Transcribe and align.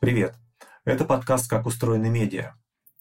Привет! 0.00 0.34
Это 0.84 1.06
подкаст 1.06 1.48
«Как 1.48 1.64
устроены 1.64 2.10
медиа» 2.10 2.52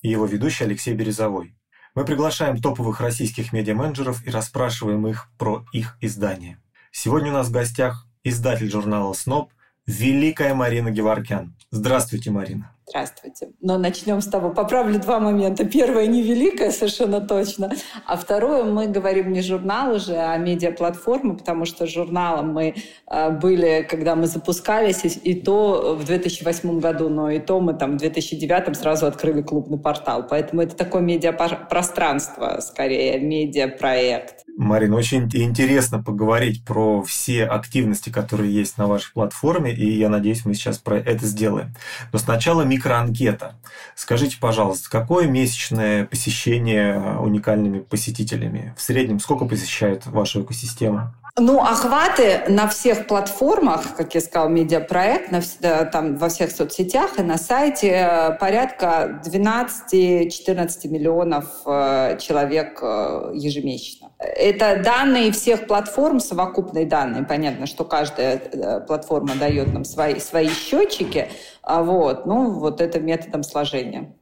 и 0.01 0.09
его 0.09 0.25
ведущий 0.25 0.63
Алексей 0.63 0.93
Березовой. 0.93 1.57
Мы 1.95 2.05
приглашаем 2.05 2.61
топовых 2.61 3.01
российских 3.01 3.51
медиа-менеджеров 3.51 4.25
и 4.25 4.29
расспрашиваем 4.29 5.05
их 5.07 5.29
про 5.37 5.65
их 5.73 5.97
издание. 5.99 6.61
Сегодня 6.91 7.31
у 7.31 7.33
нас 7.33 7.47
в 7.47 7.51
гостях 7.51 8.07
издатель 8.23 8.71
журнала 8.71 9.11
«СНОП» 9.13 9.51
Великая 9.85 10.53
Марина 10.53 10.91
Геворкян. 10.91 11.57
Здравствуйте, 11.71 12.31
Марина. 12.31 12.73
Здравствуйте. 12.89 13.49
Но 13.61 13.77
начнем 13.77 14.19
с 14.19 14.25
того. 14.25 14.49
Поправлю 14.49 14.99
два 14.99 15.19
момента. 15.19 15.63
Первое 15.63 16.07
не 16.07 16.23
великое, 16.23 16.71
совершенно 16.71 17.21
точно. 17.21 17.71
А 18.05 18.17
второе, 18.17 18.63
мы 18.63 18.87
говорим 18.87 19.31
не 19.31 19.41
журнал 19.41 19.95
уже, 19.95 20.15
а 20.15 20.35
медиаплатформа, 20.37 21.35
потому 21.35 21.65
что 21.65 21.85
журналом 21.85 22.51
мы 22.51 22.75
э, 23.07 23.29
были, 23.29 23.85
когда 23.87 24.15
мы 24.15 24.25
запускались, 24.25 25.03
и, 25.05 25.35
то 25.35 25.95
в 25.99 26.05
2008 26.05 26.79
году, 26.79 27.09
но 27.09 27.29
и 27.29 27.39
то 27.39 27.59
мы 27.59 27.75
там 27.75 27.93
в 27.93 27.97
2009 27.97 28.75
сразу 28.75 29.05
открыли 29.05 29.41
клубный 29.43 29.77
портал. 29.77 30.25
Поэтому 30.27 30.63
это 30.63 30.75
такое 30.75 31.01
медиапространство, 31.01 32.59
скорее, 32.61 33.19
медиапроект. 33.19 34.45
Марина, 34.59 34.97
очень 34.97 35.23
интересно 35.31 36.03
поговорить 36.03 36.65
про 36.65 37.01
все 37.03 37.45
активности, 37.45 38.09
которые 38.09 38.53
есть 38.53 38.77
на 38.77 38.87
вашей 38.87 39.13
платформе, 39.13 39.73
и 39.73 39.89
я 39.97 40.09
надеюсь, 40.09 40.43
мы 40.43 40.53
сейчас 40.53 40.77
про 40.77 40.97
это 40.97 41.25
сделаем. 41.25 41.73
Но 42.11 42.19
сначала 42.19 42.63
микроанкета. 42.79 43.55
Скажите, 43.95 44.37
пожалуйста, 44.39 44.89
какое 44.89 45.27
месячное 45.27 46.05
посещение 46.05 47.17
уникальными 47.19 47.79
посетителями? 47.79 48.73
В 48.77 48.81
среднем 48.81 49.19
сколько 49.19 49.45
посещает 49.45 50.05
вашу 50.05 50.43
экосистему? 50.43 51.13
Ну, 51.39 51.61
охваты 51.61 52.43
на 52.49 52.67
всех 52.67 53.07
платформах, 53.07 53.95
как 53.95 54.13
я 54.13 54.21
сказала, 54.21 54.49
медиапроект, 54.49 55.31
на, 55.31 55.85
там, 55.85 56.17
во 56.17 56.27
всех 56.27 56.51
соцсетях 56.51 57.17
и 57.17 57.23
на 57.23 57.37
сайте 57.37 57.87
э, 57.87 58.37
порядка 58.37 59.21
12-14 59.25 60.87
миллионов 60.89 61.45
э, 61.65 62.17
человек 62.19 62.79
э, 62.81 63.31
ежемесячно. 63.35 64.11
Это 64.19 64.81
данные 64.83 65.31
всех 65.31 65.65
платформ, 65.65 66.19
совокупные 66.19 66.85
данные. 66.85 67.23
Понятно, 67.23 67.67
что 67.67 67.85
каждая 67.85 68.81
платформа 68.81 69.35
дает 69.35 69.73
нам 69.73 69.85
свои, 69.85 70.19
свои 70.19 70.49
счетчики. 70.49 71.29
А 71.63 71.83
вот, 71.83 72.25
ну, 72.25 72.51
вот 72.51 72.81
это 72.81 72.99
методом 72.99 73.43
сложения. 73.43 74.13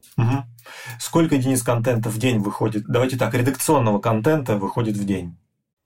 Сколько 0.99 1.35
единиц 1.35 1.63
контента 1.63 2.09
в 2.09 2.17
день 2.19 2.39
выходит? 2.39 2.83
Давайте 2.87 3.17
так, 3.17 3.33
редакционного 3.33 3.99
контента 3.99 4.57
выходит 4.57 4.97
в 4.97 5.05
день? 5.05 5.35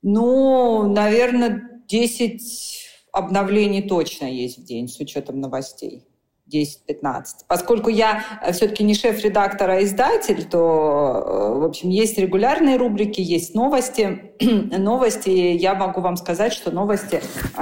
Ну, 0.01 0.91
наверное, 0.91 1.81
10 1.87 2.41
обновлений 3.11 3.81
точно 3.81 4.25
есть 4.25 4.59
в 4.59 4.63
день 4.63 4.87
с 4.87 4.99
учетом 4.99 5.39
новостей. 5.39 6.05
10-15. 6.51 7.23
Поскольку 7.47 7.89
я 7.89 8.23
э, 8.41 8.51
все-таки 8.51 8.83
не 8.83 8.93
шеф-редактор, 8.93 9.69
а 9.69 9.83
издатель, 9.83 10.43
то, 10.43 10.57
э, 10.59 11.59
в 11.59 11.63
общем, 11.63 11.89
есть 11.89 12.17
регулярные 12.17 12.77
рубрики, 12.77 13.21
есть 13.21 13.55
новости. 13.55 14.33
новости, 14.77 15.29
я 15.29 15.75
могу 15.75 16.01
вам 16.01 16.17
сказать, 16.17 16.53
что 16.53 16.71
новости 16.71 17.21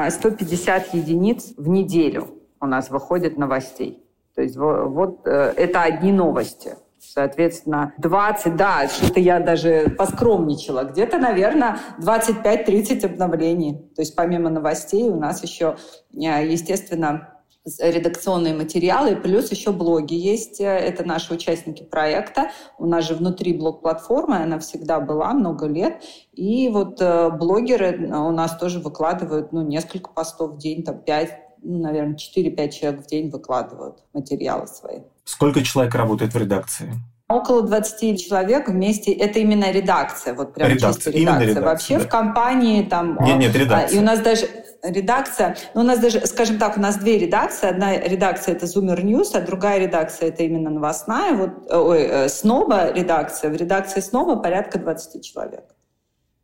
150 0.10 0.94
э, 0.94 0.98
единиц 0.98 1.54
в 1.56 1.68
неделю 1.68 2.30
у 2.60 2.66
нас 2.66 2.90
выходит 2.90 3.38
новостей. 3.38 4.04
То 4.36 4.42
есть 4.42 4.56
вот 4.56 5.26
это 5.26 5.82
одни 5.82 6.12
новости. 6.14 6.76
Соответственно, 7.14 7.94
20, 7.98 8.56
да, 8.56 8.88
что-то 8.88 9.20
я 9.20 9.40
даже 9.40 9.96
поскромничала. 9.98 10.84
Где-то, 10.84 11.18
наверное, 11.18 11.80
25-30 12.00 13.06
обновлений. 13.06 13.78
То 13.96 14.02
есть 14.02 14.16
помимо 14.16 14.50
новостей 14.50 15.10
у 15.10 15.16
нас 15.16 15.42
еще, 15.42 15.76
э, 16.14 16.48
естественно, 16.48 17.34
редакционные 17.80 18.54
материалы, 18.54 19.16
плюс 19.16 19.52
еще 19.52 19.72
блоги 19.72 20.14
есть. 20.14 20.60
Это 20.60 21.04
наши 21.04 21.34
участники 21.34 21.84
проекта. 21.84 22.52
У 22.78 22.86
нас 22.86 23.06
же 23.06 23.16
внутри 23.16 23.54
блог-платформы, 23.54 24.38
она 24.38 24.60
всегда 24.60 25.00
была 25.00 25.34
много 25.34 25.68
лет. 25.68 26.02
И 26.34 26.70
вот 26.70 27.02
э, 27.02 27.30
блогеры 27.32 28.08
у 28.08 28.32
нас 28.32 28.58
тоже 28.58 28.80
выкладывают 28.80 29.52
ну, 29.52 29.62
несколько 29.62 30.10
постов 30.10 30.52
в 30.52 30.58
день, 30.58 30.84
там 30.84 31.00
5, 31.00 31.30
ну, 31.30 31.49
наверное, 31.62 32.16
4-5 32.16 32.70
человек 32.72 33.02
в 33.04 33.08
день 33.08 33.30
выкладывают 33.30 33.98
материалы 34.14 34.68
свои. 34.68 35.00
Сколько 35.24 35.64
человек 35.64 35.94
работает 35.96 36.34
в 36.34 36.38
редакции? 36.38 36.94
Около 37.28 37.62
20 37.62 38.28
человек 38.28 38.70
вместе. 38.70 39.12
Это 39.12 39.38
именно 39.38 39.72
редакция, 39.72 40.34
вот 40.34 40.56
прям 40.56 40.68
редакция, 40.68 40.94
чисто 40.94 41.12
редакция. 41.12 41.22
Именно 41.22 41.44
редакция 41.44 41.64
Вообще 41.64 41.98
да. 42.00 42.04
в 42.06 42.08
компании 42.10 42.84
там... 42.84 43.20
Нет, 43.22 43.38
нет, 43.38 43.56
редакция. 43.56 43.96
И 43.96 44.02
у 44.02 44.04
нас 44.04 44.20
даже 44.20 44.48
редакция, 44.82 45.56
ну, 45.76 45.82
у 45.82 45.84
нас 45.84 46.00
даже, 46.00 46.26
скажем 46.26 46.58
так, 46.58 46.78
у 46.78 46.82
нас 46.82 46.98
две 46.98 47.20
редакции. 47.20 47.70
Одна 47.70 47.98
редакция— 47.98 48.56
это 48.56 48.66
Zoomer 48.66 49.02
News, 49.04 49.36
а 49.36 49.42
другая 49.42 49.80
редакция— 49.80 50.30
это 50.30 50.44
именно 50.44 50.72
новостная. 50.72 51.34
Вот, 51.34 51.72
ой, 51.72 52.02
э, 52.02 52.30
Сноба 52.30 52.92
редакция. 52.92 53.52
В 53.52 53.56
редакции 53.56 54.00
Сноба 54.00 54.38
порядка 54.38 54.80
20 54.80 55.24
человек. 55.24 55.66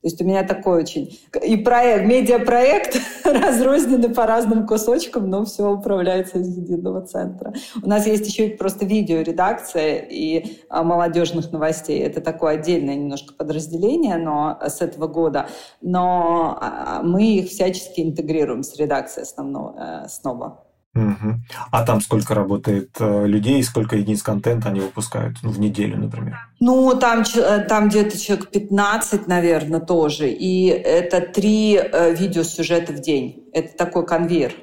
То 0.06 0.10
есть 0.10 0.22
у 0.22 0.26
меня 0.26 0.44
такой 0.44 0.84
очень... 0.84 1.20
И 1.44 1.58
проект, 1.58 2.06
медиапроект 2.06 2.96
разрозненный 3.26 4.10
по 4.10 4.28
разным 4.28 4.68
кусочкам, 4.68 5.32
но 5.32 5.46
все 5.46 5.68
управляется 5.68 6.38
из 6.38 6.56
единого 6.56 7.02
центра. 7.02 7.56
У 7.82 7.90
нас 7.90 8.06
есть 8.06 8.28
еще 8.28 8.50
и 8.50 8.56
просто 8.56 8.86
видеоредакция 8.86 10.06
и 10.08 10.60
а, 10.70 10.84
молодежных 10.84 11.52
новостей. 11.52 12.02
Это 12.02 12.22
такое 12.22 12.54
отдельное 12.54 12.94
немножко 12.94 13.34
подразделение 13.34 14.18
но 14.18 14.60
с 14.62 14.80
этого 14.80 15.08
года. 15.08 15.48
Но 15.82 16.56
а, 16.62 17.02
мы 17.02 17.38
их 17.38 17.50
всячески 17.50 18.02
интегрируем 18.02 18.62
с 18.62 18.76
редакцией 18.78 19.24
основного, 19.24 20.04
э, 20.06 20.08
СНОБа. 20.08 20.65
Угу. 20.96 21.36
А 21.72 21.86
там 21.86 22.00
сколько 22.00 22.34
работает 22.34 22.92
э, 23.00 23.28
людей, 23.28 23.62
сколько 23.64 23.98
единиц 23.98 24.24
контента 24.24 24.70
они 24.70 24.80
выпускают 24.80 25.38
ну, 25.44 25.50
в 25.50 25.60
неделю, 25.60 25.98
например? 25.98 26.38
Ну, 26.62 26.96
там, 26.98 27.24
э, 27.36 27.66
там 27.68 27.90
где-то 27.90 28.18
человек 28.18 28.50
15, 28.50 29.28
наверное, 29.28 29.82
тоже. 29.82 30.30
И 30.30 30.68
это 30.68 31.20
три 31.20 31.76
э, 31.76 32.16
видеосюжета 32.16 32.94
в 32.94 33.02
день. 33.02 33.44
Это 33.52 33.76
такой 33.76 34.06
конвейер. 34.06 34.54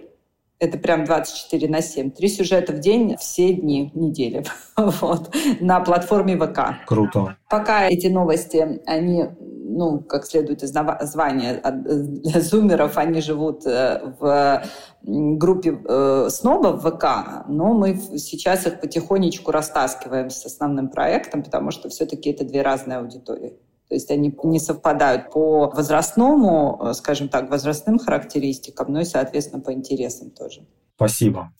Это 0.63 0.79
прям 0.79 1.05
24 1.05 1.69
на 1.69 1.83
7. 1.83 2.13
Три 2.13 2.29
сюжета 2.29 2.73
в 2.73 2.79
день 2.79 3.17
все 3.19 3.53
дни 3.53 3.91
недели. 3.97 4.45
вот. 4.77 5.35
На 5.59 5.81
платформе 5.81 6.37
ВК. 6.37 6.87
Круто. 6.87 7.37
Пока 7.51 7.89
эти 7.89 8.07
новости, 8.07 8.81
они 8.87 9.27
ну, 9.41 9.99
как 9.99 10.25
следует 10.25 10.63
из 10.63 10.73
названия 10.73 11.61
для 11.65 12.41
зумеров, 12.41 12.97
они 12.97 13.21
живут 13.23 13.67
э, 13.67 14.15
в 14.21 14.63
группе 15.03 15.81
э, 15.85 16.29
снобов 16.31 16.83
ВК, 16.83 17.45
но 17.49 17.73
мы 17.73 17.97
сейчас 17.97 18.65
их 18.65 18.81
потихонечку 18.81 19.51
растаскиваем 19.51 20.31
с 20.31 20.47
основным 20.47 20.91
проектом, 20.91 21.43
потому 21.43 21.73
что 21.73 21.89
все-таки 21.89 22.31
это 22.31 22.45
две 22.45 22.63
разные 22.63 22.99
аудитории. 22.99 23.55
То 23.93 23.97
есть 23.97 24.11
они 24.11 24.35
не 24.45 24.59
совпадают 24.59 25.31
по 25.31 25.69
возрастному, 25.69 26.81
э, 26.81 26.95
скажем 26.95 27.29
так, 27.29 27.51
возрастным 27.51 27.99
характеристикам, 27.99 28.91
но 28.91 29.03
и, 29.03 29.05
соответственно, 29.05 29.61
по 29.61 29.71
интересам 29.71 30.31
тоже. 30.31 30.63
Спасибо. 30.97 31.53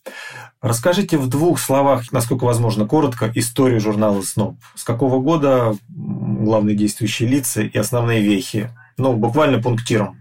Расскажите 0.63 1.19
в 1.19 1.29
двух 1.29 1.61
словах, 1.61 2.11
насколько 2.11 2.45
возможно, 2.45 2.87
коротко, 2.87 3.31
историю 3.35 3.81
журнала 3.81 4.23
«СНОП». 4.23 4.57
С 4.75 4.83
какого 4.83 5.21
года 5.21 5.77
главные 5.91 6.75
действующие 6.75 7.29
лица 7.29 7.61
и 7.61 7.77
основные 7.77 8.23
вехи? 8.23 8.71
Ну, 8.97 9.13
буквально 9.13 9.61
пунктиром. 9.61 10.17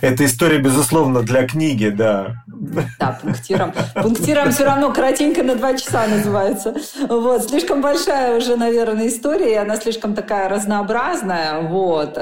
Эта 0.00 0.24
история, 0.24 0.58
безусловно, 0.58 1.22
для 1.22 1.46
книги, 1.46 1.88
да. 1.88 2.44
Да, 2.98 3.18
пунктиром. 3.22 3.72
Пунктиром 3.94 4.50
все 4.52 4.64
равно 4.64 4.92
кратенько 4.92 5.42
на 5.42 5.54
два 5.54 5.76
часа 5.76 6.06
называется. 6.06 6.74
Вот. 7.08 7.48
Слишком 7.48 7.80
большая 7.80 8.36
уже, 8.36 8.56
наверное, 8.56 9.08
история, 9.08 9.52
и 9.52 9.56
она 9.56 9.76
слишком 9.76 10.14
такая 10.14 10.48
разнообразная. 10.48 11.62
Вот. 11.62 12.18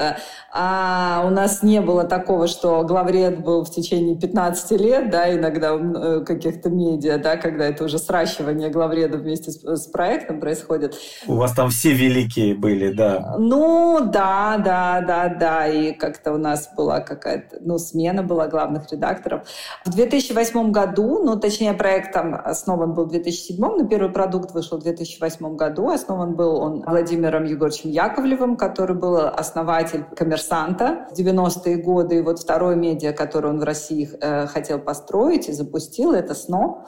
А 0.59 1.23
у 1.27 1.29
нас 1.29 1.61
не 1.61 1.81
было 1.81 2.03
такого, 2.03 2.47
что 2.47 2.81
главред 2.83 3.43
был 3.43 3.63
в 3.63 3.69
течение 3.69 4.15
15 4.15 4.71
лет, 4.79 5.09
да, 5.11 5.31
иногда 5.35 5.75
э, 5.75 6.23
каких-то 6.25 6.69
медиа, 6.69 7.17
да, 7.17 7.35
когда 7.35 7.65
это 7.65 7.83
уже 7.83 7.99
сращивание 7.99 8.69
главреда 8.69 9.17
вместе 9.17 9.51
с, 9.51 9.61
с 9.63 9.87
проектом 9.87 10.39
происходит. 10.39 10.95
У 11.27 11.35
вас 11.35 11.51
там 11.51 11.69
все 11.69 11.93
великие 11.93 12.55
были, 12.55 12.91
да? 12.91 13.35
Ну, 13.37 13.99
да, 14.01 14.57
да, 14.57 15.03
да, 15.05 15.27
да. 15.29 15.67
И 15.67 15.91
как-то 15.91 16.33
у 16.33 16.37
нас 16.37 16.69
была 16.75 17.01
какая-то, 17.01 17.56
ну, 17.61 17.77
смена 17.77 18.23
была 18.23 18.47
главных 18.47 18.91
редакторов. 18.91 19.47
В 19.85 19.95
2008 19.95 20.71
году, 20.71 21.23
ну, 21.23 21.39
точнее, 21.39 21.73
проект 21.73 22.13
там 22.13 22.35
основан 22.35 22.93
был 22.93 23.05
в 23.05 23.09
2007, 23.09 23.59
но 23.59 23.87
первый 23.87 24.11
продукт 24.11 24.53
вышел 24.53 24.77
в 24.77 24.83
2008 24.83 25.55
году. 25.55 25.89
Основан 25.89 26.35
был 26.35 26.57
он 26.57 26.83
Владимиром 26.85 27.45
Егоровичем 27.45 27.89
Яковлевым, 27.89 28.57
который 28.57 28.95
был 28.95 29.17
основатель 29.17 30.05
коммерсанта 30.15 31.07
в 31.11 31.19
90-е 31.19 31.77
годы. 31.77 32.17
И 32.17 32.21
вот 32.21 32.39
второе 32.39 32.75
медиа, 32.75 33.13
которое 33.13 33.49
он 33.49 33.59
в 33.59 33.63
России 33.63 34.09
э, 34.19 34.47
хотел 34.47 34.79
построить 34.79 35.49
и 35.49 35.53
запустил, 35.53 36.13
это 36.13 36.33
СНО. 36.33 36.85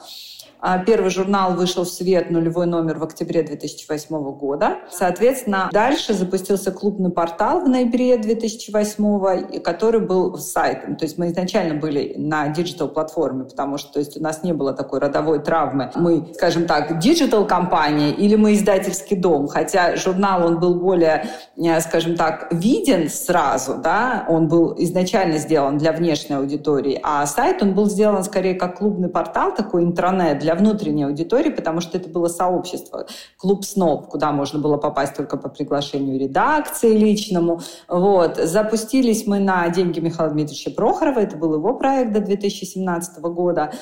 А, 0.60 0.78
первый 0.78 1.10
журнал 1.10 1.54
вышел 1.54 1.84
в 1.84 1.88
свет, 1.88 2.30
нулевой 2.30 2.66
номер 2.66 2.98
в 2.98 3.04
октябре 3.04 3.42
2008 3.42 4.32
года. 4.32 4.78
Соответственно, 4.90 5.70
дальше 5.72 6.12
запустился 6.12 6.70
клубный 6.70 7.10
портал 7.10 7.60
в 7.60 7.68
ноябре 7.68 8.18
2008, 8.18 9.60
который 9.60 10.00
был 10.00 10.36
сайтом. 10.36 10.96
То 10.96 11.04
есть 11.04 11.16
мы 11.16 11.28
изначально 11.28 11.74
были 11.74 12.14
на 12.16 12.48
digital-платформе, 12.48 13.44
потому 13.44 13.78
что 13.78 13.94
то 13.94 13.98
есть 14.00 14.18
у 14.18 14.22
нас 14.22 14.42
не 14.42 14.52
было 14.52 14.72
такой 14.72 15.00
родовой 15.00 15.42
травмы. 15.42 15.90
Мы, 15.94 16.26
скажем 16.34 16.66
так, 16.66 16.98
digital-компания 16.98 18.10
или 18.10 18.36
мы 18.36 18.54
издательский 18.54 19.16
дом, 19.16 19.48
хотя 19.48 19.96
журнал, 19.96 20.46
он 20.46 20.60
был 20.60 20.74
более, 20.74 21.26
э, 21.56 21.80
скажем 21.80 22.16
так, 22.16 22.48
виден 22.50 23.08
сразу, 23.08 23.76
да, 23.82 24.26
он 24.28 24.48
был 24.48 24.74
изначально 24.78 25.38
сделан 25.38 25.78
для 25.78 25.92
внешней 25.92 26.36
аудитории, 26.36 27.00
а 27.02 27.24
сайт, 27.26 27.62
он 27.62 27.74
был 27.74 27.88
сделан 27.88 28.24
скорее 28.24 28.54
как 28.54 28.78
клубный 28.78 29.08
портал, 29.08 29.54
такой 29.54 29.84
интернет 29.84 30.38
для 30.38 30.49
внутренней 30.54 31.04
аудитории, 31.04 31.50
потому 31.50 31.80
что 31.80 31.98
это 31.98 32.08
было 32.08 32.28
сообщество, 32.28 33.06
клуб 33.36 33.64
«Сноб», 33.64 34.08
куда 34.08 34.32
можно 34.32 34.58
было 34.58 34.76
попасть 34.76 35.16
только 35.16 35.36
по 35.36 35.48
приглашению 35.48 36.18
редакции 36.18 36.96
личному. 36.96 37.60
Вот. 37.88 38.36
Запустились 38.36 39.26
мы 39.26 39.38
на 39.38 39.68
деньги 39.68 40.00
Михаила 40.00 40.32
Дмитриевича 40.32 40.70
Прохорова, 40.70 41.20
это 41.20 41.36
был 41.36 41.54
его 41.54 41.74
проект 41.74 42.12
до 42.12 42.20
2017 42.20 43.20
года. 43.20 43.72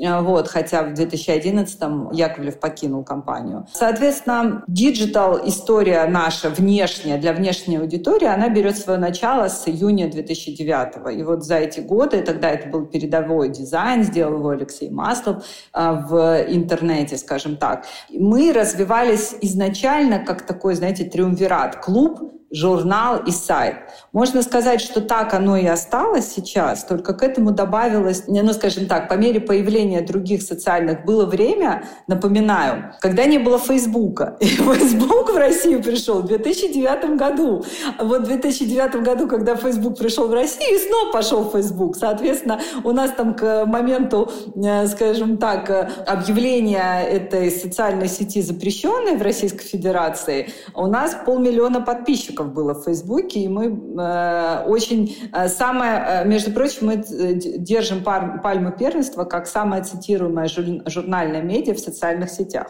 Э, 0.00 0.20
вот, 0.20 0.48
хотя 0.48 0.82
в 0.82 0.92
2011-м 0.92 2.10
Яковлев 2.12 2.58
покинул 2.58 3.04
компанию. 3.04 3.66
Соответственно, 3.72 4.64
digital 4.66 5.40
история 5.46 6.04
наша 6.06 6.50
внешняя, 6.50 7.16
для 7.16 7.32
внешней 7.32 7.76
аудитории, 7.76 8.26
она 8.26 8.48
берет 8.48 8.76
свое 8.76 8.98
начало 8.98 9.48
с 9.48 9.68
июня 9.68 10.10
2009 10.10 10.96
-го. 10.96 11.14
И 11.14 11.22
вот 11.22 11.44
за 11.44 11.56
эти 11.56 11.80
годы, 11.80 12.22
тогда 12.22 12.50
это 12.50 12.68
был 12.68 12.86
передовой 12.86 13.48
дизайн, 13.48 14.02
сделал 14.02 14.38
его 14.38 14.48
Алексей 14.48 14.90
Маслов 14.90 15.44
э, 15.72 15.92
в 16.08 16.44
интернете, 16.48 17.16
скажем 17.16 17.56
так. 17.56 17.84
Мы 18.10 18.52
развивались 18.52 19.36
изначально 19.42 20.18
как 20.24 20.42
такой, 20.42 20.74
знаете, 20.74 21.04
триумвират, 21.04 21.76
клуб, 21.76 22.34
журнал 22.54 23.18
и 23.26 23.32
сайт. 23.32 23.74
Можно 24.12 24.42
сказать, 24.42 24.80
что 24.80 25.00
так 25.00 25.34
оно 25.34 25.56
и 25.56 25.66
осталось 25.66 26.32
сейчас, 26.32 26.84
только 26.84 27.12
к 27.12 27.22
этому 27.22 27.50
добавилось, 27.50 28.24
ну, 28.28 28.52
скажем 28.52 28.86
так, 28.86 29.08
по 29.08 29.14
мере 29.14 29.40
появления 29.40 30.02
других 30.02 30.42
социальных 30.42 31.04
было 31.04 31.26
время, 31.26 31.84
напоминаю, 32.06 32.94
когда 33.00 33.24
не 33.24 33.38
было 33.38 33.58
Фейсбука. 33.58 34.36
И 34.40 34.46
Фейсбук 34.46 35.32
в 35.32 35.36
Россию 35.36 35.82
пришел 35.82 36.22
в 36.22 36.26
2009 36.26 37.16
году. 37.16 37.64
Вот 38.00 38.22
в 38.22 38.24
2009 38.26 39.02
году, 39.02 39.26
когда 39.26 39.56
Фейсбук 39.56 39.98
пришел 39.98 40.28
в 40.28 40.32
Россию, 40.32 40.78
снова 40.78 41.10
пошел 41.10 41.50
Фейсбук. 41.50 41.96
Соответственно, 41.96 42.60
у 42.84 42.92
нас 42.92 43.10
там 43.16 43.34
к 43.34 43.66
моменту, 43.66 44.30
э, 44.54 44.86
скажем 44.86 45.38
так, 45.38 45.90
объявления 46.06 47.02
этой 47.02 47.50
социальной 47.50 48.06
сети 48.06 48.42
запрещенной 48.42 49.16
в 49.16 49.22
Российской 49.22 49.64
Федерации, 49.64 50.50
у 50.74 50.86
нас 50.86 51.16
полмиллиона 51.26 51.80
подписчиков 51.80 52.43
подписчиков 52.44 52.52
было 52.52 52.74
в 52.74 52.84
Фейсбуке, 52.84 53.40
и 53.40 53.48
мы 53.48 53.66
э, 53.66 54.64
очень... 54.66 55.16
Э, 55.32 55.48
самое, 55.48 56.04
э, 56.06 56.24
между 56.28 56.52
прочим, 56.52 56.86
мы 56.86 56.94
э, 56.94 57.34
держим 57.34 58.02
пар, 58.02 58.40
пальму 58.42 58.72
первенства 58.72 59.24
как 59.24 59.46
самая 59.46 59.82
цитируемая 59.82 60.48
журнальная 60.86 61.42
медиа 61.42 61.74
в 61.74 61.78
социальных 61.78 62.30
сетях. 62.30 62.68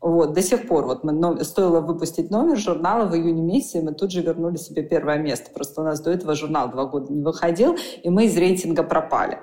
Вот, 0.00 0.32
до 0.32 0.42
сих 0.42 0.68
пор 0.68 0.86
вот 0.86 1.04
мы, 1.04 1.44
стоило 1.44 1.80
выпустить 1.80 2.30
номер 2.30 2.56
журнала 2.56 3.06
в 3.06 3.14
июне 3.16 3.42
месяце, 3.42 3.78
и 3.78 3.82
мы 3.82 3.94
тут 3.94 4.12
же 4.12 4.22
вернули 4.22 4.56
себе 4.56 4.82
первое 4.82 5.18
место. 5.18 5.50
Просто 5.52 5.80
у 5.80 5.84
нас 5.84 6.00
до 6.00 6.10
этого 6.10 6.34
журнал 6.34 6.70
два 6.70 6.84
года 6.84 7.12
не 7.12 7.22
выходил, 7.22 7.76
и 8.04 8.08
мы 8.08 8.26
из 8.26 8.36
рейтинга 8.36 8.84
пропали. 8.84 9.38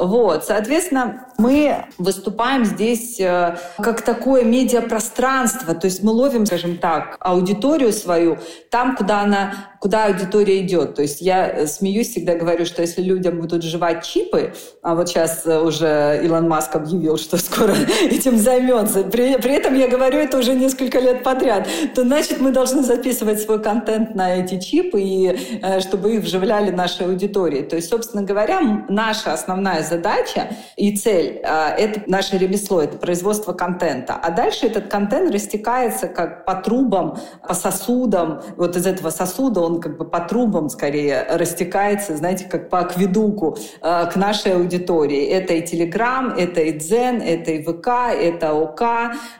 Вот, 0.00 0.46
соответственно, 0.46 1.26
мы 1.36 1.84
выступаем 1.98 2.64
здесь 2.64 3.20
э, 3.20 3.58
как 3.76 4.00
такое 4.00 4.44
медиапространство, 4.44 5.74
то 5.74 5.84
есть 5.84 6.02
мы 6.02 6.12
ловим, 6.12 6.46
скажем 6.46 6.78
так, 6.78 7.18
аудиторию 7.20 7.92
свою 7.92 8.38
там, 8.70 8.96
куда 8.96 9.20
она, 9.20 9.52
куда 9.80 10.04
аудитория 10.04 10.60
идет. 10.60 10.94
То 10.94 11.02
есть 11.02 11.22
я 11.22 11.48
э, 11.48 11.66
смеюсь, 11.66 12.10
всегда 12.10 12.34
говорю, 12.34 12.66
что 12.66 12.82
если 12.82 13.00
людям 13.00 13.40
будут 13.40 13.62
жевать 13.62 14.04
чипы, 14.04 14.52
а 14.82 14.94
вот 14.94 15.08
сейчас 15.08 15.46
э, 15.46 15.58
уже 15.58 16.20
Илон 16.22 16.48
Маск 16.48 16.76
объявил, 16.76 17.16
что 17.16 17.36
скоро 17.38 17.74
этим 18.04 18.36
займется, 18.36 19.04
при, 19.04 19.36
при 19.38 19.54
этом 19.54 19.74
я 19.74 19.88
говорю 19.88 20.18
это 20.18 20.38
уже 20.38 20.54
несколько 20.54 21.00
лет 21.00 21.22
подряд, 21.22 21.66
то 21.94 22.02
значит 22.02 22.40
мы 22.40 22.50
должны 22.50 22.82
записывать 22.82 23.40
свой 23.40 23.62
контент 23.62 24.14
на 24.14 24.36
эти 24.36 24.60
чипы, 24.60 25.00
и 25.00 25.38
чтобы 25.80 26.14
их 26.14 26.24
вживляли 26.24 26.70
нашей 26.70 27.06
аудитории. 27.06 27.62
То 27.62 27.76
есть, 27.76 27.88
собственно 27.88 28.22
говоря, 28.22 28.84
наша 28.90 29.32
основная 29.32 29.82
задача 29.82 30.48
и 30.76 30.94
цель 30.96 31.40
это 31.42 32.02
наше 32.06 32.36
ремесло, 32.36 32.82
это 32.82 32.98
производство 32.98 33.54
контента. 33.54 34.14
А 34.14 34.30
дальше 34.30 34.66
этот 34.66 34.88
контент 34.88 35.32
растекается 35.32 36.08
как 36.08 36.44
по 36.44 36.54
трубам, 36.56 37.18
по 37.46 37.54
сосудам. 37.54 38.42
Вот 38.56 38.76
из 38.76 38.86
этого 38.86 39.10
сосуда 39.10 39.60
он 39.69 39.69
как 39.78 39.96
бы 39.98 40.04
по 40.04 40.20
трубам 40.20 40.68
скорее 40.68 41.26
растекается, 41.28 42.16
знаете, 42.16 42.46
как 42.46 42.68
по 42.68 42.80
акведуку 42.80 43.56
а, 43.80 44.06
к 44.06 44.16
нашей 44.16 44.54
аудитории. 44.54 45.26
Это 45.26 45.54
и 45.54 45.62
Телеграм, 45.62 46.34
это 46.36 46.60
и 46.60 46.72
Дзен, 46.72 47.20
это 47.20 47.50
и 47.52 47.62
ВК, 47.62 47.88
это 48.12 48.54
ОК, 48.54 48.82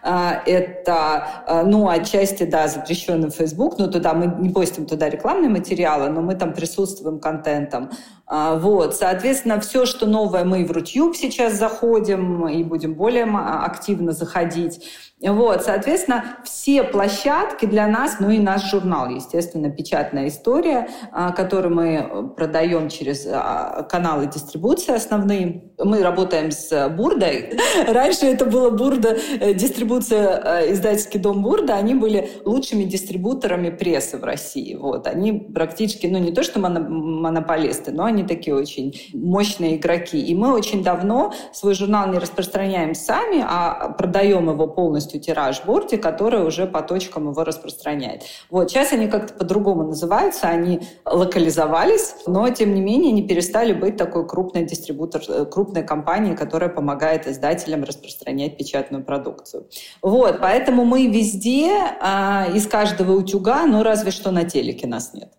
а, 0.03 0.43
это, 0.47 1.65
ну, 1.67 1.89
отчасти, 1.89 2.45
да, 2.45 2.69
запрещенный 2.69 3.31
Facebook, 3.31 3.79
но 3.79 3.89
туда 3.89 4.15
мы 4.15 4.27
не 4.39 4.51
постим 4.51 4.87
туда 4.87 5.09
рекламные 5.09 5.51
материалы, 5.51 6.11
но 6.11 6.21
мы 6.21 6.35
там 6.35 6.53
присутствуем 6.53 7.19
контентом. 7.19 7.91
Вот, 8.29 8.95
соответственно, 8.95 9.59
все, 9.59 9.87
что 9.87 10.07
новое 10.07 10.45
мы 10.45 10.65
в 10.65 10.71
Рутюб 10.71 11.17
сейчас 11.17 11.55
заходим 11.55 12.47
и 12.47 12.63
будем 12.63 12.95
более 12.95 13.25
активно 13.25 14.13
заходить. 14.13 14.85
Вот, 15.23 15.63
соответственно, 15.63 16.39
все 16.45 16.83
площадки 16.83 17.67
для 17.67 17.87
нас, 17.87 18.17
ну 18.21 18.31
и 18.31 18.39
наш 18.39 18.71
журнал, 18.71 19.11
естественно, 19.11 19.71
печатная 19.71 20.29
история, 20.29 20.89
а, 21.13 21.33
который 21.33 21.71
мы 21.71 22.33
продаем 22.37 22.89
через 22.89 23.27
а, 23.31 23.83
каналы 23.83 24.27
дистрибуции 24.27 24.95
основные. 24.95 25.65
Мы 25.79 26.03
работаем 26.03 26.51
с 26.51 26.89
Бурдой. 26.89 27.53
Раньше 27.87 28.27
это 28.27 28.47
было 28.47 28.71
Бурда, 28.71 29.19
э, 29.41 29.53
дистрибуция, 29.53 30.63
э, 30.63 30.73
издательский 30.73 31.21
дом 31.21 31.43
Бурда, 31.43 31.75
они 31.75 31.95
были 31.95 32.31
лучшими 32.47 32.85
дистрибуторами 32.85 33.69
прессы 33.69 34.17
в 34.17 34.25
России. 34.25 34.75
Вот, 34.75 35.07
они 35.07 35.33
практически, 35.33 36.07
ну 36.07 36.19
не 36.19 36.33
то 36.33 36.43
что 36.43 36.61
монополисты, 36.61 37.93
но 37.93 38.05
они 38.05 38.25
такие 38.25 38.57
очень 38.57 38.99
мощные 39.13 39.77
игроки. 39.77 40.19
И 40.19 40.35
мы 40.35 40.55
очень 40.55 40.83
давно 40.83 41.35
свой 41.53 41.75
журнал 41.75 42.09
не 42.09 42.19
распространяем 42.19 42.95
сами, 42.95 43.45
а 43.47 43.91
продаем 43.91 44.49
его 44.49 44.67
полностью 44.67 45.10
полностью 45.11 45.21
тираж 45.21 45.63
Борти, 45.65 45.97
который 45.97 46.45
уже 46.47 46.67
по 46.67 46.83
точкам 46.83 47.31
его 47.31 47.45
распространяет. 47.45 48.23
Вот 48.51 48.71
сейчас 48.71 48.93
они 48.93 49.09
как-то 49.09 49.35
по-другому 49.35 49.85
называются, 49.85 50.49
они 50.49 50.81
локализовались, 51.05 52.15
но 52.27 52.49
тем 52.51 52.75
не 52.75 52.81
менее 52.81 53.13
не 53.13 53.27
перестали 53.27 53.73
быть 53.73 53.97
такой 53.97 54.27
крупной 54.27 54.65
дистрибутор, 54.65 55.23
э, 55.29 55.45
крупной 55.45 55.83
компанией, 55.83 56.37
которая 56.37 56.71
помогает 56.71 57.27
издателям 57.27 57.85
распространять 57.85 58.57
печатную 58.57 59.05
продукцию. 59.05 59.67
Вот, 60.03 60.41
поэтому 60.41 60.85
мы 60.85 61.07
везде, 61.07 61.71
а, 62.01 62.47
из 62.55 62.67
каждого 62.67 63.13
утюга, 63.13 63.67
но 63.67 63.83
разве 63.83 64.11
что 64.11 64.31
на 64.31 64.45
телеке 64.45 64.87
нас 64.87 65.15
нет. 65.15 65.33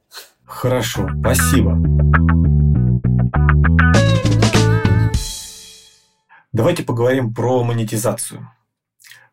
Хорошо, 0.46 1.08
спасибо. 1.22 1.78
Давайте 6.54 6.84
поговорим 6.84 7.34
про 7.34 7.64
монетизацию. 7.64 8.50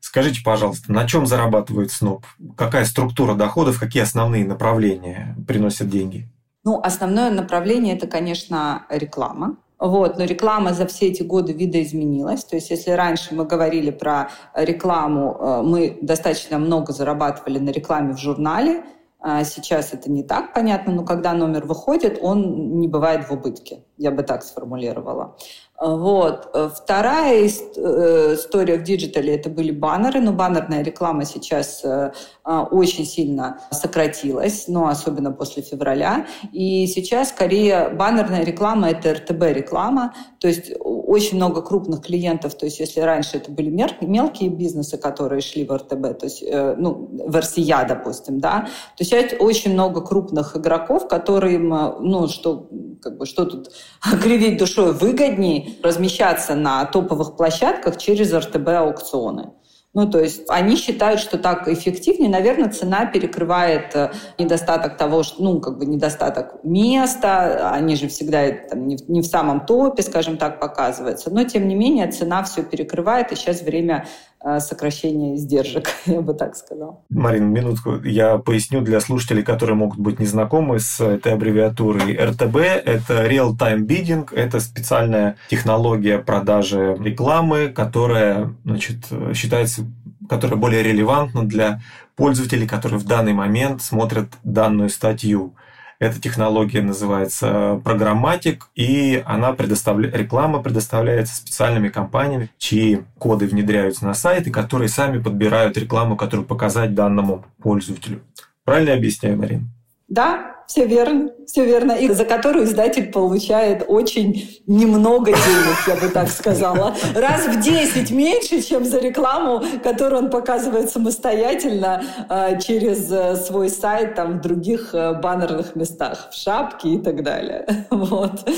Скажите, 0.08 0.40
пожалуйста, 0.42 0.90
на 0.90 1.06
чем 1.06 1.26
зарабатывает 1.26 1.92
СНОП? 1.92 2.24
Какая 2.56 2.86
структура 2.86 3.34
доходов, 3.34 3.78
какие 3.78 4.02
основные 4.02 4.42
направления 4.42 5.36
приносят 5.46 5.90
деньги? 5.90 6.26
Ну, 6.64 6.80
основное 6.82 7.30
направление– 7.30 7.94
это, 7.96 8.06
конечно, 8.06 8.86
реклама. 8.88 9.58
Вот, 9.78 10.16
но 10.16 10.24
реклама 10.24 10.72
за 10.72 10.86
все 10.86 11.08
эти 11.08 11.22
годы 11.22 11.52
видоизменилась. 11.52 12.42
То 12.42 12.56
есть 12.56 12.70
если 12.70 12.92
раньше 12.92 13.34
мы 13.34 13.44
говорили 13.44 13.90
про 13.90 14.30
рекламу, 14.54 15.36
э, 15.38 15.62
мы 15.62 15.98
достаточно 16.00 16.58
много 16.58 16.94
зарабатывали 16.94 17.58
на 17.58 17.68
рекламе 17.68 18.14
в 18.14 18.18
журнале, 18.18 18.84
а 19.20 19.44
сейчас 19.44 19.92
это 19.92 20.10
не 20.10 20.22
так 20.22 20.54
понятно, 20.54 20.94
но 20.94 21.04
когда 21.04 21.34
номер 21.34 21.66
выходит, 21.66 22.18
он 22.22 22.78
не 22.78 22.88
бывает 22.88 23.28
в 23.28 23.32
убытке, 23.32 23.84
я 23.98 24.10
бы 24.10 24.22
так 24.22 24.42
сформулировала. 24.42 25.36
Вот. 25.80 26.50
Вторая 26.74 27.44
э, 27.44 28.34
история 28.34 28.78
в 28.78 28.82
диджитале– 28.82 29.34
это 29.36 29.48
были 29.48 29.70
баннеры, 29.70 30.20
но 30.20 30.32
баннерная 30.32 30.82
реклама 30.82 31.24
сейчас 31.24 31.84
э, 31.84 32.10
очень 32.44 33.06
сильно 33.06 33.60
сократилась, 33.70 34.66
но 34.66 34.88
особенно 34.88 35.30
после 35.30 35.62
февраля. 35.62 36.26
И 36.52 36.86
сейчас 36.88 37.28
скорее 37.28 37.90
баннерная 37.90 38.44
реклама– 38.44 38.90
это 38.90 39.14
RTB-реклама, 39.14 40.14
то 40.40 40.48
есть 40.48 40.72
очень 40.80 41.36
много 41.36 41.62
крупных 41.62 42.02
клиентов, 42.02 42.54
то 42.54 42.66
есть 42.66 42.78
если 42.80 43.00
раньше 43.00 43.38
это 43.38 43.50
были 43.50 43.70
мелкие 43.70 44.50
бизнесы, 44.50 44.96
которые 44.96 45.40
шли 45.40 45.64
в 45.64 45.74
RTB, 45.74 46.18
то 46.18 46.24
есть, 46.24 46.42
э, 46.42 46.74
ну, 46.78 47.08
в 47.26 47.36
РСИЯ, 47.36 47.84
допустим, 47.88 48.38
да, 48.38 48.68
то 48.96 49.04
сейчас 49.04 49.32
очень 49.40 49.72
много 49.72 50.00
крупных 50.00 50.56
игроков, 50.56 51.08
которым, 51.08 51.68
ну, 52.00 52.28
что, 52.28 52.68
как 53.02 53.18
бы, 53.18 53.26
что 53.26 53.46
тут 53.46 53.72
кривить 54.22 54.58
душой 54.58 54.92
выгоднее, 54.92 55.74
размещаться 55.82 56.54
на 56.54 56.84
топовых 56.84 57.36
площадках 57.36 57.96
через 57.96 58.32
РТБ-аукционы. 58.32 59.52
Ну, 59.98 60.08
то 60.08 60.20
есть 60.20 60.44
они 60.46 60.76
считают, 60.76 61.18
что 61.18 61.38
так 61.38 61.66
эффективнее. 61.66 62.30
Наверное, 62.30 62.70
цена 62.70 63.04
перекрывает 63.06 63.96
э, 63.96 64.12
недостаток 64.38 64.96
того, 64.96 65.24
что, 65.24 65.42
ну, 65.42 65.60
как 65.60 65.76
бы 65.76 65.86
недостаток 65.86 66.62
места. 66.62 67.72
Они 67.72 67.96
же 67.96 68.06
всегда 68.06 68.48
там, 68.70 68.86
не, 68.86 68.96
в, 68.96 69.08
не 69.08 69.22
в 69.22 69.26
самом 69.26 69.66
топе, 69.66 70.04
скажем 70.04 70.36
так, 70.36 70.60
показываются. 70.60 71.30
Но, 71.34 71.42
тем 71.42 71.66
не 71.66 71.74
менее, 71.74 72.06
цена 72.12 72.44
все 72.44 72.62
перекрывает, 72.62 73.32
и 73.32 73.34
сейчас 73.34 73.62
время 73.62 74.06
Э, 74.44 74.60
сокращения 74.60 75.34
издержек, 75.34 75.88
я 76.06 76.20
бы 76.20 76.32
так 76.34 76.54
сказал. 76.54 77.04
Марина, 77.08 77.46
минутку. 77.46 78.00
Я 78.04 78.38
поясню 78.38 78.80
для 78.82 79.00
слушателей, 79.00 79.42
которые 79.42 79.76
могут 79.76 79.98
быть 79.98 80.20
незнакомы 80.20 80.78
с 80.78 81.00
этой 81.00 81.32
аббревиатурой. 81.32 82.16
РТБ– 82.16 82.56
это 82.56 83.26
Real-Time 83.26 83.86
Bidding, 83.86 84.32
это 84.34 84.60
специальная 84.60 85.36
технология 85.50 86.18
продажи 86.18 86.96
рекламы, 87.00 87.68
которая 87.68 88.54
значит, 88.64 89.06
считается 89.34 89.84
которая 90.28 90.58
более 90.58 90.82
релевантна 90.82 91.44
для 91.44 91.80
пользователей, 92.14 92.66
которые 92.66 92.98
в 92.98 93.06
данный 93.06 93.32
момент 93.32 93.82
смотрят 93.82 94.28
данную 94.44 94.90
статью. 94.90 95.54
Эта 96.00 96.20
технология 96.20 96.80
называется 96.80 97.80
программатик, 97.82 98.68
и 98.76 99.20
она 99.26 99.52
предоставляет, 99.52 100.14
реклама 100.14 100.62
предоставляется 100.62 101.34
специальными 101.34 101.88
компаниями, 101.88 102.50
чьи 102.56 103.02
коды 103.18 103.46
внедряются 103.46 104.06
на 104.06 104.14
сайты, 104.14 104.52
которые 104.52 104.88
сами 104.88 105.20
подбирают 105.20 105.76
рекламу, 105.76 106.16
которую 106.16 106.46
показать 106.46 106.94
данному 106.94 107.44
пользователю. 107.60 108.20
Правильно 108.64 108.90
я 108.90 108.96
объясняю, 108.96 109.36
Марин? 109.38 109.70
Да, 110.06 110.57
все 110.68 110.84
верно, 110.84 111.30
все 111.46 111.64
верно. 111.64 111.92
И 111.92 112.12
за 112.12 112.26
которую 112.26 112.66
издатель 112.66 113.10
получает 113.10 113.84
очень 113.88 114.60
немного 114.66 115.32
денег, 115.32 115.86
я 115.86 115.96
бы 115.96 116.08
так 116.12 116.28
сказала. 116.28 116.94
Раз 117.14 117.46
в 117.46 117.58
10 117.58 118.10
меньше, 118.10 118.60
чем 118.60 118.84
за 118.84 118.98
рекламу, 119.00 119.62
которую 119.82 120.24
он 120.24 120.30
показывает 120.30 120.90
самостоятельно 120.90 122.04
э, 122.28 122.60
через 122.60 123.10
э, 123.10 123.36
свой 123.36 123.70
сайт 123.70 124.14
там, 124.14 124.38
в 124.38 124.42
других 124.42 124.90
э, 124.92 125.14
баннерных 125.14 125.74
местах, 125.74 126.28
в 126.30 126.34
шапке 126.34 126.90
и 126.90 126.98
так 126.98 127.22
далее. 127.22 127.66
Вот. 127.98 128.48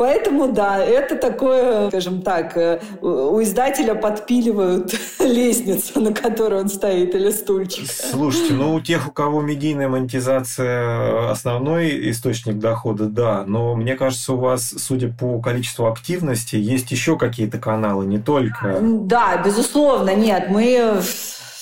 Поэтому, 0.00 0.50
да, 0.50 0.82
это 0.82 1.14
такое, 1.14 1.88
скажем 1.88 2.22
так, 2.22 2.56
э, 2.56 2.80
у 3.02 3.42
издателя 3.42 3.94
подпиливают 3.94 4.94
лестницу, 5.20 6.00
на 6.00 6.14
которой 6.14 6.62
он 6.62 6.70
стоит, 6.70 7.14
или 7.14 7.30
стульчик. 7.30 7.86
Слушайте, 7.86 8.54
ну 8.54 8.72
у 8.72 8.80
тех, 8.80 9.08
у 9.08 9.12
кого 9.12 9.42
медийная 9.42 9.88
монетизация 9.88 11.28
основной 11.60 12.10
источник 12.10 12.58
дохода, 12.58 13.04
да, 13.04 13.44
но 13.46 13.74
мне 13.76 13.94
кажется, 13.94 14.32
у 14.32 14.38
вас, 14.38 14.74
судя 14.78 15.08
по 15.08 15.40
количеству 15.40 15.86
активности, 15.86 16.56
есть 16.56 16.90
еще 16.90 17.18
какие-то 17.18 17.58
каналы, 17.58 18.06
не 18.06 18.18
только... 18.18 18.78
Да, 18.80 19.42
безусловно, 19.44 20.14
нет, 20.14 20.46
мы 20.48 21.00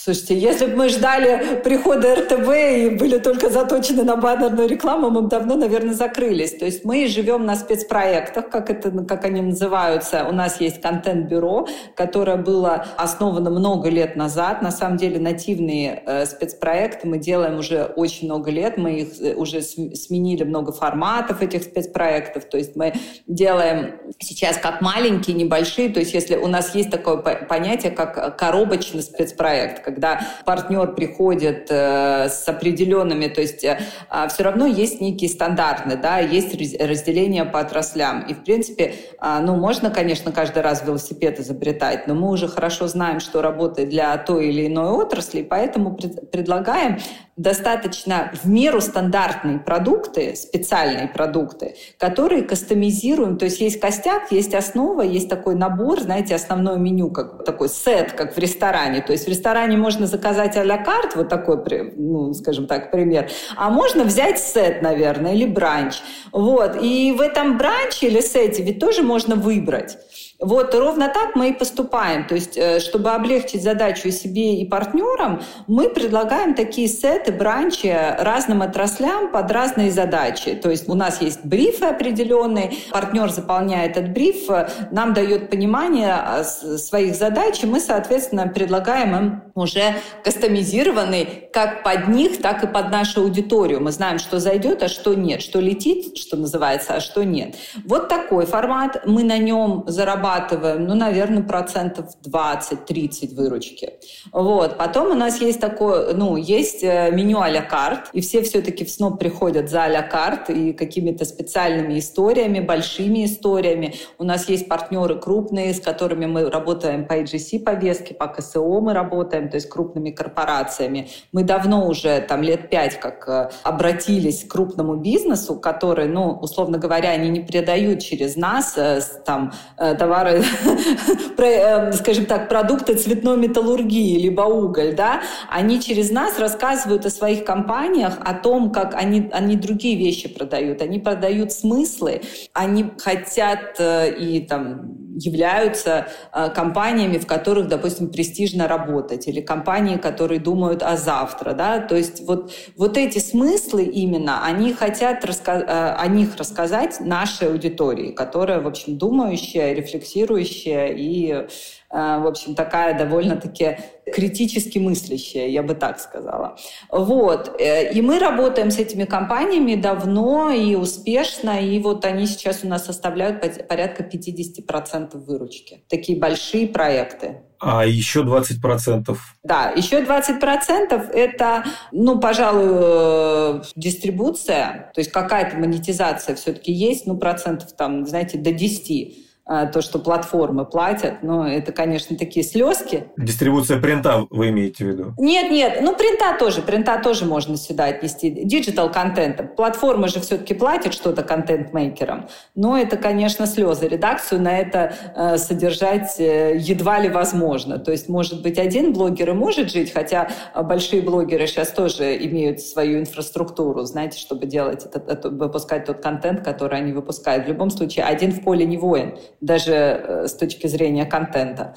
Слушайте, 0.09 0.39
если 0.39 0.65
бы 0.65 0.77
мы 0.77 0.89
ждали 0.89 1.61
прихода 1.63 2.15
РТВ 2.15 2.49
и 2.49 2.97
были 2.99 3.19
только 3.19 3.51
заточены 3.51 4.05
на 4.05 4.17
баннерную 4.17 4.67
рекламу, 4.67 5.11
мы 5.11 5.21
бы 5.21 5.29
давно, 5.29 5.55
наверное, 5.55 5.93
закрылись. 5.93 6.55
То 6.55 6.65
есть 6.65 6.83
мы 6.83 7.07
живем 7.09 7.45
на 7.45 7.57
спецпроектах, 7.57 8.49
как, 8.49 8.71
это, 8.71 8.91
как 9.05 9.27
они 9.27 9.43
называются. 9.43 10.25
У 10.27 10.33
нас 10.33 10.63
есть 10.63 10.81
контент-бюро, 10.81 11.69
которое 11.95 12.39
было 12.39 12.87
основано 12.97 13.51
много 13.51 13.91
лет 13.91 14.17
назад. 14.17 14.63
На 14.63 14.71
самом 14.71 14.97
деле 14.97 15.19
нативные 15.19 16.03
э, 16.07 16.25
спецпроекты 16.25 17.07
мы 17.07 17.19
делаем 17.19 17.59
уже 17.59 17.85
очень 17.85 18.29
много 18.29 18.51
лет. 18.51 18.79
Мы 18.79 19.01
их 19.01 19.21
э, 19.21 19.35
уже 19.35 19.61
сменили 19.61 20.45
много 20.45 20.73
форматов 20.73 21.43
этих 21.43 21.65
спецпроектов. 21.65 22.47
То 22.47 22.57
есть 22.57 22.77
мы 22.77 22.95
делаем 23.27 23.97
сейчас 24.21 24.57
как 24.57 24.81
маленькие, 24.81 25.37
небольшие. 25.37 25.91
То 25.91 26.01
есть 26.01 26.15
если 26.15 26.37
у 26.37 26.47
нас 26.47 26.75
есть 26.75 26.91
такое 26.91 27.19
понятие, 27.19 27.93
как 27.93 28.39
коробочный 28.39 29.03
спецпроект, 29.03 29.98
когда 29.99 30.21
партнер 30.45 30.95
приходит 30.95 31.67
э, 31.71 32.29
с 32.29 32.47
определенными, 32.47 33.27
то 33.27 33.41
есть 33.41 33.65
э, 33.65 33.81
а, 34.09 34.29
все 34.29 34.45
равно 34.45 34.65
есть 34.65 35.01
некие 35.01 35.29
стандартные, 35.29 35.97
да, 35.97 36.19
есть 36.19 36.55
разделение 36.81 37.45
по 37.45 37.59
отраслям. 37.59 38.23
И, 38.23 38.35
в 38.35 38.45
принципе, 38.45 38.95
э, 39.21 39.39
ну, 39.43 39.57
можно, 39.57 39.91
конечно, 39.91 40.31
каждый 40.31 40.63
раз 40.63 40.85
велосипед 40.85 41.41
изобретать, 41.41 42.07
но 42.07 42.15
мы 42.15 42.31
уже 42.31 42.47
хорошо 42.47 42.87
знаем, 42.87 43.19
что 43.19 43.43
работает 43.43 43.89
для 43.89 44.17
той 44.19 44.51
или 44.51 44.69
иной 44.69 44.91
отрасли, 44.91 45.43
поэтому 45.43 45.97
пред, 45.97 46.31
предлагаем 46.31 46.99
достаточно 47.39 48.33
в 48.43 48.49
меру 48.49 48.81
стандартные 48.81 49.61
продукты, 49.61 50.35
специальные 50.37 51.09
продукты, 51.09 51.77
которые 51.97 52.43
кастомизируем. 52.43 53.39
То 53.39 53.47
есть 53.47 53.61
есть 53.61 53.81
костяк, 53.81 54.33
есть 54.33 54.55
основа, 54.55 55.03
есть 55.03 55.29
такой 55.29 55.55
набор, 55.55 56.01
знаете, 56.01 56.35
основное 56.35 56.77
меню, 56.77 57.11
как 57.11 57.45
такой 57.45 57.69
сет, 57.69 58.13
как 58.13 58.37
в 58.37 58.39
ресторане. 58.39 59.01
То 59.01 59.13
есть 59.13 59.27
в 59.27 59.29
ресторане 59.29 59.77
можно 59.77 60.07
заказать 60.07 60.57
а-ля 60.57 60.79
карт, 60.79 61.15
вот 61.15 61.29
такой, 61.29 61.59
ну, 61.97 62.35
скажем 62.35 62.67
так, 62.67 62.91
пример. 62.91 63.31
А 63.57 63.71
можно 63.71 64.05
взять 64.05 64.41
сет, 64.41 64.83
наверное, 64.83 65.35
или 65.35 65.47
бранч. 65.47 66.01
Вот. 66.33 66.83
И 66.83 67.15
в 67.17 67.21
этом 67.21 67.57
бранче 67.57 68.09
или 68.09 68.21
сете 68.21 68.65
ведь 68.65 68.81
тоже 68.81 69.03
можно 69.03 69.37
выбрать. 69.37 69.97
Вот 70.41 70.73
ровно 70.73 71.09
так 71.09 71.35
мы 71.35 71.49
и 71.49 71.53
поступаем. 71.53 72.25
То 72.25 72.37
есть, 72.37 72.57
э, 72.57 72.79
чтобы 72.79 73.11
облегчить 73.11 73.61
задачу 73.61 74.11
себе, 74.11 74.55
и 74.55 74.65
партнерам, 74.65 75.43
мы 75.67 75.89
предлагаем 75.89 76.55
такие 76.55 76.87
сеты, 76.87 77.33
бранчи 77.33 77.93
разным 78.21 78.63
отраслям 78.63 79.33
под 79.33 79.51
разные 79.51 79.91
задачи. 79.91 80.55
То 80.55 80.71
есть 80.71 80.89
у 80.89 80.95
нас 80.95 81.21
есть 81.21 81.45
брифы 81.45 81.87
определенные, 81.87 82.73
партнер 82.93 83.31
заполняет 83.31 83.97
этот 83.97 84.13
бриф, 84.13 84.49
нам 84.93 85.13
дает 85.13 85.51
понимание 85.51 86.15
а, 86.15 86.45
своих 86.45 87.17
задач, 87.17 87.65
и 87.65 87.67
мы, 87.67 87.81
соответственно, 87.81 88.47
предлагаем 88.47 89.17
им 89.17 89.43
уже 89.57 89.97
кастомизированный 90.23 91.49
как 91.53 91.83
под 91.83 92.07
них, 92.09 92.41
так 92.41 92.63
и 92.63 92.69
под 92.69 92.93
нашу 92.93 93.23
аудиторию. 93.23 93.81
Мы 93.81 93.91
знаем, 93.91 94.21
что 94.21 94.39
зайдет, 94.39 94.85
а 94.85 94.89
что 94.89 95.15
нет, 95.15 95.43
что 95.43 95.59
летит, 95.59 96.17
что 96.17 96.37
называется, 96.37 96.95
а 96.95 97.01
что 97.01 97.25
нет. 97.25 97.57
Вот 97.85 98.09
такой 98.09 98.47
формат. 98.47 99.03
Мы 99.05 99.25
на 99.25 99.39
нем 99.39 99.83
зарабатываем 99.89 100.28
зарабатываем, 100.29 100.87
ну, 100.87 100.95
наверное, 100.95 101.43
процентов 101.43 102.07
20-30 102.25 103.35
выручки. 103.35 103.93
Вот. 104.33 104.77
Потом 104.77 105.11
у 105.11 105.15
нас 105.15 105.41
есть 105.41 105.61
такое, 105.61 106.15
ну, 106.15 106.37
есть 106.37 106.83
э, 106.83 107.11
меню 107.13 107.41
а-ля 107.41 107.63
карт, 107.63 108.11
и 108.13 108.21
все 108.21 108.43
все-таки 108.43 108.85
в 108.85 108.91
СНОП 108.91 109.19
приходят 109.19 109.71
за 109.71 109.85
а-ля 109.85 110.03
карт 110.03 110.51
и 110.51 110.73
какими-то 110.73 111.25
специальными 111.25 111.99
историями, 111.99 112.61
большими 112.61 113.25
историями. 113.25 113.95
У 114.19 114.25
нас 114.25 114.49
есть 114.49 114.69
партнеры 114.69 115.19
крупные, 115.19 115.75
с 115.75 115.81
которыми 115.81 116.27
мы 116.27 116.51
работаем 116.51 117.07
по 117.07 117.19
AGC 117.19 117.61
повестке, 117.61 118.15
по 118.15 118.27
КСО 118.27 118.81
мы 118.81 118.93
работаем, 118.93 119.49
то 119.49 119.57
есть 119.57 119.69
крупными 119.69 120.11
корпорациями. 120.11 121.09
Мы 121.33 121.43
давно 121.43 121.87
уже, 121.87 122.21
там, 122.21 122.43
лет 122.43 122.71
пять 122.71 123.01
как 123.01 123.29
э, 123.29 123.51
обратились 123.63 124.45
к 124.45 124.51
крупному 124.51 124.97
бизнесу, 124.97 125.57
который, 125.57 126.09
ну, 126.09 126.39
условно 126.43 126.79
говоря, 126.79 127.11
они 127.11 127.29
не 127.31 127.41
передают 127.41 128.01
через 128.01 128.37
нас 128.37 128.77
э, 128.77 129.01
там 129.25 129.53
товар 129.77 130.18
товары, 130.19 130.43
эм, 131.39 131.93
скажем 131.93 132.27
так, 132.27 132.49
продукты 132.49 132.95
цветной 132.95 133.37
металлургии, 133.37 134.19
либо 134.19 134.43
уголь, 134.43 134.95
да, 134.95 135.21
они 135.49 135.81
через 135.81 136.11
нас 136.11 136.39
рассказывают 136.39 137.07
о 137.07 137.11
своих 137.11 137.45
компаниях, 137.45 138.19
о 138.25 138.35
том, 138.35 138.71
как 138.71 138.95
они, 138.95 139.31
они 139.33 139.57
другие 139.57 139.97
вещи 139.97 140.29
продают. 140.29 140.83
Они 140.83 140.99
продают 140.99 141.53
смыслы, 141.53 142.23
они 142.53 142.91
хотят 142.99 143.77
э, 143.79 144.15
и 144.17 144.41
там 144.41 145.09
являются 145.15 146.09
э, 146.33 146.49
компаниями, 146.51 147.19
в 147.19 147.27
которых, 147.27 147.69
допустим, 147.69 148.11
престижно 148.11 148.69
работать, 148.69 149.27
или 149.27 149.41
компании, 149.41 149.97
которые 149.97 150.39
думают 150.41 150.83
о 150.83 150.97
завтра, 150.97 151.55
да, 151.55 151.81
то 151.81 151.97
есть 151.97 152.27
вот, 152.27 152.53
вот 152.77 152.97
эти 152.97 153.19
смыслы 153.19 153.85
именно, 153.85 154.45
они 154.45 154.73
хотят 154.73 155.25
раска- 155.25 155.65
э, 155.67 155.95
о 155.95 156.07
них 156.07 156.37
рассказать 156.37 157.01
нашей 157.01 157.49
аудитории, 157.49 158.13
которая, 158.13 158.61
в 158.61 158.67
общем, 158.69 158.97
думающая, 158.97 159.73
рефлексирующая 159.73 160.08
рефлексирующая 160.09 160.89
и, 160.89 161.31
э, 161.31 161.47
в 161.91 162.27
общем, 162.27 162.55
такая 162.55 162.99
довольно-таки 162.99 163.79
критически 164.13 164.79
мыслящая, 164.79 165.49
я 165.49 165.63
бы 165.63 165.75
так 165.75 166.01
сказала. 166.01 166.57
Вот. 166.91 167.61
Э, 167.61 167.93
и 167.93 168.01
мы 168.01 168.19
работаем 168.19 168.71
с 168.71 168.79
этими 168.79 169.05
компаниями 169.05 169.75
давно 169.75 170.51
и 170.51 170.75
успешно, 170.75 171.61
и 171.61 171.79
вот 171.79 172.05
они 172.05 172.27
сейчас 172.27 172.65
у 172.65 172.69
нас 172.69 172.87
составляют 172.87 173.41
порядка 173.69 174.03
50% 174.03 175.17
выручки. 175.17 175.83
Такие 175.89 176.19
большие 176.19 176.67
проекты. 176.67 177.43
А 177.61 177.85
еще 177.85 178.23
20%? 178.23 179.17
Да, 179.43 179.71
еще 179.71 180.01
20% 180.03 181.11
это, 181.11 181.65
ну, 181.91 182.21
пожалуй, 182.21 182.69
э, 182.71 183.63
дистрибуция, 183.75 184.93
то 184.95 185.01
есть 185.01 185.11
какая-то 185.11 185.57
монетизация 185.57 186.37
все-таки 186.37 186.73
есть, 186.73 187.07
ну, 187.07 187.17
процентов 187.17 187.73
там, 187.77 188.07
знаете, 188.07 188.39
до 188.39 188.53
10 188.53 188.89
а, 188.91 189.28
то, 189.49 189.81
что 189.81 189.99
платформы 189.99 190.67
платят, 190.67 191.23
но 191.23 191.49
это, 191.49 191.73
конечно, 191.73 192.17
такие 192.17 192.45
слезки. 192.45 193.05
Дистрибуция 193.17 193.81
принта 193.81 194.27
вы 194.31 194.51
имеете 194.51 194.85
в 194.85 194.89
виду? 194.89 195.15
Нет, 195.19 195.51
нет, 195.51 195.79
ну 195.81 195.97
принта 195.97 196.37
тоже, 196.39 196.61
принта 196.61 197.01
тоже 197.03 197.25
можно 197.25 197.57
сюда 197.57 197.87
отнести. 197.87 198.31
Digital 198.31 198.93
контента. 198.93 199.45
Платформы 199.45 200.09
же 200.09 200.21
все-таки 200.21 200.53
платят 200.53 200.93
что-то 200.93 201.23
контент-мейкерам, 201.23 202.29
но 202.55 202.79
это, 202.79 202.97
конечно, 202.99 203.47
слезы. 203.47 203.89
Редакцию 203.89 204.43
на 204.43 204.59
это 204.59 204.95
э, 205.17 205.39
содержать 205.39 206.21
э, 206.21 206.57
едва 206.59 206.99
ли 206.99 207.09
возможно. 207.09 207.79
То 207.79 207.91
есть, 207.91 208.09
может 208.09 208.43
быть, 208.43 208.59
один 208.59 208.93
блогер 208.93 209.31
и 209.31 209.33
может 209.33 209.71
жить, 209.71 209.93
хотя 209.93 210.29
большие 210.55 211.01
блогеры 211.01 211.47
сейчас 211.47 211.71
тоже 211.71 212.17
имеют 212.27 212.61
свою 212.61 213.01
инфраструктуру, 213.01 213.85
знаете, 213.85 214.19
чтобы 214.19 214.47
делать 214.47 214.85
это, 214.85 215.03
это 215.11 215.31
выпускать 215.31 215.87
тот 215.87 216.03
контент, 216.03 216.45
который 216.45 216.79
они 216.79 216.93
выпускают. 216.93 217.47
В 217.47 217.49
любом 217.49 217.71
случае, 217.71 218.05
один 218.05 218.33
в 218.33 218.43
поле 218.43 218.67
не 218.67 218.77
воин 218.77 219.17
даже 219.41 219.73
э, 219.73 220.27
с 220.27 220.35
точки 220.35 220.67
зрения 220.67 221.05
контента. 221.05 221.75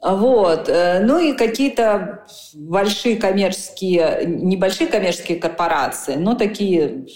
Вот. 0.00 0.68
Э, 0.68 1.00
ну 1.00 1.18
и 1.18 1.36
какие-то 1.36 2.24
большие 2.54 3.16
коммерческие, 3.16 4.24
небольшие 4.26 4.88
коммерческие 4.88 5.38
корпорации, 5.38 6.14
но 6.14 6.34
такие 6.34 7.06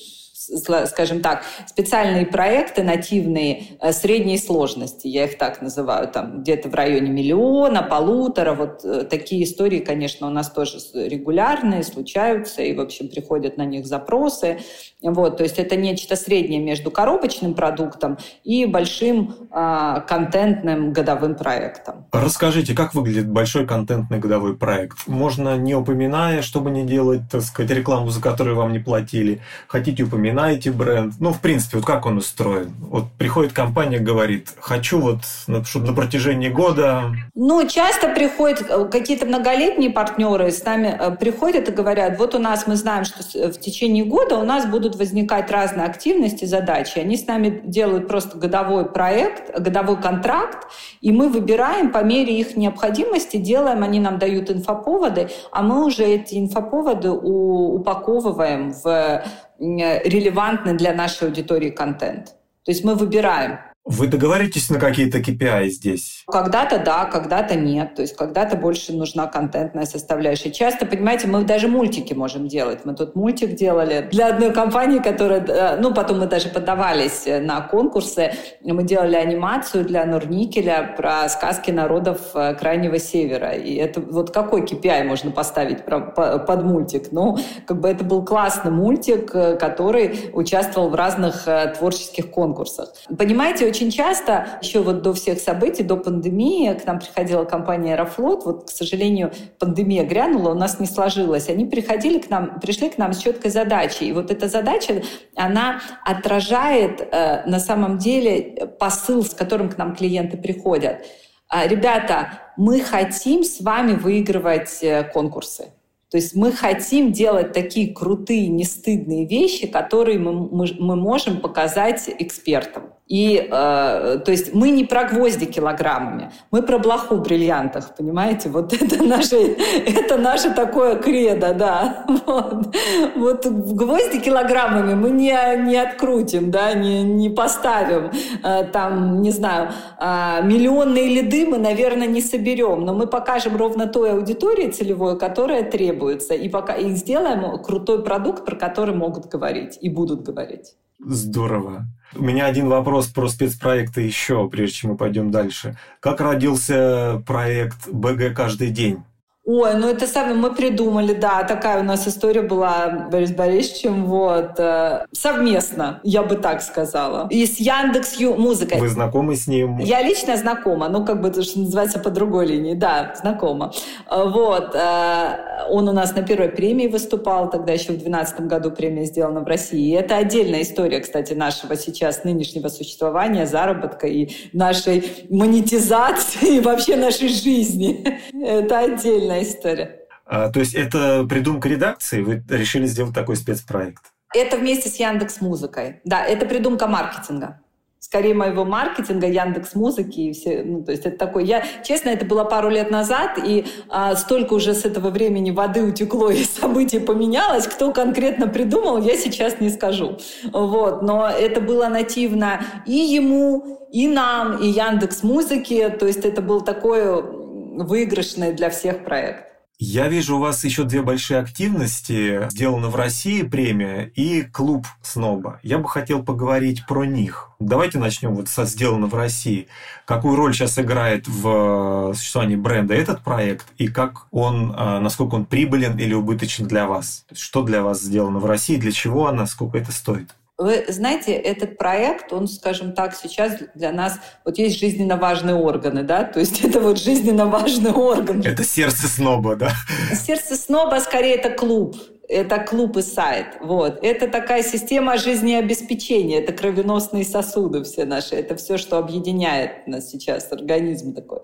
скажем 0.86 1.20
так, 1.20 1.44
специальные 1.66 2.26
проекты 2.26 2.82
нативные 2.82 3.64
э, 3.80 3.92
средней 3.92 4.38
сложности, 4.38 5.06
я 5.06 5.24
их 5.24 5.38
так 5.38 5.62
называю, 5.62 6.08
там 6.08 6.42
где-то 6.42 6.68
в 6.68 6.74
районе 6.74 7.10
миллиона, 7.10 7.82
полутора, 7.82 8.54
вот 8.54 8.84
э, 8.84 9.04
такие 9.04 9.44
истории, 9.44 9.80
конечно, 9.80 10.26
у 10.26 10.30
нас 10.30 10.50
тоже 10.50 10.78
регулярные, 10.94 11.82
случаются, 11.82 12.62
и, 12.62 12.74
в 12.74 12.80
общем, 12.80 13.08
приходят 13.08 13.56
на 13.56 13.64
них 13.64 13.86
запросы, 13.86 14.58
вот, 15.02 15.36
то 15.36 15.42
есть 15.42 15.58
это 15.58 15.76
нечто 15.76 16.16
среднее 16.16 16.60
между 16.60 16.90
коробочным 16.90 17.54
продуктом 17.54 18.18
и 18.44 18.66
большим 18.66 19.34
э, 19.50 20.00
контентным 20.06 20.92
годовым 20.92 21.34
проектом. 21.34 22.06
Расскажите, 22.12 22.74
как 22.74 22.94
выглядит 22.94 23.28
большой 23.28 23.66
контентный 23.66 24.18
годовой 24.18 24.56
проект? 24.56 25.06
Можно, 25.06 25.56
не 25.56 25.74
упоминая, 25.74 26.42
чтобы 26.42 26.70
не 26.70 26.84
делать, 26.84 27.22
так 27.30 27.42
сказать, 27.42 27.70
рекламу, 27.70 28.10
за 28.10 28.20
которую 28.20 28.56
вам 28.56 28.72
не 28.72 28.78
платили, 28.78 29.40
хотите 29.66 30.04
упоминать, 30.04 30.31
упоминаете 30.32 30.70
бренд? 30.70 31.14
Ну, 31.20 31.32
в 31.32 31.40
принципе, 31.40 31.78
вот 31.78 31.86
как 31.86 32.06
он 32.06 32.18
устроен? 32.18 32.72
Вот 32.80 33.04
приходит 33.18 33.52
компания, 33.52 33.98
говорит, 33.98 34.48
хочу 34.60 34.98
вот, 34.98 35.18
чтобы 35.66 35.86
на 35.86 35.92
протяжении 35.92 36.48
года... 36.48 37.12
Ну, 37.34 37.66
часто 37.68 38.08
приходят 38.08 38.64
э, 38.68 38.86
какие-то 38.86 39.26
многолетние 39.26 39.90
партнеры 39.90 40.50
с 40.50 40.64
нами 40.64 40.96
э, 40.98 41.10
приходят 41.12 41.68
и 41.68 41.72
говорят, 41.72 42.18
вот 42.18 42.34
у 42.34 42.38
нас, 42.38 42.66
мы 42.66 42.76
знаем, 42.76 43.04
что 43.04 43.22
в 43.22 43.60
течение 43.60 44.04
года 44.04 44.38
у 44.38 44.44
нас 44.44 44.66
будут 44.66 44.96
возникать 44.96 45.50
разные 45.50 45.86
активности, 45.86 46.44
задачи. 46.44 46.98
Они 46.98 47.16
с 47.16 47.26
нами 47.26 47.62
делают 47.64 48.08
просто 48.08 48.38
годовой 48.38 48.86
проект, 48.86 49.58
годовой 49.58 50.00
контракт, 50.00 50.66
и 51.00 51.12
мы 51.12 51.28
выбираем 51.28 51.92
по 51.92 52.02
мере 52.02 52.38
их 52.38 52.56
необходимости, 52.56 53.36
делаем, 53.36 53.82
они 53.82 54.00
нам 54.00 54.18
дают 54.18 54.50
инфоповоды, 54.50 55.30
а 55.50 55.62
мы 55.62 55.84
уже 55.84 56.04
эти 56.04 56.38
инфоповоды 56.38 57.10
упаковываем 57.10 58.72
в 58.72 59.22
релевантный 59.62 60.74
для 60.74 60.92
нашей 60.92 61.28
аудитории 61.28 61.70
контент. 61.70 62.34
То 62.64 62.72
есть 62.72 62.84
мы 62.84 62.94
выбираем, 62.94 63.58
вы 63.84 64.06
договоритесь 64.06 64.70
на 64.70 64.78
какие-то 64.78 65.18
KPI 65.18 65.68
здесь? 65.70 66.22
Когда-то 66.28 66.78
да, 66.78 67.04
когда-то 67.06 67.56
нет. 67.56 67.96
То 67.96 68.02
есть 68.02 68.14
когда-то 68.16 68.56
больше 68.56 68.92
нужна 68.92 69.26
контентная 69.26 69.86
составляющая. 69.86 70.52
Часто, 70.52 70.86
понимаете, 70.86 71.26
мы 71.26 71.42
даже 71.42 71.66
мультики 71.66 72.14
можем 72.14 72.46
делать. 72.46 72.84
Мы 72.84 72.94
тут 72.94 73.16
мультик 73.16 73.56
делали 73.56 74.08
для 74.12 74.28
одной 74.28 74.52
компании, 74.52 75.00
которая... 75.00 75.44
Э, 75.44 75.76
ну, 75.80 75.92
потом 75.92 76.20
мы 76.20 76.26
даже 76.26 76.48
подавались 76.48 77.24
на 77.26 77.60
конкурсы. 77.60 78.32
Мы 78.60 78.84
делали 78.84 79.16
анимацию 79.16 79.84
для 79.84 80.04
Нурникеля 80.06 80.94
про 80.96 81.28
сказки 81.28 81.72
народов 81.72 82.20
э, 82.34 82.54
Крайнего 82.54 83.00
Севера. 83.00 83.50
И 83.50 83.74
это 83.74 84.00
вот 84.00 84.30
какой 84.30 84.62
KPI 84.62 85.02
можно 85.02 85.32
поставить 85.32 85.84
под 85.84 86.62
мультик? 86.62 87.10
Ну, 87.10 87.36
как 87.66 87.80
бы 87.80 87.88
это 87.88 88.04
был 88.04 88.24
классный 88.24 88.70
мультик, 88.70 89.34
э, 89.34 89.56
который 89.56 90.30
участвовал 90.34 90.88
в 90.88 90.94
разных 90.94 91.48
творческих 91.76 92.30
конкурсах. 92.30 92.92
Понимаете, 93.18 93.71
очень 93.72 93.90
часто, 93.90 94.58
еще 94.60 94.80
вот 94.80 95.00
до 95.00 95.14
всех 95.14 95.40
событий, 95.40 95.82
до 95.82 95.96
пандемии, 95.96 96.74
к 96.74 96.84
нам 96.84 96.98
приходила 96.98 97.44
компания 97.44 97.94
Аэрофлот. 97.94 98.44
Вот, 98.44 98.66
к 98.66 98.70
сожалению, 98.70 99.32
пандемия 99.58 100.04
грянула, 100.04 100.50
у 100.50 100.54
нас 100.54 100.78
не 100.78 100.84
сложилось. 100.86 101.48
Они 101.48 101.64
приходили 101.64 102.18
к 102.18 102.28
нам, 102.28 102.60
пришли 102.60 102.90
к 102.90 102.98
нам 102.98 103.14
с 103.14 103.18
четкой 103.18 103.50
задачей. 103.50 104.08
И 104.08 104.12
вот 104.12 104.30
эта 104.30 104.48
задача, 104.48 105.02
она 105.36 105.80
отражает 106.04 107.00
э, 107.00 107.46
на 107.46 107.58
самом 107.58 107.96
деле 107.96 108.68
посыл, 108.78 109.24
с 109.24 109.30
которым 109.30 109.70
к 109.70 109.78
нам 109.78 109.96
клиенты 109.96 110.36
приходят. 110.36 111.06
А, 111.48 111.66
ребята, 111.66 112.40
мы 112.58 112.80
хотим 112.80 113.42
с 113.42 113.62
вами 113.62 113.94
выигрывать 113.94 114.82
э, 114.82 115.02
конкурсы. 115.14 115.72
То 116.10 116.18
есть 116.18 116.34
мы 116.34 116.52
хотим 116.52 117.10
делать 117.10 117.54
такие 117.54 117.94
крутые, 117.94 118.48
нестыдные 118.48 119.26
вещи, 119.26 119.66
которые 119.66 120.18
мы, 120.18 120.32
мы, 120.34 120.66
мы 120.78 120.94
можем 120.94 121.40
показать 121.40 122.10
экспертам. 122.18 122.92
И, 123.12 123.36
э, 123.36 124.20
то 124.24 124.30
есть 124.30 124.54
мы 124.54 124.70
не 124.70 124.84
про 124.84 125.04
гвозди 125.04 125.44
килограммами, 125.44 126.32
мы 126.50 126.62
про 126.62 126.78
блоху 126.78 127.16
бриллиантах, 127.16 127.94
понимаете? 127.94 128.48
Вот 128.48 128.72
это 128.72 129.02
наше, 129.04 129.36
это 129.36 130.16
наше 130.16 130.50
такое 130.54 130.96
кредо, 130.96 131.52
да. 131.52 132.06
Вот, 132.24 132.74
вот 133.14 133.46
гвозди 133.46 134.18
килограммами 134.18 134.94
мы 134.94 135.10
не, 135.10 135.34
не 135.66 135.76
открутим, 135.76 136.50
да, 136.50 136.72
не, 136.72 137.02
не 137.02 137.28
поставим. 137.28 138.10
Э, 138.42 138.64
там, 138.64 139.20
не 139.20 139.30
знаю, 139.30 139.68
э, 140.00 140.40
миллионные 140.44 141.08
лиды 141.08 141.44
мы, 141.44 141.58
наверное, 141.58 142.06
не 142.06 142.22
соберем, 142.22 142.86
но 142.86 142.94
мы 142.94 143.06
покажем 143.06 143.58
ровно 143.58 143.88
той 143.88 144.12
аудитории 144.12 144.70
целевой, 144.70 145.18
которая 145.18 145.70
требуется, 145.70 146.32
и, 146.32 146.48
пока, 146.48 146.76
и 146.76 146.88
сделаем 146.92 147.62
крутой 147.62 148.02
продукт, 148.02 148.46
про 148.46 148.56
который 148.56 148.94
могут 148.94 149.26
говорить 149.26 149.76
и 149.82 149.90
будут 149.90 150.22
говорить. 150.22 150.76
Здорово. 151.04 151.86
У 152.14 152.22
меня 152.22 152.46
один 152.46 152.68
вопрос 152.68 153.08
про 153.08 153.28
спецпроекты 153.28 154.02
еще, 154.02 154.48
прежде 154.48 154.76
чем 154.76 154.90
мы 154.90 154.96
пойдем 154.96 155.30
дальше. 155.30 155.76
Как 156.00 156.20
родился 156.20 157.22
проект 157.26 157.88
БГ 157.88 158.34
каждый 158.34 158.70
день? 158.70 159.02
Ой, 159.44 159.74
ну 159.74 159.88
это 159.88 160.06
самое 160.06 160.36
мы 160.36 160.54
придумали, 160.54 161.14
да, 161.14 161.42
такая 161.42 161.80
у 161.80 161.82
нас 161.82 162.06
история 162.06 162.42
была 162.42 163.08
Борис 163.10 163.32
Борисовичем, 163.32 164.06
вот, 164.06 164.52
э, 164.58 165.06
совместно, 165.10 165.98
я 166.04 166.22
бы 166.22 166.36
так 166.36 166.62
сказала. 166.62 167.26
И 167.28 167.44
с 167.44 167.58
Яндекс 167.58 168.20
Музыкой. 168.20 168.78
Вы 168.78 168.88
знакомы 168.88 169.34
с 169.34 169.48
ним? 169.48 169.78
Я 169.78 170.00
лично 170.00 170.36
знакома, 170.36 170.88
ну 170.88 171.04
как 171.04 171.20
бы 171.20 171.28
это 171.28 171.42
что 171.42 171.58
называется 171.58 171.98
по 171.98 172.10
другой 172.10 172.46
линии, 172.46 172.74
да, 172.74 173.14
знакома. 173.20 173.72
Э, 174.08 174.28
вот, 174.28 174.76
э, 174.76 175.66
он 175.70 175.88
у 175.88 175.92
нас 175.92 176.14
на 176.14 176.22
первой 176.22 176.50
премии 176.50 176.86
выступал, 176.86 177.50
тогда 177.50 177.72
еще 177.72 177.94
в 177.94 177.98
2012 177.98 178.42
году 178.42 178.70
премия 178.70 179.06
сделана 179.06 179.40
в 179.40 179.48
России. 179.48 179.88
И 179.88 179.90
это 179.90 180.18
отдельная 180.18 180.62
история, 180.62 181.00
кстати, 181.00 181.32
нашего 181.32 181.74
сейчас 181.74 182.22
нынешнего 182.22 182.68
существования, 182.68 183.46
заработка 183.46 184.06
и 184.06 184.30
нашей 184.52 185.02
монетизации, 185.30 186.58
и 186.58 186.60
вообще 186.60 186.94
нашей 186.94 187.26
жизни. 187.26 188.06
Это 188.32 188.78
отдельно 188.78 189.31
отдельная 189.32 189.42
история. 189.42 189.98
А, 190.24 190.50
то 190.50 190.60
есть 190.60 190.74
это 190.74 191.26
придумка 191.28 191.68
редакции? 191.68 192.22
Вы 192.22 192.42
решили 192.48 192.86
сделать 192.86 193.14
такой 193.14 193.36
спецпроект? 193.36 194.02
Это 194.34 194.56
вместе 194.56 194.88
с 194.88 194.96
Яндекс 194.96 195.40
Музыкой. 195.40 196.00
Да, 196.04 196.24
это 196.24 196.46
придумка 196.46 196.86
маркетинга. 196.86 197.58
Скорее 197.98 198.34
моего 198.34 198.64
маркетинга, 198.64 199.26
Яндекс 199.26 199.74
Музыки 199.74 200.20
и 200.20 200.32
все. 200.32 200.62
Ну, 200.64 200.82
то 200.84 200.90
есть 200.90 201.06
это 201.06 201.16
такой. 201.16 201.44
Я, 201.44 201.64
честно, 201.84 202.08
это 202.08 202.24
было 202.24 202.44
пару 202.44 202.68
лет 202.68 202.90
назад, 202.90 203.38
и 203.44 203.64
а, 203.88 204.16
столько 204.16 204.54
уже 204.54 204.74
с 204.74 204.84
этого 204.84 205.10
времени 205.10 205.50
воды 205.50 205.82
утекло 205.82 206.30
и 206.30 206.42
событий 206.44 206.98
поменялось. 206.98 207.66
Кто 207.66 207.92
конкретно 207.92 208.48
придумал, 208.48 209.00
я 209.02 209.16
сейчас 209.16 209.60
не 209.60 209.70
скажу. 209.70 210.18
Вот, 210.52 211.02
но 211.02 211.28
это 211.28 211.60
было 211.60 211.88
нативно 211.88 212.64
и 212.86 212.96
ему, 212.96 213.86
и 213.92 214.08
нам, 214.08 214.56
и 214.56 214.66
Яндекс 214.68 215.22
Музыки. 215.22 215.94
То 215.98 216.06
есть 216.06 216.24
это 216.24 216.42
был 216.42 216.62
такой 216.62 217.41
выигрышный 217.78 218.52
для 218.52 218.70
всех 218.70 219.04
проект. 219.04 219.52
Я 219.84 220.06
вижу 220.06 220.36
у 220.36 220.38
вас 220.38 220.62
еще 220.62 220.84
две 220.84 221.02
большие 221.02 221.40
активности. 221.40 222.48
Сделана 222.50 222.88
в 222.88 222.94
России 222.94 223.42
премия 223.42 224.04
и 224.14 224.42
клуб 224.42 224.86
Сноба. 225.02 225.58
Я 225.64 225.78
бы 225.78 225.88
хотел 225.88 226.22
поговорить 226.22 226.86
про 226.86 227.04
них. 227.04 227.50
Давайте 227.58 227.98
начнем 227.98 228.36
вот 228.36 228.46
со 228.46 228.64
«Сделано 228.64 229.08
в 229.08 229.14
России». 229.14 229.66
Какую 230.04 230.36
роль 230.36 230.54
сейчас 230.54 230.78
играет 230.78 231.26
в 231.26 232.12
существовании 232.14 232.54
бренда 232.54 232.94
этот 232.94 233.22
проект 233.22 233.66
и 233.76 233.88
как 233.88 234.28
он, 234.30 234.72
а, 234.76 235.00
насколько 235.00 235.34
он 235.34 235.46
прибылен 235.46 235.98
или 235.98 236.14
убыточен 236.14 236.68
для 236.68 236.86
вас? 236.86 237.24
Что 237.32 237.62
для 237.62 237.82
вас 237.82 238.02
сделано 238.02 238.38
в 238.38 238.46
России, 238.46 238.76
для 238.76 238.92
чего 238.92 239.26
она, 239.26 239.46
сколько 239.46 239.78
это 239.78 239.90
стоит? 239.90 240.32
Вы 240.62 240.84
знаете, 240.86 241.32
этот 241.32 241.76
проект, 241.76 242.32
он, 242.32 242.46
скажем 242.46 242.92
так, 242.92 243.16
сейчас 243.16 243.54
для 243.74 243.90
нас, 243.90 244.20
вот 244.44 244.58
есть 244.58 244.78
жизненно 244.78 245.16
важные 245.16 245.56
органы, 245.56 246.04
да, 246.04 246.22
то 246.22 246.38
есть 246.38 246.64
это 246.64 246.78
вот 246.78 246.98
жизненно 246.98 247.46
важный 247.46 247.90
орган. 247.90 248.42
Это 248.44 248.62
сердце 248.62 249.08
сноба, 249.08 249.56
да? 249.56 249.72
Сердце 250.14 250.56
сноба, 250.56 251.00
скорее, 251.00 251.34
это 251.34 251.50
клуб. 251.50 251.96
Это 252.32 252.58
клуб 252.58 252.96
и 252.96 253.02
сайт. 253.02 253.46
Вот. 253.60 253.98
Это 254.02 254.26
такая 254.26 254.62
система 254.62 255.18
жизнеобеспечения, 255.18 256.40
это 256.40 256.52
кровеносные 256.52 257.24
сосуды 257.24 257.82
все 257.84 258.04
наши, 258.04 258.34
это 258.34 258.56
все, 258.56 258.78
что 258.78 258.98
объединяет 258.98 259.86
нас 259.86 260.10
сейчас, 260.10 260.50
организм 260.50 261.14
такой. 261.14 261.40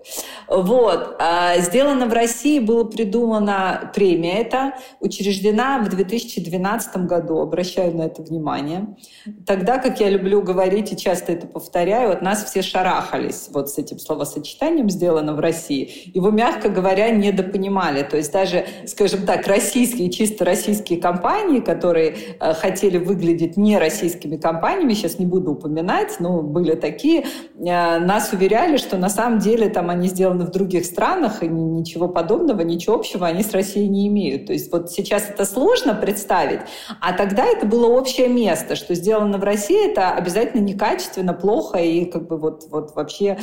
Вот. 0.47 1.15
А 1.19 1.57
сделано 1.59 2.07
в 2.07 2.13
России, 2.13 2.59
было 2.59 2.83
придумана 2.83 3.91
премия 3.93 4.39
эта, 4.39 4.73
учреждена 4.99 5.79
в 5.79 5.89
2012 5.89 6.97
году, 7.05 7.39
обращаю 7.39 7.95
на 7.95 8.03
это 8.03 8.21
внимание. 8.21 8.95
Тогда, 9.45 9.77
как 9.77 9.99
я 9.99 10.09
люблю 10.09 10.41
говорить 10.41 10.91
и 10.91 10.97
часто 10.97 11.33
это 11.33 11.47
повторяю, 11.47 12.11
от 12.11 12.21
нас 12.21 12.43
все 12.43 12.61
шарахались 12.61 13.49
вот 13.51 13.69
с 13.69 13.77
этим 13.77 13.99
словосочетанием 13.99 14.89
«сделано 14.89 15.35
в 15.35 15.39
России». 15.39 16.11
Его, 16.13 16.31
мягко 16.31 16.69
говоря, 16.69 17.09
недопонимали. 17.11 18.03
То 18.03 18.17
есть 18.17 18.31
даже, 18.31 18.65
скажем 18.87 19.25
так, 19.25 19.45
российские, 19.47 20.09
чисто 20.09 20.45
российские 20.45 20.78
российские 20.79 20.99
компании, 20.99 21.59
которые 21.59 22.15
э, 22.39 22.53
хотели 22.53 22.97
выглядеть 22.97 23.57
не 23.57 23.77
российскими 23.77 24.37
компаниями, 24.37 24.93
сейчас 24.93 25.19
не 25.19 25.25
буду 25.25 25.51
упоминать, 25.51 26.19
но 26.19 26.41
были 26.41 26.75
такие, 26.75 27.21
э, 27.21 27.99
нас 27.99 28.31
уверяли, 28.33 28.77
что 28.77 28.97
на 28.97 29.09
самом 29.09 29.39
деле 29.39 29.69
там 29.69 29.89
они 29.89 30.07
сделаны 30.07 30.45
в 30.45 30.51
других 30.51 30.85
странах, 30.85 31.43
и 31.43 31.47
ничего 31.47 32.07
подобного, 32.07 32.61
ничего 32.61 32.95
общего 32.95 33.27
они 33.27 33.43
с 33.43 33.51
Россией 33.53 33.87
не 33.87 34.07
имеют. 34.07 34.47
То 34.47 34.53
есть 34.53 34.71
вот 34.71 34.91
сейчас 34.91 35.29
это 35.29 35.45
сложно 35.45 35.93
представить, 35.95 36.61
а 37.01 37.13
тогда 37.13 37.45
это 37.45 37.65
было 37.65 37.87
общее 37.87 38.29
место, 38.29 38.75
что 38.75 38.95
сделано 38.95 39.37
в 39.37 39.43
России, 39.43 39.91
это 39.91 40.11
обязательно 40.11 40.61
некачественно, 40.61 41.33
плохо 41.33 41.79
и 41.79 42.05
как 42.05 42.27
бы 42.27 42.37
вот, 42.37 42.63
вот 42.69 42.95
вообще 42.95 43.37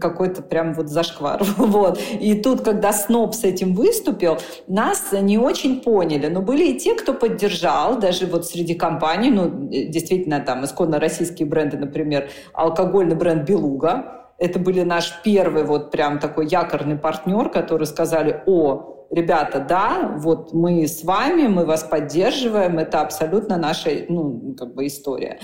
какой-то 0.00 0.42
прям 0.42 0.74
вот 0.74 0.88
зашквар. 0.88 1.42
Вот. 1.58 2.00
И 2.20 2.34
тут, 2.34 2.62
когда 2.62 2.92
СНОП 2.92 3.34
с 3.34 3.44
этим 3.44 3.74
выступил, 3.74 4.38
нас 4.66 5.12
не 5.12 5.38
очень 5.38 5.80
поняли, 5.80 6.28
но 6.28 6.40
были 6.40 6.77
те, 6.78 6.94
кто 6.94 7.12
поддержал, 7.14 7.98
даже 7.98 8.26
вот 8.26 8.46
среди 8.46 8.74
компаний, 8.74 9.30
ну, 9.30 9.68
действительно, 9.68 10.40
там, 10.40 10.64
исконно 10.64 10.98
российские 10.98 11.46
бренды, 11.46 11.76
например, 11.76 12.30
алкогольный 12.52 13.16
бренд 13.16 13.48
«Белуга», 13.48 14.14
это 14.38 14.58
были 14.58 14.82
наш 14.82 15.20
первый 15.24 15.64
вот 15.64 15.90
прям 15.90 16.20
такой 16.20 16.46
якорный 16.46 16.96
партнер, 16.96 17.50
которые 17.50 17.86
сказали, 17.86 18.42
о, 18.46 19.06
ребята, 19.10 19.58
да, 19.60 20.14
вот 20.16 20.52
мы 20.52 20.86
с 20.86 21.02
вами, 21.02 21.48
мы 21.48 21.64
вас 21.66 21.82
поддерживаем, 21.82 22.78
это 22.78 23.00
абсолютно 23.00 23.56
наша, 23.56 23.90
ну, 24.08 24.54
как 24.56 24.74
бы 24.74 24.86
история. 24.86 25.40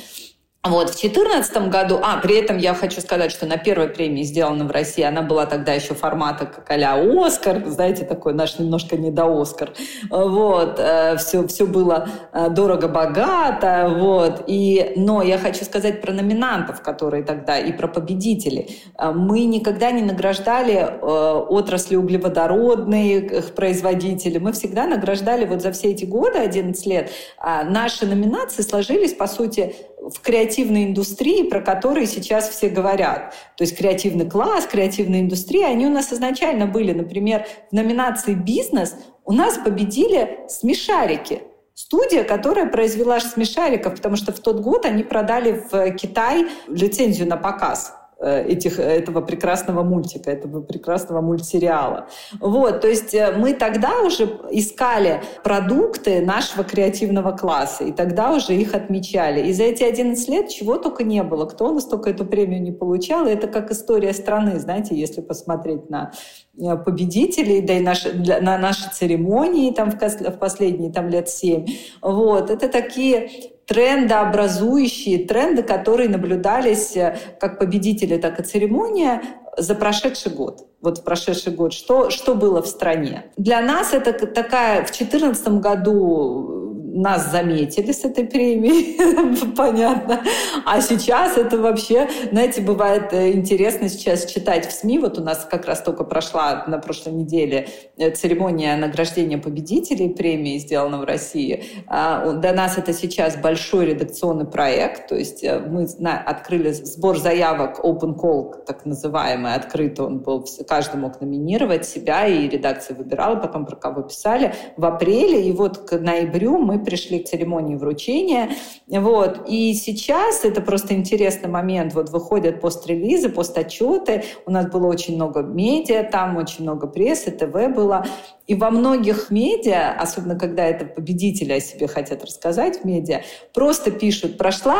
Вот, 0.67 0.89
в 0.89 0.99
2014 0.99 1.69
году, 1.69 2.01
а, 2.03 2.17
при 2.21 2.37
этом 2.37 2.57
я 2.57 2.73
хочу 2.73 3.03
сказать, 3.03 3.31
что 3.31 3.45
на 3.45 3.59
первой 3.59 3.89
премии, 3.89 4.23
сделана 4.23 4.65
в 4.65 4.71
России, 4.71 5.03
она 5.03 5.21
была 5.21 5.45
тогда 5.45 5.75
еще 5.75 5.93
формата 5.93 6.47
как 6.47 6.71
а 6.71 6.97
Оскар, 7.27 7.63
знаете, 7.67 8.07
такой 8.07 8.33
наш 8.33 8.59
немножко 8.59 8.97
не 8.97 9.11
до 9.11 9.27
Оскар. 9.27 9.75
Вот, 10.09 10.81
все, 11.19 11.43
э, 11.43 11.47
все 11.49 11.67
было 11.67 12.09
э, 12.33 12.49
дорого-богато, 12.49 13.95
вот. 13.95 14.45
И, 14.47 14.95
но 14.97 15.23
я 15.23 15.37
хочу 15.37 15.67
сказать 15.67 16.01
про 16.01 16.13
номинантов, 16.13 16.81
которые 16.81 17.25
тогда, 17.25 17.59
и 17.59 17.71
про 17.71 17.87
победителей. 17.87 18.81
Э, 18.99 19.13
мы 19.13 19.45
никогда 19.45 19.91
не 19.91 20.03
награждали 20.03 20.99
отрасли 21.03 21.97
углеводородных 21.97 23.55
производителей, 23.55 24.39
мы 24.39 24.53
всегда 24.53 24.87
награждали 24.87 25.45
вот 25.45 25.61
за 25.61 25.73
все 25.73 25.91
эти 25.91 26.07
годы, 26.07 26.39
11 26.39 26.87
лет, 26.87 27.11
наши 27.43 28.07
номинации 28.07 28.63
сложились, 28.63 29.13
по 29.13 29.27
сути, 29.27 29.75
в 30.09 30.21
креативной 30.21 30.85
индустрии, 30.85 31.45
про 31.45 31.61
которые 31.61 32.07
сейчас 32.07 32.49
все 32.49 32.69
говорят. 32.69 33.35
То 33.57 33.65
есть 33.65 33.77
креативный 33.77 34.29
класс, 34.29 34.67
креативная 34.67 35.21
индустрия, 35.21 35.67
они 35.67 35.87
у 35.87 35.91
нас 35.91 36.13
изначально 36.13 36.67
были. 36.67 36.93
Например, 36.93 37.47
в 37.71 37.75
номинации 37.75 38.35
«Бизнес» 38.35 38.95
у 39.25 39.33
нас 39.33 39.57
победили 39.57 40.41
смешарики. 40.49 41.43
Студия, 41.75 42.23
которая 42.23 42.67
произвела 42.67 43.19
смешариков, 43.19 43.97
потому 43.97 44.17
что 44.17 44.33
в 44.33 44.39
тот 44.39 44.61
год 44.61 44.87
они 44.87 45.03
продали 45.03 45.65
в 45.71 45.93
Китай 45.93 46.47
лицензию 46.69 47.27
на 47.27 47.37
показ. 47.37 47.95
Э, 48.25 48.43
этих, 48.43 48.79
этого 48.79 49.21
прекрасного 49.21 49.83
мультика, 49.83 50.31
этого 50.31 50.63
прекрасного 50.63 51.21
мультсериала. 51.21 52.07
Вот, 52.41 52.81
то 52.81 52.89
есть 52.89 53.13
э, 53.13 53.33
мы 53.37 53.53
тогда 53.53 54.01
уже 54.01 54.25
искали 54.51 55.21
продукты 55.43 56.23
нашего 56.25 56.65
креативного 56.65 57.33
класса, 57.33 57.85
и 57.85 57.93
тогда 57.93 58.33
уже 58.33 58.55
их 58.55 58.75
отмечали. 58.75 59.47
И 59.47 59.53
за 59.53 59.65
эти 59.65 59.83
11 59.85 60.29
лет 60.31 60.49
чего 60.49 60.79
только 60.79 61.05
не 61.05 61.23
было. 61.23 61.45
Кто 61.45 61.69
у 61.69 61.75
нас 61.75 61.85
только 61.85 62.09
эту 62.09 62.25
премию 62.25 62.63
не 62.63 62.73
получал, 62.73 63.27
это 63.27 63.47
как 63.47 63.71
история 63.71 64.15
страны, 64.15 64.59
знаете, 64.59 64.97
если 64.97 65.21
посмотреть 65.21 65.91
на 65.91 66.13
э, 66.59 66.77
победителей, 66.79 67.61
да 67.61 67.75
и 67.75 67.81
наши, 67.81 68.15
на 68.15 68.57
наши 68.57 68.89
церемонии 68.91 69.71
там 69.71 69.91
в, 69.91 69.97
в 70.01 70.39
последние 70.39 70.91
там, 70.91 71.09
лет 71.09 71.29
семь. 71.29 71.67
Вот, 72.01 72.49
это 72.49 72.71
такие 72.71 73.29
трендообразующие, 73.67 75.27
тренды, 75.27 75.63
которые 75.63 76.09
наблюдались 76.09 76.97
э, 76.97 77.17
как 77.41 77.59
победители, 77.59 78.19
так 78.19 78.41
и 78.41 78.43
церемония 78.43 79.23
за 79.57 79.75
прошедший 79.75 80.33
год. 80.33 80.67
Вот 80.81 80.99
в 80.99 81.05
прошедший 81.05 81.53
год. 81.53 81.73
Что, 81.73 82.11
что 82.11 82.35
было 82.35 82.61
в 82.61 82.67
стране? 82.67 83.27
Для 83.37 83.61
нас 83.63 83.95
это 83.95 84.13
такая... 84.27 84.85
В 84.85 84.91
2014 84.91 85.49
году 85.61 86.64
нас 87.01 87.31
заметили 87.31 87.93
с 87.93 88.05
этой 88.05 88.25
премией, 88.25 89.53
понятно. 89.57 90.23
А 90.65 90.81
сейчас 90.81 91.37
это 91.37 91.59
вообще, 91.59 92.09
знаете, 92.31 92.61
бывает 92.61 93.13
э, 93.13 93.33
интересно 93.33 93.89
сейчас 93.89 94.27
читать 94.27 94.67
в 94.69 94.73
СМИ. 94.73 95.01
Вот 95.01 95.19
у 95.19 95.23
нас 95.23 95.47
как 95.51 95.67
раз 95.67 95.83
только 95.83 96.05
прошла 96.05 96.65
на 96.69 96.79
прошлой 96.79 97.15
неделе 97.15 97.69
э, 97.97 98.11
церемония 98.11 98.77
награждения 98.77 99.39
победителей 99.39 100.11
премии, 100.11 100.59
сделана 100.59 100.99
в 100.99 101.05
России. 101.05 101.65
А, 101.89 102.33
для 102.33 102.53
нас 102.53 102.79
это 102.79 102.93
сейчас 102.93 103.37
большой 103.37 103.87
редакционный 103.87 104.47
проект. 104.47 105.09
То 105.09 105.17
есть 105.17 105.43
э, 105.43 105.59
мы 105.59 105.87
открыли 106.05 106.71
сбор 106.71 107.19
заявок 107.19 107.81
Open 107.85 108.15
Call, 108.15 108.65
так 108.65 108.87
называемый, 108.87 109.55
открытый 109.55 110.07
он 110.07 110.19
был. 110.21 110.47
Каждый 110.69 111.01
мог 111.01 111.21
номинировать 111.21 111.87
себя, 111.87 112.27
и 112.27 112.49
редакция 112.49 112.97
выбирала 112.97 113.37
потом, 113.37 113.67
про 113.67 113.75
кого 113.77 114.03
писали. 114.03 114.55
В 114.77 114.85
апреле, 114.85 115.43
и 115.49 115.51
вот 115.51 115.79
к 115.79 115.99
ноябрю 115.99 116.59
мы 116.59 116.84
пришли 116.85 117.21
к 117.21 117.29
церемонии 117.29 117.77
вручения. 117.77 118.51
Вот. 118.89 119.49
И 119.49 119.75
сейчас 119.75 120.45
это 120.45 120.61
просто 120.61 120.95
интересный 120.95 121.49
момент. 121.49 121.95
Вот 121.95 122.11
выходят 122.11 122.61
пост-релизы, 122.61 123.29
пост-отчеты. 123.29 124.25
У 124.47 124.51
нас 124.51 124.67
было 124.67 124.87
очень 124.87 125.15
много 125.15 125.43
медиа, 125.43 126.05
там 126.05 126.37
очень 126.37 126.63
много 126.63 126.87
прессы, 126.87 127.31
ТВ 127.31 127.75
было. 127.75 128.07
И 128.47 128.55
во 128.55 128.71
многих 128.71 129.31
медиа, 129.31 129.97
особенно 129.99 130.39
когда 130.39 130.67
это 130.67 130.85
победители 130.85 131.53
о 131.53 131.61
себе 131.61 131.87
хотят 131.87 132.25
рассказать 132.25 132.81
в 132.81 132.85
медиа, 132.85 133.23
просто 133.53 133.91
пишут 133.91 134.37
«прошла 134.37 134.79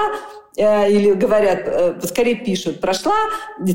или 0.57 1.15
говорят, 1.15 1.63
э, 1.67 1.95
скорее 2.05 2.37
пишут, 2.37 2.81
прошла 2.81 3.15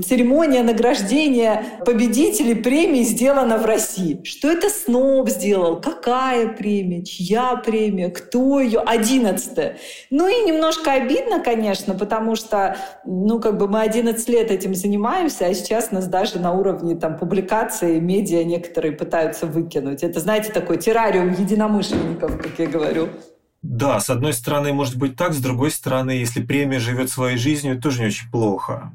церемония 0.05 0.63
награждения 0.63 1.63
победителей 1.85 2.55
премии 2.55 3.03
сделана 3.03 3.57
в 3.57 3.65
России. 3.65 4.21
Что 4.23 4.49
это 4.49 4.69
СНОП 4.69 5.29
сделал? 5.29 5.81
Какая 5.81 6.47
премия? 6.47 7.03
Чья 7.03 7.55
премия? 7.57 8.09
Кто 8.09 8.61
ее? 8.61 8.79
Одиннадцатая. 8.79 9.77
Ну 10.09 10.27
и 10.29 10.45
немножко 10.45 10.93
обидно, 10.93 11.41
конечно, 11.41 11.95
потому 11.95 12.35
что, 12.35 12.77
ну, 13.05 13.39
как 13.39 13.57
бы 13.57 13.67
мы 13.67 13.81
11 13.81 14.29
лет 14.29 14.49
этим 14.49 14.73
занимаемся, 14.73 15.47
а 15.47 15.53
сейчас 15.53 15.91
нас 15.91 16.07
даже 16.07 16.39
на 16.39 16.53
уровне 16.53 16.95
там 16.95 17.17
публикации 17.17 17.99
медиа 17.99 18.43
некоторые 18.45 18.93
пытаются 18.93 19.45
выкинуть. 19.45 20.03
Это, 20.03 20.19
знаете, 20.21 20.51
такой 20.51 20.77
террариум 20.77 21.33
единомышленников, 21.33 22.37
как 22.37 22.57
я 22.57 22.67
говорю. 22.67 23.09
Да, 23.61 23.99
с 23.99 24.09
одной 24.09 24.33
стороны, 24.33 24.71
может 24.71 24.95
быть 24.97 25.15
так, 25.15 25.33
с 25.33 25.41
другой 25.41 25.71
стороны, 25.71 26.11
если 26.11 26.41
премия 26.41 26.79
живет 26.79 27.09
своей 27.09 27.37
жизнью, 27.37 27.79
тоже 27.81 28.01
не 28.01 28.07
очень 28.07 28.29
плохо. 28.31 28.93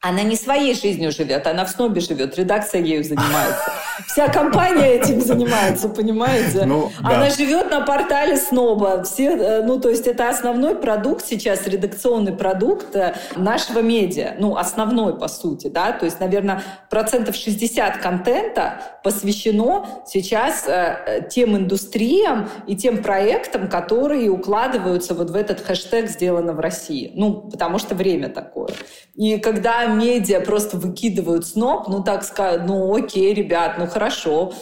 Она 0.00 0.22
не 0.22 0.36
своей 0.36 0.74
жизнью 0.74 1.12
живет, 1.12 1.46
она 1.46 1.64
в 1.64 1.70
снобе 1.70 2.00
живет, 2.00 2.36
редакция 2.36 2.82
ею 2.82 3.04
занимается. 3.04 3.72
Вся 4.06 4.28
компания 4.28 4.94
этим 4.94 5.20
занимается, 5.20 5.88
понимаете? 5.88 6.64
Ну, 6.64 6.90
да. 7.02 7.16
Она 7.16 7.30
живет 7.30 7.70
на 7.70 7.82
портале 7.82 8.36
сноба. 8.36 9.02
Все, 9.04 9.30
э, 9.30 9.62
ну, 9.62 9.78
то 9.78 9.88
есть 9.88 10.06
это 10.06 10.28
основной 10.28 10.74
продукт 10.74 11.24
сейчас, 11.26 11.66
редакционный 11.66 12.32
продукт 12.32 12.94
э, 12.96 13.14
нашего 13.36 13.80
медиа. 13.80 14.34
Ну, 14.38 14.56
основной, 14.56 15.18
по 15.18 15.28
сути, 15.28 15.68
да. 15.68 15.92
То 15.92 16.06
есть, 16.06 16.20
наверное, 16.20 16.62
процентов 16.90 17.36
60 17.36 17.98
контента 17.98 18.82
посвящено 19.02 19.86
сейчас 20.06 20.64
э, 20.66 21.28
тем 21.30 21.56
индустриям 21.56 22.48
и 22.66 22.76
тем 22.76 23.02
проектам, 23.02 23.68
которые 23.68 24.30
укладываются 24.30 25.14
вот 25.14 25.30
в 25.30 25.36
этот 25.36 25.60
хэштег 25.60 26.08
«Сделано 26.08 26.52
в 26.52 26.60
России». 26.60 27.12
Ну, 27.14 27.48
потому 27.50 27.78
что 27.78 27.94
время 27.94 28.28
такое. 28.28 28.70
И 29.14 29.38
когда 29.38 29.86
медиа 29.86 30.40
просто 30.40 30.76
выкидывают 30.78 31.46
сноп, 31.46 31.88
ну, 31.88 32.02
так 32.02 32.24
сказать, 32.24 32.62
ну, 32.66 32.94
окей, 32.94 33.34
ребят, 33.34 33.78
ну 33.82 33.90
хорошо. 33.90 34.52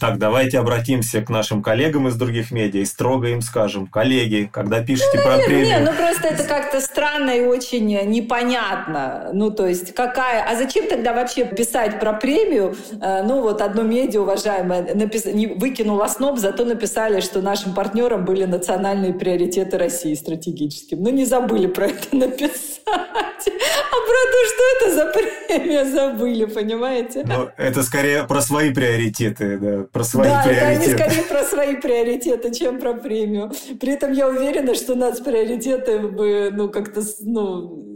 Так, 0.00 0.18
давайте 0.18 0.58
обратимся 0.58 1.22
к 1.22 1.30
нашим 1.30 1.62
коллегам 1.62 2.08
из 2.08 2.16
других 2.16 2.50
медиа 2.50 2.82
и 2.82 2.84
строго 2.84 3.28
им 3.28 3.40
скажем, 3.40 3.86
коллеги, 3.86 4.48
когда 4.52 4.82
пишете 4.82 5.18
ну, 5.18 5.22
про 5.22 5.38
премию... 5.38 5.66
Не, 5.66 5.78
ну 5.78 5.92
просто 5.92 6.28
это 6.28 6.44
как-то 6.44 6.80
странно 6.80 7.30
и 7.30 7.40
очень 7.42 7.86
непонятно. 7.86 9.30
Ну, 9.32 9.50
то 9.50 9.66
есть 9.66 9.94
какая... 9.94 10.44
А 10.44 10.56
зачем 10.56 10.88
тогда 10.88 11.12
вообще 11.14 11.44
писать 11.44 12.00
про 12.00 12.12
премию? 12.12 12.76
Э, 13.00 13.22
ну, 13.22 13.40
вот 13.40 13.62
одно 13.62 13.82
медиа, 13.82 14.22
уважаемое, 14.22 14.94
напис... 14.94 15.24
выкинуло 15.24 16.06
сноб, 16.08 16.38
зато 16.38 16.64
написали, 16.64 17.20
что 17.20 17.40
нашим 17.40 17.74
партнерам 17.74 18.24
были 18.24 18.44
национальные 18.44 19.14
приоритеты 19.14 19.78
России 19.78 20.14
стратегическим. 20.14 21.02
Ну, 21.02 21.10
не 21.10 21.24
забыли 21.24 21.66
про 21.66 21.86
это 21.86 22.16
написать. 22.16 22.80
А 22.86 23.96
про 24.08 24.20
то, 24.32 24.40
что 24.48 24.62
это 24.76 24.94
за 24.94 25.06
премия, 25.12 25.84
забыли, 25.84 26.44
понимаете? 26.46 27.24
Ну, 27.26 27.48
это 27.68 27.82
скорее 27.82 28.24
про 28.24 28.40
свои 28.40 28.72
приоритеты, 28.72 29.58
да, 29.58 29.86
про 29.90 30.04
свои 30.04 30.28
да, 30.28 30.42
приоритеты. 30.42 30.96
Да, 30.96 31.04
это 31.04 31.10
скорее 31.10 31.22
про 31.28 31.44
свои 31.44 31.76
приоритеты, 31.76 32.54
чем 32.54 32.78
про 32.78 32.94
премию. 32.94 33.52
При 33.80 33.92
этом 33.92 34.12
я 34.12 34.28
уверена, 34.28 34.74
что 34.74 34.94
нас 34.94 35.20
приоритеты 35.20 36.00
бы, 36.00 36.50
ну, 36.52 36.68
как-то, 36.68 37.02
ну, 37.20 37.87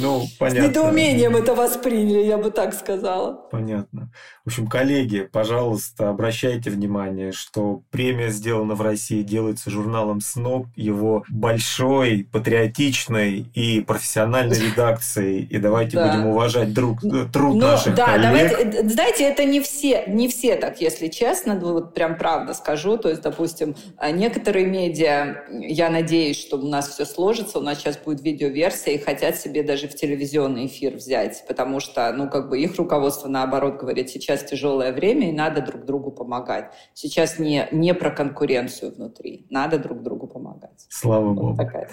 ну, 0.00 0.26
понятно. 0.38 0.64
С 0.64 0.68
недоумением 0.68 1.36
это 1.36 1.54
восприняли, 1.54 2.24
я 2.24 2.38
бы 2.38 2.50
так 2.50 2.74
сказала. 2.74 3.32
Понятно. 3.50 4.10
В 4.44 4.48
общем, 4.48 4.66
коллеги, 4.66 5.28
пожалуйста, 5.30 6.08
обращайте 6.08 6.70
внимание, 6.70 7.32
что 7.32 7.82
премия 7.90 8.30
сделана 8.30 8.74
в 8.74 8.82
России, 8.82 9.22
делается 9.22 9.70
журналом 9.70 10.20
СНОП, 10.20 10.68
его 10.74 11.24
большой, 11.28 12.26
патриотичной 12.32 13.46
и 13.54 13.80
профессиональной 13.80 14.58
редакцией. 14.70 15.44
И 15.44 15.58
давайте 15.58 15.96
да. 15.96 16.08
будем 16.08 16.26
уважать 16.28 16.72
друг, 16.72 17.04
э, 17.04 17.26
труд 17.32 17.56
Но, 17.56 17.72
наших 17.72 17.94
да, 17.94 18.06
коллег. 18.06 18.22
Давайте, 18.22 18.78
э, 18.78 18.88
знаете, 18.88 19.24
это 19.24 19.44
не 19.44 19.60
все, 19.60 20.04
не 20.06 20.28
все 20.28 20.56
так, 20.56 20.80
если 20.80 21.08
честно, 21.08 21.54
ну, 21.54 21.74
вот 21.74 21.94
прям 21.94 22.16
правда 22.16 22.54
скажу. 22.54 22.96
То 22.96 23.10
есть, 23.10 23.22
допустим, 23.22 23.76
э, 24.00 24.10
некоторые 24.10 24.66
медиа, 24.66 25.44
я 25.50 25.90
надеюсь, 25.90 26.40
что 26.40 26.56
у 26.56 26.66
нас 26.66 26.88
все 26.88 27.04
сложится, 27.04 27.58
у 27.58 27.62
нас 27.62 27.78
сейчас 27.78 27.98
будет 27.98 28.22
видеоверсия, 28.22 28.87
и 28.90 28.98
хотят 28.98 29.36
себе 29.36 29.62
даже 29.62 29.88
в 29.88 29.94
телевизионный 29.94 30.66
эфир 30.66 30.94
взять, 30.94 31.44
потому 31.46 31.80
что, 31.80 32.12
ну, 32.12 32.28
как 32.28 32.48
бы 32.48 32.58
их 32.58 32.76
руководство, 32.76 33.28
наоборот, 33.28 33.76
говорит, 33.78 34.10
сейчас 34.10 34.44
тяжелое 34.44 34.92
время, 34.92 35.28
и 35.28 35.32
надо 35.32 35.62
друг 35.62 35.84
другу 35.84 36.10
помогать. 36.10 36.72
Сейчас 36.94 37.38
не, 37.38 37.68
не 37.72 37.94
про 37.94 38.10
конкуренцию 38.10 38.94
внутри, 38.94 39.46
надо 39.50 39.78
друг 39.78 40.02
другу 40.02 40.26
помогать. 40.26 40.86
Слава 40.88 41.28
вот 41.28 41.34
Богу. 41.34 41.56
Такая. 41.56 41.88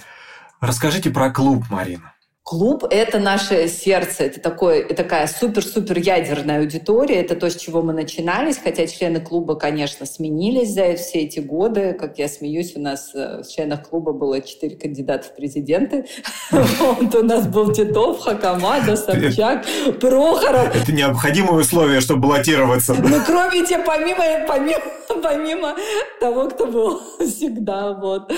Расскажите 0.62 1.12
про 1.12 1.32
клуб, 1.32 1.64
Марина. 1.70 2.15
Клуб— 2.46 2.84
это 2.92 3.18
наше 3.18 3.68
сердце, 3.68 4.26
это 4.26 4.40
такое, 4.40 4.88
такая 4.90 5.26
супер-супер 5.26 5.98
ядерная 5.98 6.60
аудитория, 6.60 7.16
это 7.16 7.36
то, 7.36 7.50
с 7.50 7.56
чего 7.56 7.82
мы 7.82 7.92
начинались, 7.92 8.60
хотя 8.64 8.86
члены 8.86 9.20
клуба, 9.20 9.56
конечно, 9.56 10.06
сменились 10.06 10.72
за 10.72 10.94
все 10.94 11.22
эти 11.22 11.40
годы. 11.40 11.94
Как 11.94 12.20
я 12.20 12.28
смеюсь, 12.28 12.76
у 12.76 12.80
нас 12.80 13.16
э, 13.16 13.42
в 13.42 13.48
членах 13.48 13.90
клуба 13.90 14.14
было 14.14 14.42
четыре 14.42 14.76
кандидата 14.76 15.26
в 15.26 15.36
президенты. 15.36 16.06
У 16.52 17.24
нас 17.24 17.48
был 17.48 17.74
Титов, 17.74 18.20
Хакамада, 18.20 18.96
Собчак, 18.96 19.66
Прохоров. 20.00 20.76
Это 20.76 20.92
необходимое 20.92 21.62
условие, 21.62 22.00
чтобы 22.00 22.28
баллотироваться. 22.28 22.94
Ну, 23.16 23.22
кроме 23.26 23.66
те, 23.66 23.80
помимо, 23.80 24.46
помимо, 24.48 24.82
помимо 25.24 25.76
того, 26.20 26.48
кто 26.50 26.68
был 26.68 27.02
всегда, 27.20 27.94
вот. 27.94 28.32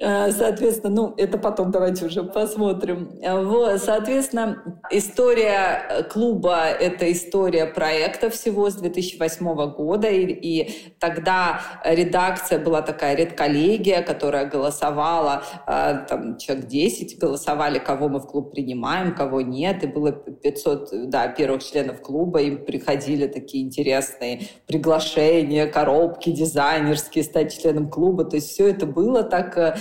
Э, 0.00 0.30
соответственно, 0.30 0.94
ну, 0.94 1.14
это 1.16 1.38
потом 1.38 1.72
давайте 1.72 2.06
уже 2.06 2.22
посмотрим. 2.22 3.18
Э, 3.20 3.42
вот, 3.42 3.80
соответственно, 3.80 4.80
история 4.92 5.82
э, 5.90 6.02
клуба— 6.04 6.66
это 6.80 7.10
история 7.10 7.66
проекта 7.66 8.30
всего 8.30 8.70
с 8.70 8.74
2008 8.74 9.72
года, 9.72 10.08
и, 10.08 10.24
и 10.26 10.94
тогда 11.00 11.60
редакция 11.84 12.60
была 12.60 12.82
такая 12.82 13.16
редколлегия, 13.16 14.02
которая 14.02 14.46
голосовала, 14.48 15.42
там, 15.66 16.38
человек 16.38 16.66
10 16.66 17.18
голосовали, 17.18 17.78
кого 17.78 18.08
мы 18.08 18.20
в 18.20 18.26
клуб 18.26 18.52
принимаем, 18.52 19.14
кого 19.14 19.40
нет, 19.40 19.82
и 19.82 19.88
было 19.88 20.12
500, 20.12 21.10
да, 21.10 21.26
первых 21.28 21.64
членов 21.64 22.02
клуба, 22.02 22.40
им 22.40 22.64
приходили 22.64 23.26
такие 23.26 23.64
интересные 23.64 24.42
приглашения, 24.66 25.66
коробки 25.66 26.30
дизайнерские, 26.30 27.24
стать 27.24 27.60
членом 27.60 27.90
клуба, 27.90 28.24
то 28.24 28.36
есть 28.36 28.50
все 28.50 28.68
это 28.68 28.86
было 28.86 29.24
так 29.24 29.78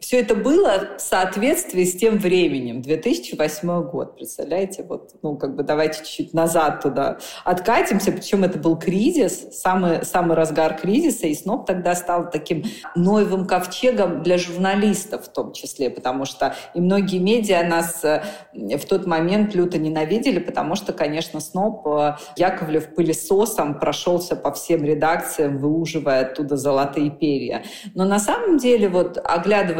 все 0.00 0.20
это 0.20 0.36
было 0.36 0.96
в 0.96 1.00
соответствии 1.00 1.82
с 1.82 1.96
тем 1.96 2.18
временем, 2.18 2.82
2008 2.82 3.90
год, 3.90 4.14
представляете, 4.14 4.84
вот, 4.88 5.10
ну, 5.22 5.36
как 5.36 5.56
бы 5.56 5.64
давайте 5.64 5.98
чуть-чуть 5.98 6.34
назад 6.34 6.82
туда 6.82 7.18
откатимся, 7.44 8.12
причем 8.12 8.44
это 8.44 8.58
был 8.60 8.78
кризис, 8.78 9.48
самый, 9.58 10.04
самый 10.04 10.36
разгар 10.36 10.76
кризиса, 10.76 11.26
и 11.26 11.34
СНОП 11.34 11.66
тогда 11.66 11.96
стал 11.96 12.30
таким 12.30 12.62
новым 12.94 13.44
ковчегом 13.44 14.22
для 14.22 14.38
журналистов 14.38 15.26
в 15.26 15.32
том 15.32 15.52
числе, 15.52 15.90
потому 15.90 16.26
что 16.26 16.54
и 16.74 16.80
многие 16.80 17.18
медиа 17.18 17.64
нас 17.64 18.04
э, 18.04 18.22
в 18.52 18.86
тот 18.86 19.04
момент 19.04 19.52
люто 19.56 19.78
ненавидели, 19.78 20.38
потому 20.38 20.76
что, 20.76 20.92
конечно, 20.92 21.40
СНОП 21.40 21.86
э, 21.88 22.16
Яковлев 22.36 22.94
пылесосом 22.94 23.80
прошелся 23.80 24.36
по 24.36 24.52
всем 24.52 24.84
редакциям, 24.84 25.58
выуживая 25.58 26.22
оттуда 26.22 26.56
золотые 26.56 27.10
перья. 27.10 27.64
Но 27.94 28.04
на 28.04 28.20
самом 28.20 28.58
деле, 28.58 28.88
вот 28.88 29.18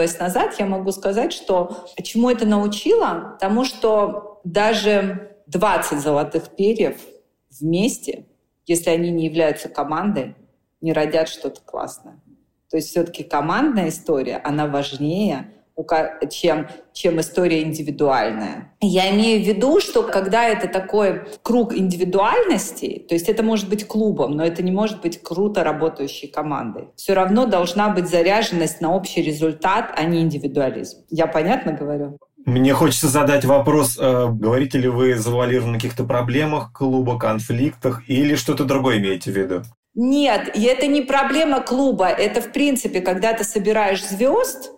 оглядываясь 0.09 0.19
назад, 0.19 0.55
я 0.59 0.67
могу 0.67 0.93
сказать, 0.93 1.33
что 1.33 1.87
чему 2.03 2.31
это 2.31 2.47
научило? 2.47 3.37
Тому, 3.41 3.65
что 3.65 4.41
даже 4.45 5.37
20 5.47 6.01
золотых 6.01 6.57
перьев 6.57 7.01
вместе, 7.51 8.27
если 8.67 8.91
они 8.91 9.11
не 9.11 9.27
являются 9.27 9.69
командой, 9.69 10.35
не 10.81 10.93
родят 10.93 11.29
что-то 11.29 11.61
классное. 11.61 12.21
То 12.71 12.77
есть 12.77 12.89
все-таки 12.89 13.25
командная 13.25 13.89
история, 13.89 14.41
она 14.45 14.67
важнее, 14.67 15.53
чем, 16.31 16.69
чем 16.93 17.21
история 17.21 17.63
индивидуальная. 17.63 18.73
Я 18.81 19.11
имею 19.15 19.43
в 19.43 19.47
виду, 19.47 19.81
что 19.81 20.03
когда 20.03 20.49
это 20.49 20.69
такой 20.69 21.23
круг 21.43 21.75
индивидуальностей, 21.75 23.05
то 23.09 23.15
есть 23.15 23.29
это 23.29 23.43
может 23.43 23.69
быть 23.69 23.87
клубом, 23.87 24.33
но 24.37 24.45
это 24.45 24.63
не 24.63 24.71
может 24.71 25.01
быть 25.01 25.23
круто 25.23 25.65
работающей 25.65 26.27
командой. 26.27 26.89
Все 26.97 27.15
равно 27.15 27.47
должна 27.47 27.89
быть 27.91 28.09
заряженность 28.09 28.81
на 28.81 28.95
общий 28.95 29.23
результат, 29.23 29.93
а 29.97 30.05
не 30.05 30.21
индивидуализм. 30.21 31.05
Я 31.11 31.27
понятно 31.27 31.73
говорю? 31.73 32.19
Мне 32.47 32.73
хочется 32.73 33.09
задать 33.09 33.45
вопрос, 33.45 33.99
э, 34.01 34.27
говорите 34.31 34.79
ли 34.79 34.89
вы 34.89 35.15
завуалированно 35.17 35.73
на 35.73 35.79
каких-то 35.79 36.05
проблемах 36.05 36.73
клуба, 36.73 37.19
конфликтах 37.19 38.09
или 38.09 38.37
что-то 38.37 38.65
другое 38.65 38.99
имеете 38.99 39.31
в 39.31 39.37
виду? 39.37 39.63
Нет, 39.95 40.57
и 40.57 40.63
это 40.63 40.87
не 40.87 41.03
проблема 41.03 41.61
клуба, 41.61 42.07
это 42.07 42.41
в 42.41 42.53
принципе, 42.53 43.01
когда 43.01 43.33
ты 43.33 43.45
собираешь 43.45 44.07
звезд, 44.07 44.71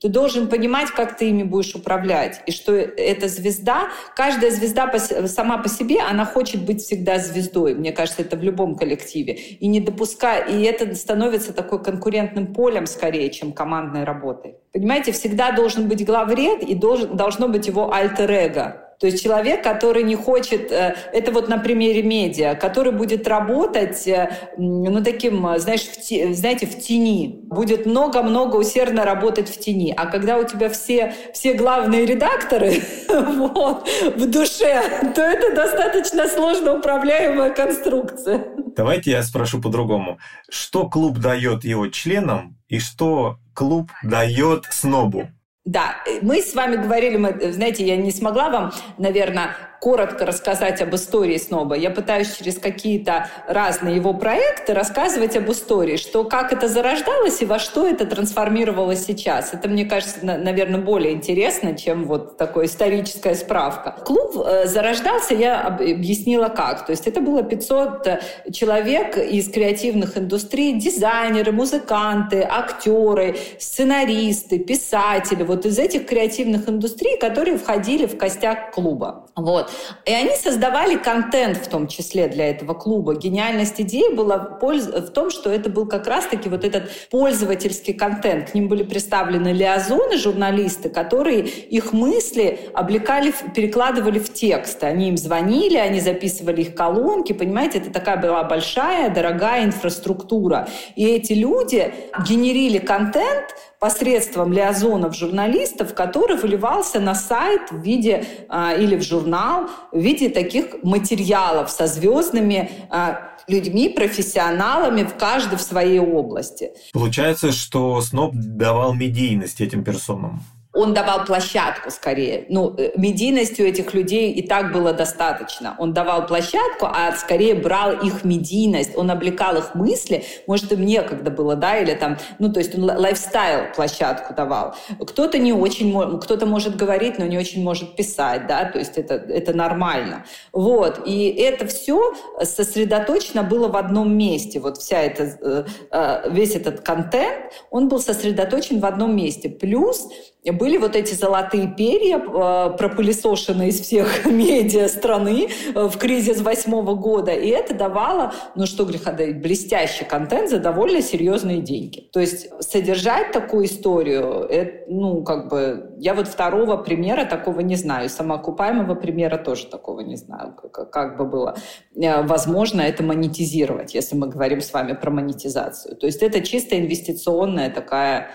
ты 0.00 0.08
должен 0.08 0.48
понимать, 0.48 0.90
как 0.90 1.18
ты 1.18 1.28
ими 1.28 1.42
будешь 1.42 1.74
управлять. 1.74 2.40
И 2.46 2.52
что 2.52 2.72
эта 2.74 3.28
звезда, 3.28 3.90
каждая 4.16 4.50
звезда 4.50 4.90
сама 4.98 5.58
по 5.58 5.68
себе, 5.68 6.00
она 6.00 6.24
хочет 6.24 6.64
быть 6.64 6.80
всегда 6.80 7.18
звездой. 7.18 7.74
Мне 7.74 7.92
кажется, 7.92 8.22
это 8.22 8.36
в 8.36 8.42
любом 8.42 8.76
коллективе. 8.76 9.34
И 9.34 9.66
не 9.66 9.80
допуская, 9.80 10.46
и 10.46 10.62
это 10.62 10.94
становится 10.94 11.52
такой 11.52 11.82
конкурентным 11.82 12.54
полем 12.54 12.86
скорее, 12.86 13.30
чем 13.30 13.52
командной 13.52 14.04
работой. 14.04 14.54
Понимаете, 14.72 15.12
всегда 15.12 15.52
должен 15.52 15.86
быть 15.86 16.04
главред 16.04 16.62
и 16.62 16.74
должен, 16.74 17.16
должно 17.16 17.48
быть 17.48 17.66
его 17.66 17.92
альтер-эго. 17.92 18.89
То 19.00 19.06
есть 19.06 19.22
человек, 19.22 19.64
который 19.64 20.02
не 20.02 20.14
хочет, 20.14 20.70
э, 20.70 20.94
это 21.14 21.32
вот 21.32 21.48
на 21.48 21.58
примере 21.58 22.02
медиа, 22.02 22.54
который 22.54 22.92
будет 22.92 23.26
работать, 23.26 24.06
э, 24.06 24.30
ну, 24.58 25.02
таким, 25.02 25.58
знаешь, 25.58 25.80
в, 25.80 26.34
знаете, 26.34 26.66
в 26.66 26.78
тени, 26.78 27.40
будет 27.44 27.86
много-много 27.86 28.56
усердно 28.56 29.06
работать 29.06 29.48
в 29.48 29.58
тени. 29.58 29.94
А 29.96 30.04
когда 30.04 30.36
у 30.36 30.44
тебя 30.44 30.68
все, 30.68 31.14
все 31.32 31.54
главные 31.54 32.04
редакторы 32.04 32.82
вот, 33.08 33.88
в 34.16 34.30
душе, 34.30 34.82
то 35.14 35.22
это 35.22 35.54
достаточно 35.54 36.28
сложно 36.28 36.74
управляемая 36.74 37.54
конструкция. 37.54 38.48
Давайте 38.76 39.12
я 39.12 39.22
спрошу 39.22 39.62
по-другому. 39.62 40.18
Что 40.50 40.88
клуб 40.90 41.18
дает 41.18 41.64
его 41.64 41.88
членам 41.88 42.58
и 42.68 42.78
что 42.78 43.38
клуб 43.54 43.90
дает 44.02 44.66
снобу? 44.70 45.28
Да, 45.70 45.98
мы 46.22 46.42
с 46.42 46.52
вами 46.56 46.74
говорили, 46.74 47.16
мы, 47.16 47.52
знаете, 47.52 47.86
я 47.86 47.96
не 47.96 48.10
смогла 48.10 48.50
вам, 48.50 48.72
наверное, 48.98 49.54
коротко 49.80 50.26
рассказать 50.26 50.82
об 50.82 50.94
истории 50.94 51.38
Сноба. 51.38 51.74
Я 51.74 51.90
пытаюсь 51.90 52.34
через 52.34 52.58
какие-то 52.58 53.28
разные 53.48 53.96
его 53.96 54.12
проекты 54.12 54.74
рассказывать 54.74 55.36
об 55.36 55.50
истории, 55.50 55.96
что 55.96 56.24
как 56.24 56.52
это 56.52 56.68
зарождалось 56.68 57.40
и 57.40 57.46
во 57.46 57.58
что 57.58 57.86
это 57.86 58.04
трансформировалось 58.04 59.04
сейчас. 59.06 59.54
Это, 59.54 59.68
мне 59.68 59.86
кажется, 59.86 60.18
наверное, 60.22 60.80
более 60.80 61.14
интересно, 61.14 61.74
чем 61.76 62.04
вот 62.04 62.36
такая 62.36 62.66
историческая 62.66 63.34
справка. 63.34 63.96
Клуб 64.04 64.36
э, 64.36 64.66
зарождался, 64.66 65.34
я 65.34 65.62
объяснила 65.62 66.48
как. 66.48 66.84
То 66.84 66.92
есть 66.92 67.06
это 67.06 67.20
было 67.20 67.42
500 67.42 68.06
э, 68.06 68.20
человек 68.52 69.16
из 69.16 69.50
креативных 69.50 70.18
индустрий, 70.18 70.78
дизайнеры, 70.78 71.52
музыканты, 71.52 72.46
актеры, 72.48 73.36
сценаристы, 73.58 74.58
писатели, 74.58 75.42
вот 75.42 75.64
из 75.64 75.78
этих 75.78 76.06
креативных 76.06 76.68
индустрий, 76.68 77.16
которые 77.18 77.56
входили 77.56 78.04
в 78.04 78.18
костяк 78.18 78.72
клуба. 78.72 79.26
Вот. 79.36 79.69
И 80.06 80.12
они 80.12 80.34
создавали 80.36 80.96
контент 80.96 81.58
в 81.58 81.68
том 81.68 81.88
числе 81.88 82.28
для 82.28 82.50
этого 82.50 82.74
клуба. 82.74 83.14
Гениальность 83.14 83.80
идеи 83.80 84.14
была 84.14 84.38
в 84.38 85.10
том, 85.10 85.30
что 85.30 85.50
это 85.50 85.70
был 85.70 85.86
как 85.86 86.06
раз-таки 86.06 86.48
вот 86.48 86.64
этот 86.64 86.90
пользовательский 87.10 87.94
контент. 87.94 88.50
К 88.50 88.54
ним 88.54 88.68
были 88.68 88.82
представлены 88.82 89.48
лиазоны, 89.48 90.16
журналисты, 90.16 90.88
которые 90.88 91.40
их 91.40 91.92
мысли 91.92 92.60
облекали, 92.74 93.32
перекладывали 93.54 94.18
в 94.18 94.32
текст. 94.32 94.82
Они 94.84 95.08
им 95.08 95.16
звонили, 95.16 95.76
они 95.76 96.00
записывали 96.00 96.62
их 96.62 96.74
колонки. 96.74 97.32
Понимаете, 97.32 97.78
это 97.78 97.90
такая 97.90 98.16
была 98.16 98.42
большая, 98.44 99.10
дорогая 99.10 99.64
инфраструктура. 99.64 100.68
И 100.96 101.06
эти 101.06 101.32
люди 101.32 101.92
генерили 102.26 102.78
контент, 102.78 103.54
посредством 103.80 104.52
лиазонов 104.52 105.16
журналистов, 105.16 105.94
который 105.94 106.36
выливался 106.36 107.00
на 107.00 107.14
сайт 107.14 107.70
в 107.70 107.80
виде 107.80 108.26
а, 108.48 108.74
или 108.74 108.94
в 108.94 109.02
журнал 109.02 109.70
в 109.90 109.98
виде 109.98 110.28
таких 110.28 110.82
материалов 110.82 111.70
со 111.70 111.86
звездными 111.86 112.70
а, 112.90 113.30
людьми, 113.48 113.88
профессионалами, 113.88 115.02
в 115.04 115.14
каждой 115.14 115.56
в 115.56 115.62
своей 115.62 115.98
области. 115.98 116.72
Получается, 116.92 117.52
что 117.52 118.00
Сноб 118.02 118.34
давал 118.34 118.92
медийность 118.92 119.62
этим 119.62 119.82
персонам 119.82 120.42
он 120.72 120.94
давал 120.94 121.24
площадку 121.24 121.90
скорее. 121.90 122.46
Ну, 122.48 122.74
э, 122.76 122.92
медийностью 122.96 123.66
этих 123.66 123.92
людей 123.92 124.32
и 124.32 124.46
так 124.46 124.72
было 124.72 124.92
достаточно. 124.92 125.74
Он 125.78 125.92
давал 125.92 126.26
площадку, 126.26 126.86
а 126.86 127.12
скорее 127.12 127.54
брал 127.56 127.92
их 127.92 128.22
медийность, 128.24 128.96
он 128.96 129.10
облекал 129.10 129.56
их 129.56 129.74
мысли. 129.74 130.24
Может, 130.46 130.70
им 130.72 130.84
некогда 130.84 131.30
было, 131.30 131.56
да, 131.56 131.78
или 131.78 131.94
там, 131.94 132.18
ну, 132.38 132.52
то 132.52 132.60
есть 132.60 132.76
он 132.76 132.84
лайфстайл 132.84 133.74
площадку 133.74 134.32
давал. 134.32 134.76
Кто-то 135.00 135.38
не 135.38 135.52
очень, 135.52 136.20
кто-то 136.20 136.46
может 136.46 136.76
говорить, 136.76 137.18
но 137.18 137.26
не 137.26 137.38
очень 137.38 137.64
может 137.64 137.96
писать, 137.96 138.46
да, 138.46 138.64
то 138.64 138.78
есть 138.78 138.96
это, 138.96 139.14
это 139.14 139.52
нормально. 139.52 140.24
Вот, 140.52 141.00
и 141.04 141.28
это 141.30 141.66
все 141.66 142.14
сосредоточено 142.42 143.42
было 143.42 143.66
в 143.66 143.76
одном 143.76 144.16
месте. 144.16 144.60
Вот 144.60 144.78
вся 144.78 145.02
эта, 145.02 145.24
э, 145.24 145.64
э, 145.90 146.30
весь 146.30 146.54
этот 146.54 146.82
контент, 146.82 147.52
он 147.70 147.88
был 147.88 147.98
сосредоточен 147.98 148.78
в 148.78 148.86
одном 148.86 149.16
месте. 149.16 149.48
Плюс 149.48 150.08
были 150.46 150.78
вот 150.78 150.96
эти 150.96 151.12
золотые 151.14 151.68
перья, 151.68 152.18
э, 152.18 152.76
пропылесошенные 152.76 153.68
из 153.68 153.80
всех 153.80 154.24
медиа 154.24 154.88
страны 154.88 155.48
э, 155.74 155.88
в 155.88 155.98
кризис 155.98 156.40
восьмого 156.40 156.94
года. 156.94 157.32
И 157.32 157.48
это 157.48 157.74
давало, 157.74 158.32
ну 158.54 158.64
что 158.64 158.84
греха 158.84 159.12
давить, 159.12 159.42
блестящий 159.42 160.04
контент 160.04 160.48
за 160.48 160.58
довольно 160.58 161.02
серьезные 161.02 161.60
деньги. 161.60 162.08
То 162.12 162.20
есть 162.20 162.48
содержать 162.60 163.32
такую 163.32 163.66
историю, 163.66 164.46
это, 164.48 164.90
ну 164.90 165.22
как 165.24 165.50
бы, 165.50 165.94
я 165.98 166.14
вот 166.14 166.26
второго 166.26 166.78
примера 166.78 167.26
такого 167.26 167.60
не 167.60 167.76
знаю. 167.76 168.08
Самоокупаемого 168.08 168.94
примера 168.94 169.36
тоже 169.36 169.66
такого 169.66 170.00
не 170.00 170.16
знаю. 170.16 170.54
Как, 170.54 170.90
как 170.90 171.18
бы 171.18 171.26
было 171.26 171.54
э, 171.94 172.22
возможно 172.22 172.80
это 172.80 173.02
монетизировать, 173.02 173.94
если 173.94 174.16
мы 174.16 174.28
говорим 174.28 174.62
с 174.62 174.72
вами 174.72 174.94
про 174.94 175.10
монетизацию. 175.10 175.96
То 175.96 176.06
есть 176.06 176.22
это 176.22 176.40
чисто 176.40 176.78
инвестиционная 176.78 177.70
такая 177.70 178.30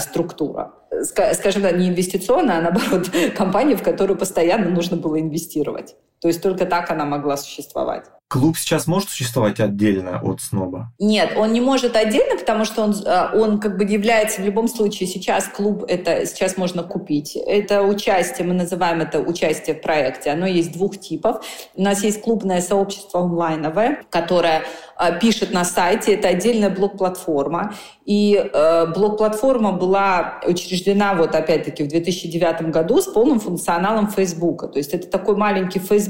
структура 0.00 0.77
скажем 1.02 1.62
так, 1.62 1.76
не 1.76 1.88
инвестиционная, 1.88 2.58
а 2.58 2.62
наоборот, 2.62 3.10
компания, 3.36 3.76
в 3.76 3.82
которую 3.82 4.18
постоянно 4.18 4.70
нужно 4.70 4.96
было 4.96 5.20
инвестировать. 5.20 5.96
То 6.20 6.28
есть 6.28 6.42
только 6.42 6.66
так 6.66 6.90
она 6.90 7.04
могла 7.04 7.36
существовать. 7.36 8.04
Клуб 8.30 8.58
сейчас 8.58 8.86
может 8.86 9.08
существовать 9.08 9.58
отдельно 9.58 10.20
от 10.22 10.42
сноба? 10.42 10.92
Нет, 10.98 11.32
он 11.34 11.54
не 11.54 11.62
может 11.62 11.96
отдельно, 11.96 12.36
потому 12.36 12.66
что 12.66 12.82
он, 12.82 12.92
э, 12.92 13.30
он 13.34 13.58
как 13.58 13.78
бы 13.78 13.84
является 13.84 14.42
в 14.42 14.44
любом 14.44 14.68
случае 14.68 15.08
сейчас 15.08 15.48
клуб, 15.48 15.82
это 15.88 16.26
сейчас 16.26 16.58
можно 16.58 16.82
купить. 16.82 17.36
Это 17.36 17.82
участие, 17.82 18.46
мы 18.46 18.52
называем 18.52 19.00
это 19.00 19.20
участие 19.20 19.76
в 19.76 19.80
проекте. 19.80 20.28
Оно 20.28 20.44
есть 20.44 20.72
двух 20.72 21.00
типов. 21.00 21.42
У 21.74 21.80
нас 21.80 22.04
есть 22.04 22.20
клубное 22.20 22.60
сообщество 22.60 23.20
онлайновое, 23.22 24.02
которое 24.10 24.62
э, 24.98 25.18
пишет 25.18 25.54
на 25.54 25.64
сайте. 25.64 26.12
Это 26.12 26.28
отдельная 26.28 26.68
блок-платформа. 26.68 27.72
И 28.04 28.34
э, 28.36 28.86
блок-платформа 28.94 29.72
была 29.72 30.40
учреждена 30.46 31.14
вот 31.14 31.34
опять-таки 31.34 31.82
в 31.82 31.88
2009 31.88 32.70
году 32.70 33.00
с 33.00 33.06
полным 33.06 33.40
функционалом 33.40 34.08
Фейсбука. 34.08 34.68
То 34.68 34.78
есть 34.78 34.92
это 34.92 35.08
такой 35.08 35.36
маленький 35.36 35.78
Facebook, 35.78 36.07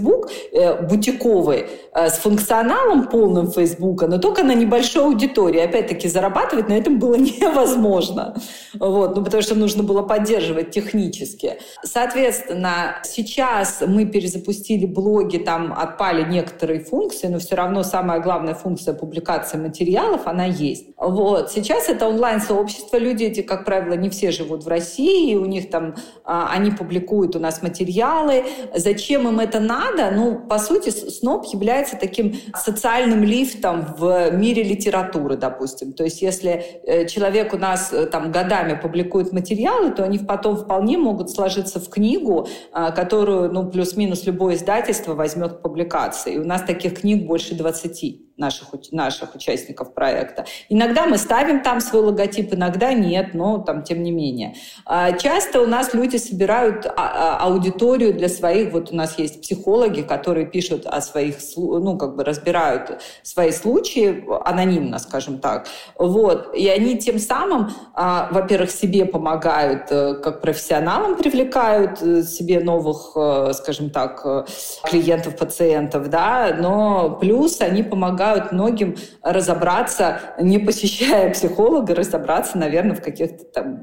э, 0.52 0.82
бутиковый, 0.82 1.66
э, 1.92 2.08
с 2.08 2.18
функционалом 2.18 3.08
полным 3.08 3.50
Фейсбука, 3.50 4.06
но 4.06 4.18
только 4.18 4.42
на 4.42 4.54
небольшой 4.54 5.04
аудитории. 5.04 5.60
Опять-таки, 5.60 6.08
зарабатывать 6.08 6.68
на 6.68 6.74
этом 6.74 6.98
было 6.98 7.14
невозможно. 7.18 8.34
Вот, 8.74 9.16
ну, 9.16 9.24
потому 9.24 9.42
что 9.42 9.54
нужно 9.54 9.82
было 9.82 10.02
поддерживать 10.02 10.70
технически. 10.70 11.58
Соответственно, 11.82 12.96
сейчас 13.04 13.82
мы 13.86 14.06
перезапустили 14.06 14.86
блоги, 14.86 15.38
там 15.38 15.74
отпали 15.76 16.22
некоторые 16.30 16.80
функции, 16.80 17.28
но 17.28 17.38
все 17.38 17.54
равно 17.54 17.82
самая 17.82 18.20
главная 18.20 18.54
функция 18.54 18.94
публикации 18.94 19.58
материалов, 19.58 20.22
она 20.26 20.44
есть. 20.44 20.86
Вот. 20.96 21.50
Сейчас 21.50 21.88
это 21.88 22.08
онлайн-сообщество. 22.08 22.96
Люди 22.96 23.24
эти, 23.24 23.42
как 23.42 23.64
правило, 23.64 23.94
не 23.94 24.10
все 24.10 24.30
живут 24.30 24.64
в 24.64 24.68
России, 24.68 25.34
у 25.34 25.46
них 25.46 25.70
там, 25.70 25.94
а, 26.24 26.48
они 26.50 26.70
публикуют 26.70 27.36
у 27.36 27.38
нас 27.38 27.62
материалы. 27.62 28.44
Зачем 28.74 29.28
им 29.28 29.40
это 29.40 29.60
надо? 29.60 29.87
Ну, 29.96 30.40
по 30.48 30.58
сути, 30.58 30.90
СНОП 30.90 31.46
является 31.46 31.96
таким 31.96 32.34
социальным 32.54 33.24
лифтом 33.24 33.94
в 33.98 34.30
мире 34.32 34.62
литературы, 34.62 35.36
допустим. 35.36 35.92
То 35.92 36.04
есть 36.04 36.22
если 36.22 36.80
э, 36.84 37.06
человек 37.06 37.54
у 37.54 37.58
нас 37.58 37.92
э, 37.92 38.06
там 38.06 38.32
годами 38.32 38.78
публикует 38.80 39.32
материалы, 39.32 39.90
то 39.90 40.04
они 40.04 40.18
потом 40.18 40.56
вполне 40.56 40.98
могут 40.98 41.30
сложиться 41.30 41.80
в 41.80 41.88
книгу, 41.88 42.48
а, 42.72 42.90
которую, 42.90 43.52
ну, 43.52 43.70
плюс-минус 43.70 44.24
любое 44.26 44.54
издательство 44.54 45.14
возьмет 45.14 45.54
к 45.54 45.62
публикации. 45.62 46.34
И 46.34 46.38
у 46.38 46.44
нас 46.44 46.62
таких 46.62 47.00
книг 47.00 47.26
больше 47.26 47.54
20 47.54 48.27
наших, 48.38 48.68
наших 48.92 49.34
участников 49.34 49.92
проекта. 49.92 50.46
Иногда 50.68 51.06
мы 51.06 51.18
ставим 51.18 51.62
там 51.62 51.80
свой 51.80 52.02
логотип, 52.02 52.54
иногда 52.54 52.92
нет, 52.92 53.34
но 53.34 53.58
там 53.58 53.82
тем 53.82 54.02
не 54.02 54.12
менее. 54.12 54.54
А, 54.86 55.12
часто 55.12 55.60
у 55.60 55.66
нас 55.66 55.94
люди 55.94 56.16
собирают 56.16 56.86
а, 56.86 56.92
а, 56.96 57.38
аудиторию 57.46 58.14
для 58.14 58.28
своих, 58.28 58.72
вот 58.72 58.92
у 58.92 58.96
нас 58.96 59.18
есть 59.18 59.42
психологи, 59.42 60.02
которые 60.02 60.46
пишут 60.46 60.86
о 60.86 61.00
своих, 61.00 61.36
ну, 61.56 61.98
как 61.98 62.16
бы 62.16 62.24
разбирают 62.24 63.02
свои 63.22 63.50
случаи 63.50 64.24
анонимно, 64.44 64.98
скажем 64.98 65.38
так. 65.38 65.66
Вот. 65.98 66.54
И 66.54 66.68
они 66.68 66.98
тем 66.98 67.18
самым, 67.18 67.70
во-первых, 67.94 68.70
себе 68.70 69.04
помогают, 69.04 69.90
э, 69.90 70.14
как 70.14 70.40
профессионалам 70.40 71.16
привлекают 71.16 72.00
э, 72.02 72.22
себе 72.22 72.60
новых, 72.60 73.12
э, 73.16 73.52
скажем 73.54 73.90
так, 73.90 74.46
клиентов, 74.84 75.36
пациентов, 75.36 76.08
да, 76.08 76.56
но 76.58 77.18
плюс 77.20 77.60
они 77.60 77.82
помогают 77.82 78.27
помогают 78.28 78.52
многим 78.52 78.96
разобраться, 79.22 80.20
не 80.40 80.58
посещая 80.58 81.32
психолога, 81.32 81.94
разобраться, 81.94 82.58
наверное, 82.58 82.96
в 82.96 83.02
каких-то 83.02 83.44
там 83.44 83.82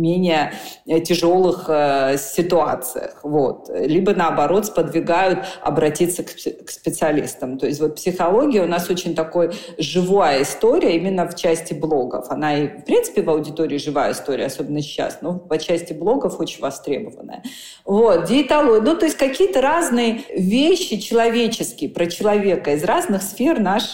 менее 0.00 0.52
э, 0.86 1.00
тяжелых 1.00 1.66
э, 1.68 2.16
ситуациях. 2.18 3.20
Вот. 3.22 3.68
Либо, 3.74 4.14
наоборот, 4.14 4.66
сподвигают 4.66 5.40
обратиться 5.62 6.22
к, 6.22 6.28
к 6.28 6.70
специалистам. 6.70 7.58
То 7.58 7.66
есть 7.66 7.80
вот 7.80 7.96
психология 7.96 8.62
у 8.62 8.66
нас 8.66 8.90
очень 8.90 9.14
такой 9.14 9.52
живая 9.78 10.42
история 10.42 10.96
именно 10.96 11.26
в 11.26 11.34
части 11.34 11.74
блогов. 11.74 12.26
Она 12.30 12.58
и, 12.58 12.68
в 12.68 12.84
принципе, 12.84 13.22
в 13.22 13.30
аудитории 13.30 13.78
живая 13.78 14.12
история, 14.12 14.46
особенно 14.46 14.80
сейчас, 14.80 15.18
но 15.22 15.38
по 15.38 15.58
части 15.58 15.92
блогов 15.92 16.40
очень 16.40 16.60
востребованная. 16.60 17.42
Вот. 17.84 18.26
Диетология. 18.26 18.82
Ну, 18.82 18.96
то 18.96 19.06
есть 19.06 19.16
какие-то 19.16 19.60
разные 19.60 20.22
вещи 20.34 20.98
человеческие, 20.98 21.90
про 21.90 22.06
человека 22.06 22.72
из 22.72 22.84
разных 22.84 23.22
сфер 23.22 23.60
нашей 23.60 23.85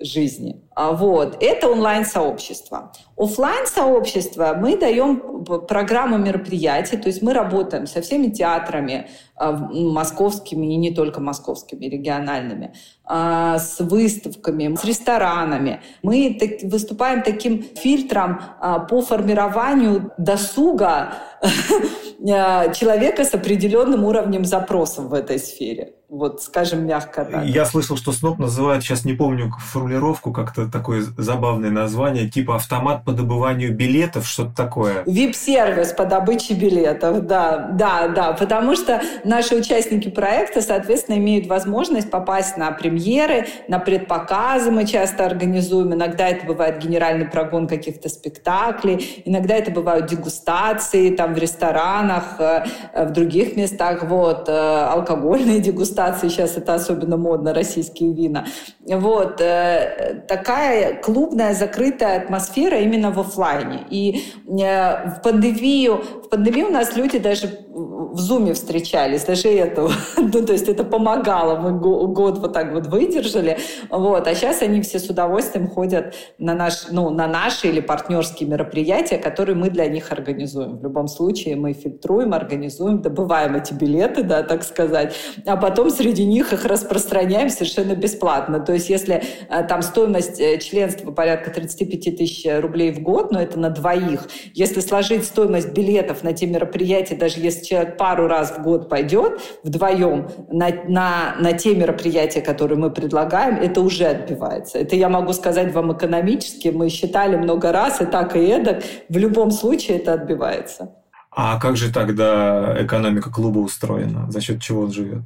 жизни. 0.00 0.56
А, 0.80 0.92
вот. 0.92 1.36
Это 1.40 1.68
онлайн-сообщество. 1.68 2.90
офлайн 3.18 3.66
сообщество 3.66 4.56
мы 4.58 4.78
даем 4.78 5.44
программу 5.68 6.16
мероприятий, 6.16 6.96
то 6.96 7.08
есть 7.08 7.20
мы 7.20 7.34
работаем 7.34 7.86
со 7.86 8.00
всеми 8.00 8.28
театрами 8.28 9.10
а, 9.36 9.52
московскими 9.52 10.72
и 10.72 10.76
не 10.76 10.94
только 10.94 11.20
московскими, 11.20 11.84
региональными, 11.84 12.72
а, 13.04 13.58
с 13.58 13.80
выставками, 13.80 14.74
с 14.74 14.82
ресторанами. 14.82 15.82
Мы 16.02 16.38
выступаем 16.62 17.22
таким 17.22 17.62
фильтром 17.62 18.40
по 18.88 19.02
формированию 19.02 20.12
досуга 20.16 21.12
человека 22.22 23.26
с 23.26 23.34
определенным 23.34 24.04
уровнем 24.04 24.46
запросов 24.46 25.10
в 25.10 25.12
этой 25.12 25.38
сфере 25.38 25.92
вот 26.10 26.42
скажем 26.42 26.86
мягко 26.86 27.24
так. 27.24 27.46
Я 27.46 27.64
слышал, 27.64 27.96
что 27.96 28.12
СНОП 28.12 28.38
называют, 28.38 28.82
сейчас 28.82 29.04
не 29.04 29.14
помню 29.14 29.52
формулировку, 29.58 30.32
как-то 30.32 30.69
такое 30.70 31.02
забавное 31.16 31.70
название, 31.70 32.28
типа 32.28 32.56
автомат 32.56 33.04
по 33.04 33.12
добыванию 33.12 33.74
билетов, 33.74 34.26
что-то 34.26 34.54
такое. 34.54 35.02
Вип-сервис 35.06 35.92
по 35.92 36.04
добыче 36.04 36.54
билетов, 36.54 37.26
да, 37.26 37.70
да, 37.72 38.08
да, 38.08 38.32
потому 38.32 38.76
что 38.76 39.00
наши 39.24 39.54
участники 39.54 40.08
проекта, 40.08 40.62
соответственно, 40.62 41.16
имеют 41.16 41.46
возможность 41.46 42.10
попасть 42.10 42.56
на 42.56 42.70
премьеры, 42.72 43.46
на 43.68 43.78
предпоказы 43.78 44.70
мы 44.70 44.86
часто 44.86 45.26
организуем, 45.26 45.94
иногда 45.94 46.28
это 46.28 46.46
бывает 46.46 46.78
генеральный 46.78 47.26
прогон 47.26 47.66
каких-то 47.66 48.08
спектаклей, 48.08 49.22
иногда 49.24 49.54
это 49.54 49.70
бывают 49.70 50.06
дегустации 50.06 51.10
там 51.14 51.34
в 51.34 51.38
ресторанах, 51.38 52.36
э, 52.38 52.64
в 52.94 53.10
других 53.10 53.56
местах, 53.56 54.04
вот, 54.04 54.48
э, 54.48 54.52
алкогольные 54.52 55.60
дегустации, 55.70 56.28
сейчас 56.28 56.56
это 56.56 56.74
особенно 56.74 57.16
модно, 57.16 57.54
российские 57.54 58.12
вина. 58.12 58.46
Вот, 58.86 59.40
э, 59.40 60.22
такая 60.60 60.94
клубная 60.96 61.54
закрытая 61.54 62.18
атмосфера 62.18 62.80
именно 62.80 63.10
в 63.10 63.18
офлайне. 63.18 63.86
И 63.88 64.24
в 64.46 65.20
пандемию, 65.24 66.02
в 66.24 66.28
пандемию 66.28 66.68
у 66.68 66.72
нас 66.72 66.96
люди 66.96 67.18
даже 67.18 67.48
в 67.72 68.18
зуме 68.18 68.52
встречались, 68.54 69.24
даже 69.24 69.48
этого. 69.48 69.92
ну, 70.16 70.44
то 70.44 70.52
есть 70.52 70.68
это 70.68 70.84
помогало, 70.84 71.56
мы 71.56 71.78
год 71.78 72.38
вот 72.38 72.52
так 72.52 72.72
вот 72.72 72.86
выдержали. 72.88 73.58
Вот. 73.90 74.26
А 74.26 74.34
сейчас 74.34 74.62
они 74.62 74.82
все 74.82 74.98
с 74.98 75.08
удовольствием 75.08 75.68
ходят 75.68 76.14
на, 76.38 76.54
наш, 76.54 76.88
ну, 76.90 77.10
на 77.10 77.28
наши 77.28 77.68
или 77.68 77.80
партнерские 77.80 78.48
мероприятия, 78.48 79.18
которые 79.18 79.54
мы 79.54 79.70
для 79.70 79.86
них 79.86 80.10
организуем. 80.10 80.78
В 80.78 80.82
любом 80.82 81.06
случае 81.06 81.56
мы 81.56 81.72
фильтруем, 81.72 82.34
организуем, 82.34 83.02
добываем 83.02 83.54
эти 83.54 83.72
билеты, 83.72 84.24
да, 84.24 84.42
так 84.42 84.64
сказать, 84.64 85.14
а 85.46 85.56
потом 85.56 85.90
среди 85.90 86.26
них 86.26 86.52
их 86.52 86.64
распространяем 86.64 87.50
совершенно 87.50 87.94
бесплатно. 87.94 88.60
То 88.60 88.72
есть 88.72 88.90
если 88.90 89.22
э, 89.48 89.62
там 89.64 89.82
стоимость 89.82 90.40
э, 90.40 90.58
членства 90.58 91.12
порядка 91.12 91.50
35 91.50 92.16
тысяч 92.16 92.46
рублей 92.60 92.92
в 92.92 93.00
год, 93.00 93.30
но 93.30 93.40
это 93.40 93.58
на 93.58 93.70
двоих, 93.70 94.28
если 94.54 94.80
сложить 94.80 95.24
стоимость 95.24 95.72
билетов 95.72 96.24
на 96.24 96.32
те 96.32 96.46
мероприятия, 96.46 97.14
даже 97.14 97.38
если 97.40 97.59
человек 97.68 97.96
пару 97.96 98.26
раз 98.26 98.52
в 98.52 98.62
год 98.62 98.88
пойдет 98.88 99.40
вдвоем 99.62 100.28
на, 100.50 100.68
на, 100.88 101.36
на 101.38 101.52
те 101.52 101.74
мероприятия, 101.74 102.40
которые 102.40 102.78
мы 102.78 102.90
предлагаем, 102.90 103.56
это 103.56 103.80
уже 103.80 104.04
отбивается. 104.06 104.78
Это 104.78 104.96
я 104.96 105.08
могу 105.08 105.32
сказать 105.32 105.72
вам 105.72 105.92
экономически. 105.92 106.68
Мы 106.68 106.88
считали 106.88 107.36
много 107.36 107.72
раз, 107.72 108.00
и 108.00 108.06
так, 108.06 108.36
и 108.36 108.40
эдак. 108.40 108.82
В 109.08 109.16
любом 109.16 109.50
случае 109.50 109.98
это 109.98 110.14
отбивается. 110.14 110.94
А 111.30 111.60
как 111.60 111.76
же 111.76 111.92
тогда 111.92 112.76
экономика 112.82 113.30
клуба 113.30 113.58
устроена? 113.58 114.30
За 114.30 114.40
счет 114.40 114.60
чего 114.60 114.82
он 114.82 114.92
живет? 114.92 115.22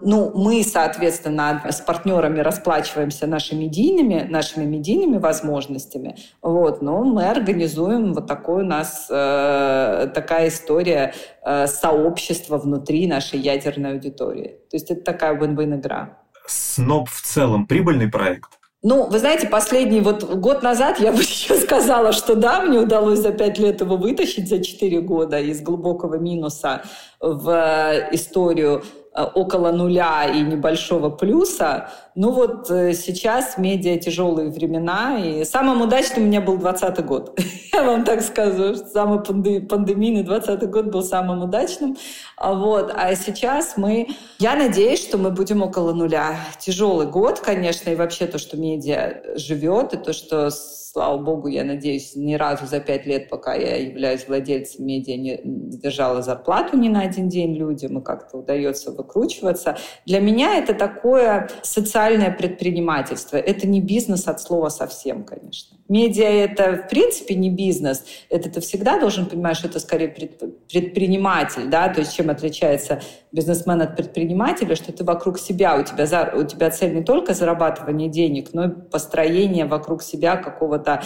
Ну, 0.00 0.30
мы, 0.34 0.62
соответственно, 0.62 1.62
с 1.70 1.80
партнерами 1.80 2.40
расплачиваемся 2.40 3.26
нашими 3.26 3.64
медийными, 3.64 4.26
нашими 4.28 4.64
медийными 4.64 5.16
возможностями. 5.16 6.16
Вот, 6.42 6.82
но 6.82 7.02
мы 7.02 7.28
организуем 7.28 8.12
вот 8.12 8.26
такой 8.26 8.62
у 8.62 8.66
нас 8.66 9.06
э, 9.08 10.08
такая 10.14 10.48
история 10.48 11.14
э, 11.44 11.66
сообщества 11.66 12.58
внутри 12.58 13.06
нашей 13.06 13.38
ядерной 13.38 13.92
аудитории. 13.92 14.58
То 14.70 14.76
есть 14.76 14.90
это 14.90 15.00
такая 15.02 15.34
win-win 15.34 15.80
игра. 15.80 16.18
СНОП 16.46 17.08
в 17.08 17.22
целом 17.22 17.66
прибыльный 17.66 18.08
проект? 18.08 18.50
Ну, 18.82 19.08
вы 19.08 19.18
знаете, 19.18 19.48
последний 19.48 20.00
вот 20.00 20.22
год 20.22 20.62
назад 20.62 21.00
я 21.00 21.10
бы 21.10 21.18
еще 21.22 21.56
сказала, 21.56 22.12
что 22.12 22.36
да, 22.36 22.60
мне 22.60 22.78
удалось 22.78 23.18
за 23.18 23.32
пять 23.32 23.58
лет 23.58 23.80
его 23.80 23.96
вытащить 23.96 24.48
за 24.48 24.62
четыре 24.62 25.00
года 25.00 25.40
из 25.40 25.62
глубокого 25.62 26.18
минуса 26.18 26.82
в 27.18 27.48
э, 27.48 28.14
историю 28.14 28.84
около 29.16 29.72
нуля 29.72 30.24
и 30.24 30.40
небольшого 30.40 31.10
плюса. 31.10 31.88
Ну 32.18 32.30
вот 32.30 32.70
э, 32.70 32.94
сейчас 32.94 33.58
медиа 33.58 33.98
тяжелые 33.98 34.48
времена, 34.48 35.18
и 35.18 35.44
самым 35.44 35.82
удачным 35.82 36.24
у 36.24 36.26
меня 36.26 36.40
был 36.40 36.56
2020 36.56 37.04
год. 37.04 37.38
Я 37.74 37.82
вам 37.84 38.04
так 38.04 38.22
скажу, 38.22 38.74
что 38.74 38.86
самый 38.86 39.22
пандемийный 39.22 40.22
2020 40.22 40.70
год 40.70 40.86
был 40.86 41.02
самым 41.02 41.42
удачным. 41.42 41.94
А 42.38 42.54
вот. 42.54 42.90
А 42.96 43.14
сейчас 43.14 43.76
мы... 43.76 44.08
Я 44.38 44.56
надеюсь, 44.56 45.02
что 45.02 45.18
мы 45.18 45.30
будем 45.30 45.60
около 45.60 45.92
нуля. 45.92 46.36
Тяжелый 46.58 47.06
год, 47.06 47.40
конечно, 47.40 47.90
и 47.90 47.96
вообще 47.96 48.26
то, 48.26 48.38
что 48.38 48.56
медиа 48.56 49.36
живет, 49.36 49.92
и 49.92 49.98
то, 49.98 50.14
что 50.14 50.48
слава 50.96 51.18
богу, 51.18 51.48
я 51.48 51.62
надеюсь, 51.62 52.16
ни 52.16 52.36
разу 52.36 52.64
за 52.64 52.80
пять 52.80 53.04
лет, 53.04 53.28
пока 53.28 53.52
я 53.52 53.76
являюсь 53.76 54.26
владельцем 54.26 54.86
медиа, 54.86 55.18
не 55.18 55.38
держала 55.76 56.22
зарплату 56.22 56.78
ни 56.78 56.88
на 56.88 57.02
один 57.02 57.28
день 57.28 57.54
людям, 57.54 57.98
и 57.98 58.02
как-то 58.02 58.38
удается 58.38 58.92
выкручиваться. 58.92 59.76
Для 60.06 60.20
меня 60.20 60.56
это 60.56 60.72
такое 60.72 61.50
социальное 61.60 62.05
предпринимательство. 62.38 63.36
Это 63.36 63.66
не 63.66 63.80
бизнес 63.80 64.26
от 64.28 64.40
слова 64.40 64.68
совсем, 64.68 65.24
конечно. 65.24 65.76
Медиа— 65.88 66.24
это, 66.28 66.72
в 66.84 66.88
принципе, 66.88 67.34
не 67.34 67.50
бизнес. 67.50 68.04
Это 68.28 68.50
ты 68.50 68.60
всегда 68.60 68.98
должен 68.98 69.26
понимать, 69.26 69.56
что 69.56 69.68
это 69.68 69.78
скорее 69.80 70.08
предприниматель, 70.08 71.68
да, 71.68 71.88
то 71.88 72.00
есть 72.00 72.14
чем 72.14 72.30
отличается 72.30 73.00
бизнесмен 73.32 73.82
от 73.82 73.96
предпринимателя, 73.96 74.74
что 74.74 74.92
ты 74.92 75.04
вокруг 75.04 75.38
себя, 75.38 75.76
у 75.76 75.84
тебя, 75.84 76.06
за, 76.06 76.32
у 76.34 76.44
тебя 76.44 76.70
цель 76.70 76.94
не 76.94 77.04
только 77.04 77.34
зарабатывание 77.34 78.08
денег, 78.08 78.48
но 78.52 78.64
и 78.64 78.68
построение 78.68 79.66
вокруг 79.66 80.02
себя 80.02 80.36
какого-то 80.36 81.02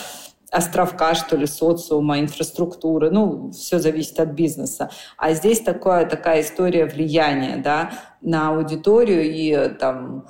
островка, 0.51 1.15
что 1.15 1.37
ли, 1.37 1.47
социума, 1.47 2.21
инфраструктуры. 2.21 3.11
Ну, 3.11 3.51
все 3.53 3.79
зависит 3.79 4.19
от 4.21 4.31
бизнеса. 4.31 4.91
А 5.17 5.33
здесь 5.33 5.61
такое, 5.61 6.07
такая 6.07 6.43
история 6.43 6.87
влияния 6.87 7.57
да, 7.57 7.93
на 8.21 8.51
аудиторию 8.51 9.23
и 9.31 9.69
там, 9.77 10.27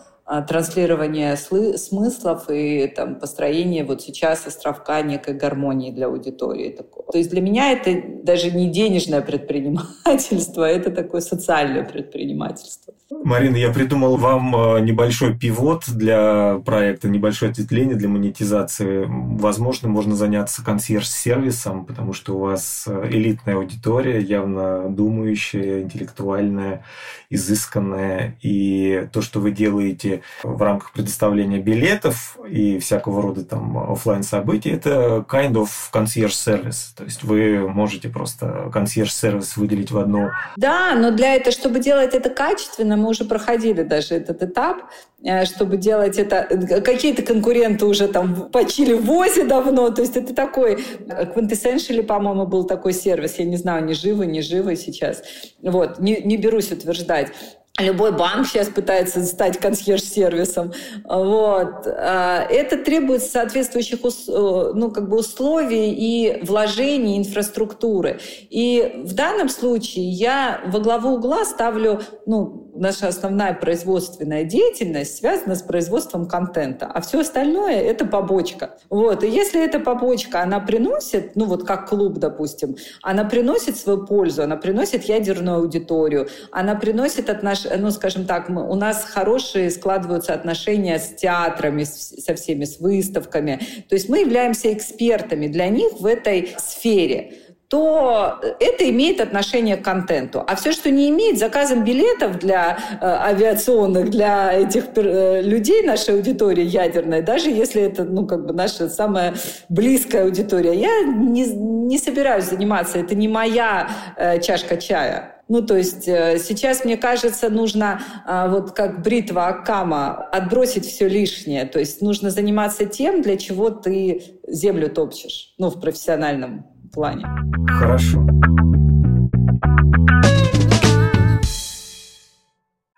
транслирование 0.49 1.37
смыслов 1.37 2.49
и 2.49 2.87
там, 2.87 3.17
построение 3.17 3.85
вот 3.85 4.01
сейчас 4.03 4.47
островка 4.47 5.03
некой 5.03 5.35
гармонии 5.35 5.91
для 5.91 6.07
аудитории. 6.07 6.71
Такого. 6.71 7.11
То 7.11 7.19
есть 7.19 7.31
для 7.31 7.41
меня 7.41 7.73
это 7.73 8.01
даже 8.23 8.51
не 8.53 8.71
денежное 8.71 9.23
предпринимательство, 9.23 10.65
это 10.65 10.91
такое 10.91 11.21
социальное 11.21 11.83
предпринимательство. 11.83 12.95
Марина, 13.11 13.57
я 13.57 13.73
придумал 13.73 14.17
вам 14.17 14.55
э, 14.55 14.81
небольшой 14.83 15.37
пивот 15.37 15.83
для 15.89 16.61
проекта, 16.65 17.09
небольшое 17.09 17.51
ответвление 17.51 17.97
для 17.97 18.09
монетизации. 18.09 19.05
Возможно, 19.09 19.89
можно 19.89 20.15
заняться 20.15 20.65
консьерж-сервисом, 20.65 21.87
потому 21.87 22.13
что 22.13 22.37
у 22.37 22.39
вас 22.39 22.85
э, 22.87 23.09
элитная 23.11 23.57
аудитория, 23.57 24.21
явно 24.21 24.89
думающая, 24.89 25.83
интеллектуальная, 25.83 26.85
изысканная. 27.31 28.39
И 28.43 29.09
то, 29.13 29.23
что 29.23 29.41
вы 29.41 29.51
делаете 29.51 30.20
в 30.43 30.63
рамках 30.63 30.93
предоставления 30.93 31.59
билетов 31.59 32.39
и 32.49 32.79
всякого 32.79 33.23
рода 33.23 33.45
там 33.45 33.79
офлайн 33.93 34.23
событий, 34.23 34.71
это 34.71 35.25
kind 35.29 35.53
of 35.53 35.69
консьерж-сервис. 35.93 36.95
То 36.97 37.05
есть 37.05 37.23
вы 37.23 37.69
можете 37.69 38.09
просто 38.09 38.71
консьерж-сервис 38.73 39.57
выделить 39.57 39.91
в 39.91 39.99
одну. 39.99 40.29
Да, 40.57 40.95
но 40.95 41.11
для 41.11 41.35
этого, 41.35 41.53
чтобы 41.53 41.81
делать 41.81 42.15
это 42.15 42.31
качественно, 42.31 42.97
мы 42.97 43.09
уже 43.09 43.25
проходили 43.25 43.83
даже 43.83 44.15
этот 44.15 44.43
этап, 44.43 44.79
э, 45.23 45.45
чтобы 45.45 45.77
делать 45.77 46.19
это. 46.19 46.49
Какие-то 46.81 47.23
конкуренты 47.23 47.87
уже 47.87 48.09
там 48.09 48.51
почили 48.51 48.95
в 48.95 49.05
ВОЗе 49.05 49.45
давно, 49.45 49.91
то 49.91 50.03
есть 50.03 50.17
это 50.17 50.35
такой, 50.35 50.85
Quintessentially, 51.07 52.03
по-моему, 52.03 52.47
был 52.47 52.65
такой 52.65 52.93
сервис, 52.93 53.39
я 53.39 53.45
не 53.45 53.57
знаю, 53.57 53.85
не 53.85 53.95
живы, 53.95 54.27
не 54.27 54.43
живы 54.43 54.77
сейчас. 54.77 55.23
Вот, 55.63 55.99
не, 55.99 56.21
не 56.23 56.37
берусь 56.37 56.73
утверждать. 56.73 57.33
Любой 57.81 58.13
банк 58.13 58.47
сейчас 58.47 58.69
пытается 58.69 59.25
стать 59.25 59.59
консьерж-сервисом. 59.59 60.73
Вот. 61.05 61.87
А, 61.87 62.45
это 62.49 62.77
требует 62.77 63.23
соответствующих 63.23 64.01
э, 64.05 64.73
ну, 64.75 64.91
как 64.91 65.09
бы 65.09 65.19
условий 65.19 65.93
и 65.93 66.45
вложений 66.45 67.19
инфраструктуры. 67.19 68.21
И 68.51 69.03
в 69.05 69.15
данном 69.15 69.49
случае 69.49 70.11
я 70.11 70.61
во 70.67 70.81
главу 70.81 71.11
угла 71.11 71.45
ставлю 71.45 72.01
ну, 72.27 72.71
наша 72.75 73.09
основная 73.09 73.55
производственная 73.55 74.45
деятельность 74.45 75.19
связана 75.19 75.55
с 75.55 75.63
производством 75.63 76.27
контента, 76.27 76.87
а 76.87 77.01
все 77.01 77.21
остальное— 77.21 77.81
это 77.83 78.07
побочка. 78.07 78.79
Вот. 78.89 79.23
И 79.23 79.29
если 79.29 79.63
эта 79.63 79.81
побочка, 79.81 80.43
она 80.43 80.61
приносит, 80.61 81.37
ну 81.37 81.45
вот 81.45 81.67
как 81.67 81.89
клуб, 81.89 82.15
допустим, 82.15 82.77
она 83.03 83.25
приносит 83.25 83.77
свою 83.77 84.07
пользу, 84.07 84.43
она 84.43 84.57
приносит 84.57 85.05
ядерную 85.05 85.59
аудиторию, 85.59 86.29
она 86.51 86.75
приносит 86.75 87.29
отнош... 87.31 87.67
ну, 87.77 87.91
скажем 87.91 88.25
так, 88.27 88.49
мы, 88.49 88.69
у 88.69 88.75
нас 88.75 89.05
хорошие 89.05 89.71
складываются 89.71 90.35
отношения 90.35 90.99
с 90.99 91.15
театрами, 91.15 91.85
с, 91.85 92.25
со 92.25 92.35
всеми, 92.35 92.65
с 92.65 92.81
выставками. 92.81 93.61
То 93.89 93.95
есть 93.95 94.09
мы 94.09 94.21
являемся 94.21 94.73
экспертами 94.73 95.47
для 95.47 95.69
них 95.69 95.93
в 96.01 96.07
этой 96.07 96.55
сфере 96.59 97.35
то 97.71 98.41
это 98.59 98.91
имеет 98.91 99.21
отношение 99.21 99.77
к 99.77 99.85
контенту. 99.85 100.43
А 100.45 100.57
все, 100.57 100.73
что 100.73 100.91
не 100.91 101.09
имеет, 101.09 101.39
заказом 101.39 101.85
билетов 101.85 102.41
для 102.41 102.77
э, 103.01 103.07
авиационных, 103.07 104.11
для 104.11 104.53
этих 104.53 104.87
э, 104.97 105.41
людей, 105.41 105.85
нашей 105.85 106.17
аудитории 106.17 106.65
ядерной, 106.65 107.23
даже 107.23 107.49
если 107.49 107.83
это 107.83 108.03
ну, 108.03 108.27
как 108.27 108.45
бы 108.45 108.53
наша 108.53 108.89
самая 108.89 109.35
близкая 109.69 110.25
аудитория, 110.25 110.75
я 110.75 111.03
не, 111.05 111.45
не 111.45 111.99
собираюсь 111.99 112.47
заниматься, 112.47 112.99
это 112.99 113.15
не 113.15 113.29
моя 113.29 113.89
э, 114.17 114.41
чашка 114.41 114.77
чая. 114.77 115.40
Ну, 115.51 115.63
то 115.63 115.77
есть 115.77 116.07
э, 116.07 116.39
сейчас, 116.39 116.85
мне 116.85 116.97
кажется, 116.97 117.51
нужно, 117.51 118.01
э, 118.25 118.49
вот 118.49 118.71
как 118.71 119.03
бритва 119.03 119.49
Акама, 119.49 120.15
отбросить 120.15 120.87
все 120.87 121.09
лишнее. 121.09 121.65
То 121.65 121.81
есть 121.81 122.03
нужно 122.03 122.31
заниматься 122.31 122.87
тем, 122.87 123.21
для 123.21 123.37
чего 123.37 123.71
ты 123.71 124.39
землю 124.47 124.89
топчешь, 124.89 125.53
ну, 125.59 125.69
в 125.69 125.81
профессиональном 125.81 126.69
плане. 126.93 127.27
Хорошо. 127.67 128.25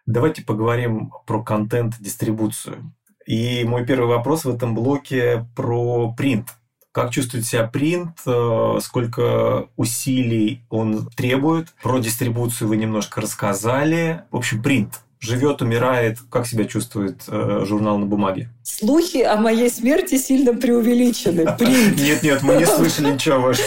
Давайте 0.05 0.44
поговорим 0.44 1.11
про 1.26 1.42
контент-дистрибуцию. 1.42 2.92
И 3.26 3.64
мой 3.64 3.86
первый 3.86 4.09
вопрос 4.09 4.44
в 4.44 4.55
этом 4.55 4.74
блоке 4.74 5.46
про 5.57 6.12
принт. 6.12 6.48
Как 6.93 7.11
чувствует 7.11 7.47
себя 7.47 7.64
принт, 7.66 8.18
э, 8.26 8.78
сколько 8.82 9.66
усилий 9.76 10.62
он 10.68 11.09
требует. 11.16 11.68
Про 11.82 11.99
дистрибуцию 11.99 12.68
вы 12.68 12.76
немножко 12.76 13.22
рассказали. 13.22 14.24
В 14.30 14.36
общем, 14.36 14.62
принт 14.62 15.01
живет, 15.22 15.62
умирает. 15.62 16.18
Как 16.30 16.47
себя 16.47 16.64
чувствует 16.64 17.22
э, 17.28 17.64
журнал 17.64 17.97
на 17.97 18.05
бумаге? 18.05 18.51
Слухи 18.62 19.22
о 19.22 19.36
моей 19.36 19.70
смерти 19.70 20.18
сильно 20.18 20.53
преувеличены. 20.53 21.47
Принт. 21.57 21.97
Нет, 21.97 22.22
нет, 22.22 22.43
мы 22.43 22.57
не 22.57 22.66
слышали 22.66 23.12
ничего 23.12 23.40
вашего. 23.40 23.66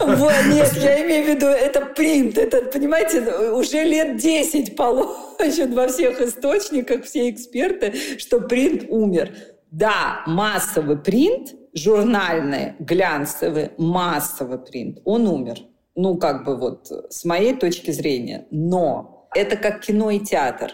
Вот, 0.00 0.34
нет, 0.48 0.72
я 0.74 1.06
имею 1.06 1.24
в 1.24 1.28
виду, 1.28 1.46
это 1.46 1.80
принт. 1.80 2.36
Это, 2.36 2.62
понимаете, 2.62 3.20
уже 3.52 3.84
лет 3.84 4.18
10 4.18 4.74
положен 4.76 5.74
во 5.74 5.86
всех 5.86 6.20
источниках, 6.20 7.04
все 7.04 7.30
эксперты, 7.30 7.94
что 8.18 8.40
принт 8.40 8.84
умер. 8.88 9.32
Да, 9.70 10.22
массовый 10.26 10.96
принт, 10.96 11.54
журнальный, 11.76 12.72
глянцевый, 12.78 13.70
массовый 13.76 14.58
принт, 14.58 15.00
он 15.04 15.28
умер. 15.28 15.58
Ну, 15.94 16.16
как 16.18 16.44
бы 16.44 16.56
вот 16.56 16.90
с 17.10 17.24
моей 17.24 17.54
точки 17.54 17.90
зрения. 17.90 18.46
Но 18.50 19.28
это 19.34 19.56
как 19.56 19.82
кино 19.82 20.10
и 20.10 20.18
театр. 20.18 20.72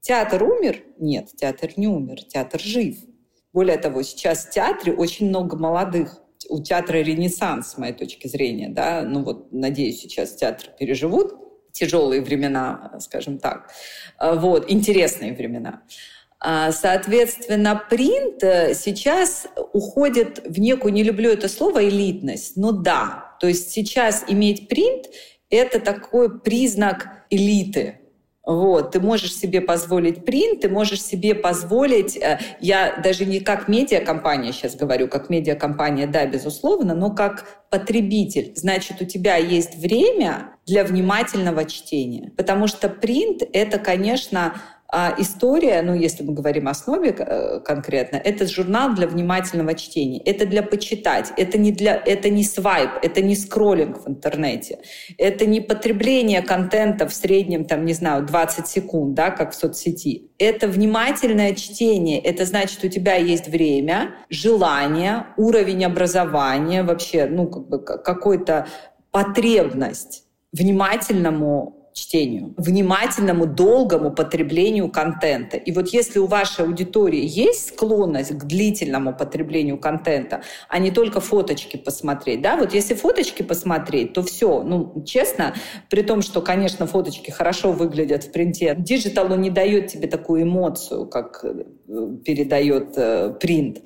Театр 0.00 0.42
умер? 0.42 0.82
Нет, 0.98 1.30
театр 1.36 1.70
не 1.76 1.86
умер, 1.86 2.24
театр 2.24 2.60
жив. 2.60 2.96
Более 3.52 3.78
того, 3.78 4.02
сейчас 4.02 4.46
в 4.46 4.50
театре 4.50 4.92
очень 4.92 5.28
много 5.28 5.56
молодых. 5.56 6.20
У 6.48 6.62
театра 6.62 6.98
ренессанс, 6.98 7.72
с 7.72 7.78
моей 7.78 7.94
точки 7.94 8.28
зрения. 8.28 8.68
Да? 8.68 9.02
Ну 9.02 9.22
вот, 9.22 9.52
надеюсь, 9.52 10.00
сейчас 10.00 10.34
театр 10.34 10.70
переживут 10.78 11.34
тяжелые 11.72 12.22
времена, 12.22 12.96
скажем 13.00 13.38
так. 13.38 13.70
Вот, 14.20 14.70
интересные 14.70 15.34
времена. 15.34 15.82
А, 16.46 16.72
соответственно, 16.72 17.82
принт 17.88 18.42
э, 18.42 18.74
сейчас 18.74 19.46
уходит 19.72 20.42
в 20.44 20.60
некую, 20.60 20.92
не 20.92 21.02
люблю 21.02 21.30
это 21.30 21.48
слово, 21.48 21.88
элитность, 21.88 22.58
но 22.58 22.70
да. 22.70 23.34
То 23.40 23.46
есть 23.48 23.70
сейчас 23.70 24.24
иметь 24.28 24.68
принт— 24.68 25.06
это 25.50 25.80
такой 25.80 26.38
признак 26.40 27.08
элиты, 27.30 28.00
вот, 28.46 28.90
ты 28.90 29.00
можешь 29.00 29.34
себе 29.34 29.62
позволить 29.62 30.26
принт, 30.26 30.60
ты 30.60 30.68
можешь 30.68 31.02
себе 31.02 31.34
позволить, 31.34 32.14
э, 32.16 32.38
я 32.60 32.94
даже 33.02 33.24
не 33.24 33.40
как 33.40 33.68
медиакомпания 33.68 34.52
сейчас 34.52 34.76
говорю, 34.76 35.08
как 35.08 35.30
медиакомпания, 35.30 36.06
да, 36.06 36.26
безусловно, 36.26 36.94
но 36.94 37.10
как 37.10 37.64
потребитель. 37.70 38.52
Значит, 38.54 39.00
у 39.00 39.06
тебя 39.06 39.36
есть 39.36 39.76
время 39.76 40.50
для 40.66 40.84
внимательного 40.84 41.64
чтения. 41.64 42.32
Потому 42.36 42.66
что 42.66 42.90
принт— 42.90 43.42
это, 43.54 43.78
конечно, 43.78 44.60
а 44.96 45.12
история, 45.18 45.82
ну, 45.82 45.92
если 45.92 46.22
мы 46.22 46.34
говорим 46.34 46.68
о 46.68 46.70
основе 46.70 47.10
э, 47.18 47.58
конкретно, 47.64 48.16
это 48.16 48.46
журнал 48.46 48.94
для 48.94 49.08
внимательного 49.08 49.74
чтения. 49.74 50.22
Это 50.24 50.46
для 50.46 50.62
почитать. 50.62 51.32
Это 51.36 51.58
не, 51.58 51.72
для, 51.72 51.96
это 51.96 52.30
не 52.30 52.44
свайп, 52.44 52.90
это 53.02 53.20
не 53.20 53.34
скроллинг 53.34 54.04
в 54.04 54.08
интернете. 54.08 54.78
Это 55.18 55.46
не 55.46 55.60
потребление 55.60 56.42
контента 56.42 57.08
в 57.08 57.12
среднем, 57.12 57.64
там, 57.64 57.84
не 57.84 57.92
знаю, 57.92 58.24
20 58.24 58.68
секунд, 58.68 59.14
да, 59.14 59.30
как 59.30 59.50
в 59.50 59.56
соцсети. 59.56 60.30
Это 60.38 60.68
внимательное 60.68 61.54
чтение. 61.54 62.20
Это 62.20 62.44
значит, 62.44 62.84
у 62.84 62.88
тебя 62.88 63.16
есть 63.16 63.48
время, 63.48 64.14
желание, 64.30 65.26
уровень 65.36 65.84
образования, 65.84 66.84
вообще, 66.84 67.26
ну, 67.26 67.48
как 67.48 67.68
бы 67.68 67.80
какой-то 67.80 68.68
потребность 69.10 70.22
внимательному 70.52 71.83
чтению, 71.94 72.54
внимательному, 72.56 73.46
долгому 73.46 74.10
потреблению 74.10 74.90
контента. 74.90 75.56
И 75.56 75.70
вот 75.70 75.88
если 75.90 76.18
у 76.18 76.26
вашей 76.26 76.64
аудитории 76.64 77.24
есть 77.24 77.68
склонность 77.68 78.36
к 78.36 78.44
длительному 78.44 79.14
потреблению 79.14 79.78
контента, 79.78 80.42
а 80.68 80.80
не 80.80 80.90
только 80.90 81.20
фоточки 81.20 81.76
посмотреть, 81.76 82.42
да, 82.42 82.56
вот 82.56 82.74
если 82.74 82.94
фоточки 82.94 83.42
посмотреть, 83.42 84.12
то 84.12 84.24
все, 84.24 84.64
ну, 84.64 85.04
честно, 85.06 85.54
при 85.88 86.02
том, 86.02 86.22
что, 86.22 86.42
конечно, 86.42 86.88
фоточки 86.88 87.30
хорошо 87.30 87.70
выглядят 87.70 88.24
в 88.24 88.32
принте, 88.32 88.74
digital 88.76 89.24
не 89.36 89.50
дает 89.50 89.86
тебе 89.86 90.08
такую 90.08 90.42
эмоцию, 90.42 91.06
как 91.06 91.44
э, 91.44 91.64
передает 92.24 92.94
э, 92.96 93.34
принт 93.40 93.78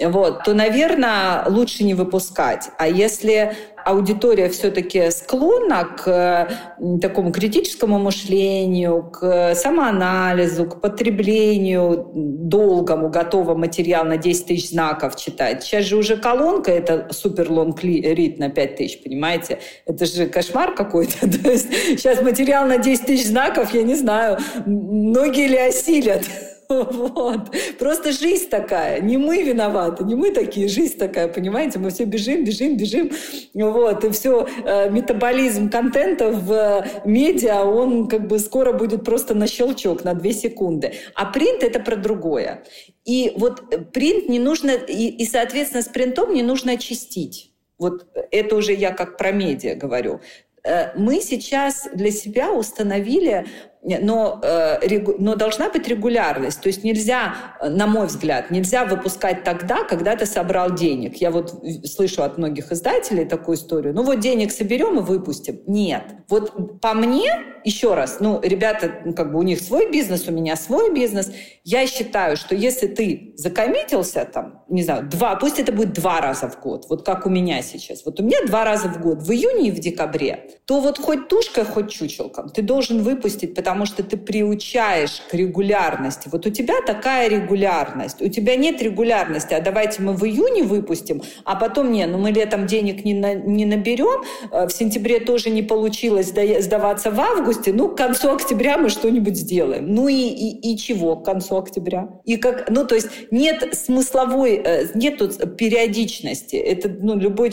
вот, 0.00 0.42
то, 0.44 0.54
наверное, 0.54 1.48
лучше 1.48 1.84
не 1.84 1.94
выпускать. 1.94 2.68
А 2.78 2.88
если 2.88 3.56
аудитория 3.84 4.48
все-таки 4.48 5.10
склонна 5.10 5.84
к 5.84 6.48
такому 7.00 7.32
критическому 7.32 7.98
мышлению, 7.98 9.10
к 9.12 9.54
самоанализу, 9.54 10.66
к 10.66 10.80
потреблению 10.80 12.10
долгому, 12.14 13.10
готового 13.10 13.54
материал 13.54 14.04
на 14.04 14.16
10 14.16 14.46
тысяч 14.46 14.70
знаков 14.70 15.16
читать. 15.16 15.62
Сейчас 15.62 15.84
же 15.84 15.96
уже 15.96 16.16
колонка, 16.16 16.70
это 16.70 17.08
супер 17.10 17.50
лонг 17.50 17.82
рит 17.82 18.38
на 18.38 18.50
5 18.50 18.76
тысяч, 18.76 19.02
понимаете? 19.02 19.58
Это 19.86 20.06
же 20.06 20.26
кошмар 20.26 20.74
какой-то. 20.74 21.30
То 21.42 21.50
есть 21.50 21.72
сейчас 21.72 22.22
материал 22.22 22.66
на 22.66 22.78
10 22.78 23.06
тысяч 23.06 23.26
знаков, 23.26 23.74
я 23.74 23.82
не 23.82 23.94
знаю, 23.94 24.38
многие 24.66 25.48
ли 25.48 25.58
осилят. 25.58 26.22
Вот. 27.14 27.54
Просто 27.78 28.12
жизнь 28.12 28.48
такая. 28.48 29.00
Не 29.00 29.16
мы 29.16 29.42
виноваты, 29.42 30.04
не 30.04 30.14
мы 30.14 30.30
такие, 30.30 30.68
жизнь 30.68 30.98
такая, 30.98 31.28
понимаете? 31.28 31.78
Мы 31.78 31.90
все 31.90 32.04
бежим, 32.04 32.44
бежим, 32.44 32.76
бежим. 32.76 33.10
Вот. 33.54 34.04
И 34.04 34.10
все, 34.10 34.46
э, 34.64 34.90
метаболизм 34.90 35.70
контента 35.70 36.30
в 36.30 36.86
медиа, 37.04 37.64
он 37.64 38.08
как 38.08 38.26
бы 38.26 38.38
скоро 38.38 38.72
будет 38.72 39.04
просто 39.04 39.34
на 39.34 39.46
щелчок, 39.46 40.04
на 40.04 40.14
две 40.14 40.32
секунды. 40.32 40.94
А 41.14 41.26
принт— 41.26 41.62
это 41.62 41.80
про 41.80 41.96
другое. 41.96 42.64
И 43.04 43.32
вот 43.36 43.62
принт 43.92 44.28
не 44.28 44.38
нужно, 44.38 44.70
и, 44.70 45.08
и 45.08 45.26
соответственно, 45.26 45.82
с 45.82 45.88
принтом 45.88 46.32
не 46.32 46.42
нужно 46.42 46.72
очистить. 46.72 47.50
Вот 47.78 48.06
это 48.30 48.56
уже 48.56 48.72
я 48.72 48.92
как 48.92 49.16
про 49.16 49.32
медиа 49.32 49.74
говорю. 49.74 50.20
Э, 50.64 50.96
мы 50.96 51.20
сейчас 51.20 51.88
для 51.92 52.10
себя 52.10 52.52
установили 52.52 53.46
но, 53.84 54.40
э, 54.42 54.98
но 55.18 55.36
должна 55.36 55.70
быть 55.70 55.86
регулярность. 55.88 56.60
То 56.60 56.68
есть 56.68 56.84
нельзя, 56.84 57.34
на 57.62 57.86
мой 57.86 58.06
взгляд, 58.06 58.50
нельзя 58.50 58.84
выпускать 58.84 59.44
тогда, 59.44 59.84
когда 59.84 60.16
ты 60.16 60.26
собрал 60.26 60.74
денег. 60.74 61.16
Я 61.16 61.30
вот 61.30 61.54
слышу 61.84 62.22
от 62.22 62.38
многих 62.38 62.72
издателей 62.72 63.24
такую 63.24 63.56
историю. 63.56 63.94
Ну 63.94 64.02
вот 64.02 64.20
денег 64.20 64.52
соберем 64.52 64.98
и 64.98 65.02
выпустим. 65.02 65.60
Нет. 65.66 66.04
Вот 66.28 66.80
по 66.80 66.94
мне, 66.94 67.30
еще 67.64 67.94
раз, 67.94 68.18
ну, 68.20 68.40
ребята, 68.42 69.00
ну, 69.04 69.14
как 69.14 69.32
бы 69.32 69.38
у 69.38 69.42
них 69.42 69.60
свой 69.60 69.90
бизнес, 69.90 70.28
у 70.28 70.32
меня 70.32 70.56
свой 70.56 70.92
бизнес. 70.92 71.30
Я 71.64 71.86
считаю, 71.86 72.36
что 72.36 72.54
если 72.54 72.86
ты 72.86 73.34
закоммитился 73.36 74.24
там, 74.24 74.64
не 74.68 74.82
знаю, 74.82 75.08
два, 75.08 75.36
пусть 75.36 75.58
это 75.58 75.72
будет 75.72 75.92
два 75.92 76.20
раза 76.20 76.48
в 76.48 76.60
год, 76.60 76.86
вот 76.88 77.04
как 77.04 77.26
у 77.26 77.30
меня 77.30 77.62
сейчас. 77.62 78.04
Вот 78.04 78.20
у 78.20 78.22
меня 78.22 78.38
два 78.46 78.64
раза 78.64 78.88
в 78.88 79.00
год, 79.00 79.22
в 79.22 79.30
июне 79.30 79.68
и 79.68 79.70
в 79.70 79.78
декабре, 79.78 80.50
то 80.66 80.80
вот 80.80 80.98
хоть 80.98 81.28
тушкой, 81.28 81.64
хоть 81.64 81.90
чучелком 81.90 82.50
ты 82.54 82.62
должен 82.62 83.02
выпустить, 83.02 83.54
потому 83.54 83.73
потому 83.74 83.86
что 83.86 84.04
ты 84.04 84.16
приучаешь 84.16 85.20
к 85.28 85.34
регулярности. 85.34 86.28
Вот 86.30 86.46
у 86.46 86.50
тебя 86.50 86.74
такая 86.86 87.28
регулярность, 87.28 88.22
у 88.22 88.28
тебя 88.28 88.54
нет 88.54 88.80
регулярности, 88.80 89.52
а 89.52 89.60
давайте 89.60 90.00
мы 90.00 90.12
в 90.12 90.24
июне 90.24 90.62
выпустим, 90.62 91.22
а 91.44 91.56
потом 91.56 91.90
не, 91.90 92.06
ну 92.06 92.18
мы 92.18 92.30
летом 92.30 92.68
денег 92.68 93.04
не, 93.04 93.14
на, 93.14 93.34
не 93.34 93.66
наберем, 93.66 94.22
э, 94.52 94.68
в 94.68 94.70
сентябре 94.70 95.18
тоже 95.18 95.50
не 95.50 95.62
получилось 95.62 96.28
сдаваться 96.28 97.10
в 97.10 97.18
августе, 97.18 97.72
ну 97.72 97.88
к 97.88 97.96
концу 97.96 98.30
октября 98.30 98.78
мы 98.78 98.90
что-нибудь 98.90 99.36
сделаем. 99.36 99.92
Ну 99.92 100.06
и, 100.06 100.14
и, 100.14 100.72
и 100.72 100.78
чего 100.78 101.16
к 101.16 101.24
концу 101.24 101.56
октября? 101.56 102.10
И 102.24 102.36
как, 102.36 102.70
ну 102.70 102.86
то 102.86 102.94
есть 102.94 103.08
нет 103.32 103.76
смысловой, 103.76 104.62
э, 104.64 104.86
нет 104.94 105.18
тут 105.18 105.56
периодичности. 105.56 106.54
Это 106.54 106.88
ну, 106.88 107.18
любой, 107.18 107.50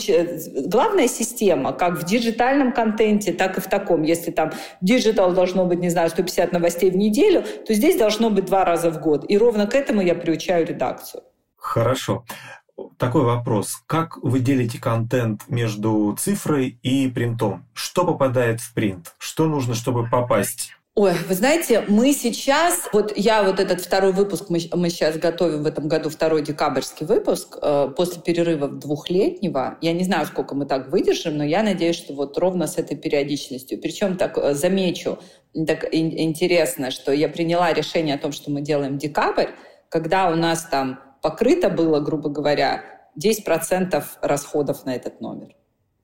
главная 0.66 1.08
система, 1.08 1.72
как 1.72 1.98
в 1.98 2.04
диджитальном 2.04 2.72
контенте, 2.72 3.32
так 3.32 3.58
и 3.58 3.60
в 3.60 3.66
таком. 3.66 4.04
Если 4.04 4.30
там 4.30 4.52
digital 4.80 5.32
должно 5.32 5.64
быть, 5.64 5.80
не 5.80 5.88
знаю, 5.88 6.11
150 6.12 6.52
новостей 6.52 6.90
в 6.90 6.96
неделю, 6.96 7.44
то 7.66 7.74
здесь 7.74 7.96
должно 7.96 8.30
быть 8.30 8.44
два 8.44 8.64
раза 8.64 8.90
в 8.90 9.00
год. 9.00 9.24
И 9.28 9.36
ровно 9.36 9.66
к 9.66 9.74
этому 9.74 10.00
я 10.00 10.14
приучаю 10.14 10.66
редакцию. 10.66 11.22
Хорошо. 11.56 12.24
Такой 12.96 13.22
вопрос. 13.22 13.82
Как 13.86 14.16
вы 14.22 14.40
делите 14.40 14.80
контент 14.80 15.42
между 15.48 16.16
цифрой 16.18 16.78
и 16.82 17.08
принтом? 17.08 17.66
Что 17.74 18.04
попадает 18.04 18.60
в 18.60 18.72
принт? 18.74 19.14
Что 19.18 19.46
нужно, 19.46 19.74
чтобы 19.74 20.08
попасть 20.08 20.72
Ой, 20.94 21.14
вы 21.26 21.34
знаете, 21.34 21.86
мы 21.88 22.12
сейчас, 22.12 22.90
вот 22.92 23.16
я 23.16 23.44
вот 23.44 23.58
этот 23.60 23.80
второй 23.80 24.12
выпуск, 24.12 24.50
мы, 24.50 24.58
мы 24.74 24.90
сейчас 24.90 25.16
готовим 25.16 25.62
в 25.62 25.66
этом 25.66 25.88
году 25.88 26.10
второй 26.10 26.42
декабрьский 26.42 27.06
выпуск 27.06 27.56
э, 27.62 27.88
после 27.96 28.20
перерыва 28.20 28.68
двухлетнего. 28.68 29.78
Я 29.80 29.94
не 29.94 30.04
знаю, 30.04 30.26
сколько 30.26 30.54
мы 30.54 30.66
так 30.66 30.92
выдержим, 30.92 31.38
но 31.38 31.44
я 31.44 31.62
надеюсь, 31.62 31.96
что 31.96 32.12
вот 32.12 32.36
ровно 32.36 32.66
с 32.66 32.76
этой 32.76 32.98
периодичностью. 32.98 33.80
Причем 33.80 34.18
так 34.18 34.36
э, 34.36 34.52
замечу, 34.52 35.18
так 35.54 35.88
интересно, 35.94 36.90
что 36.90 37.10
я 37.10 37.30
приняла 37.30 37.72
решение 37.72 38.16
о 38.16 38.18
том, 38.18 38.32
что 38.32 38.50
мы 38.50 38.60
делаем 38.60 38.98
декабрь, 38.98 39.48
когда 39.88 40.30
у 40.30 40.36
нас 40.36 40.66
там 40.70 41.00
покрыто 41.22 41.70
было, 41.70 42.00
грубо 42.00 42.28
говоря, 42.28 42.84
10% 43.18 44.04
расходов 44.20 44.84
на 44.84 44.94
этот 44.94 45.22
номер. 45.22 45.56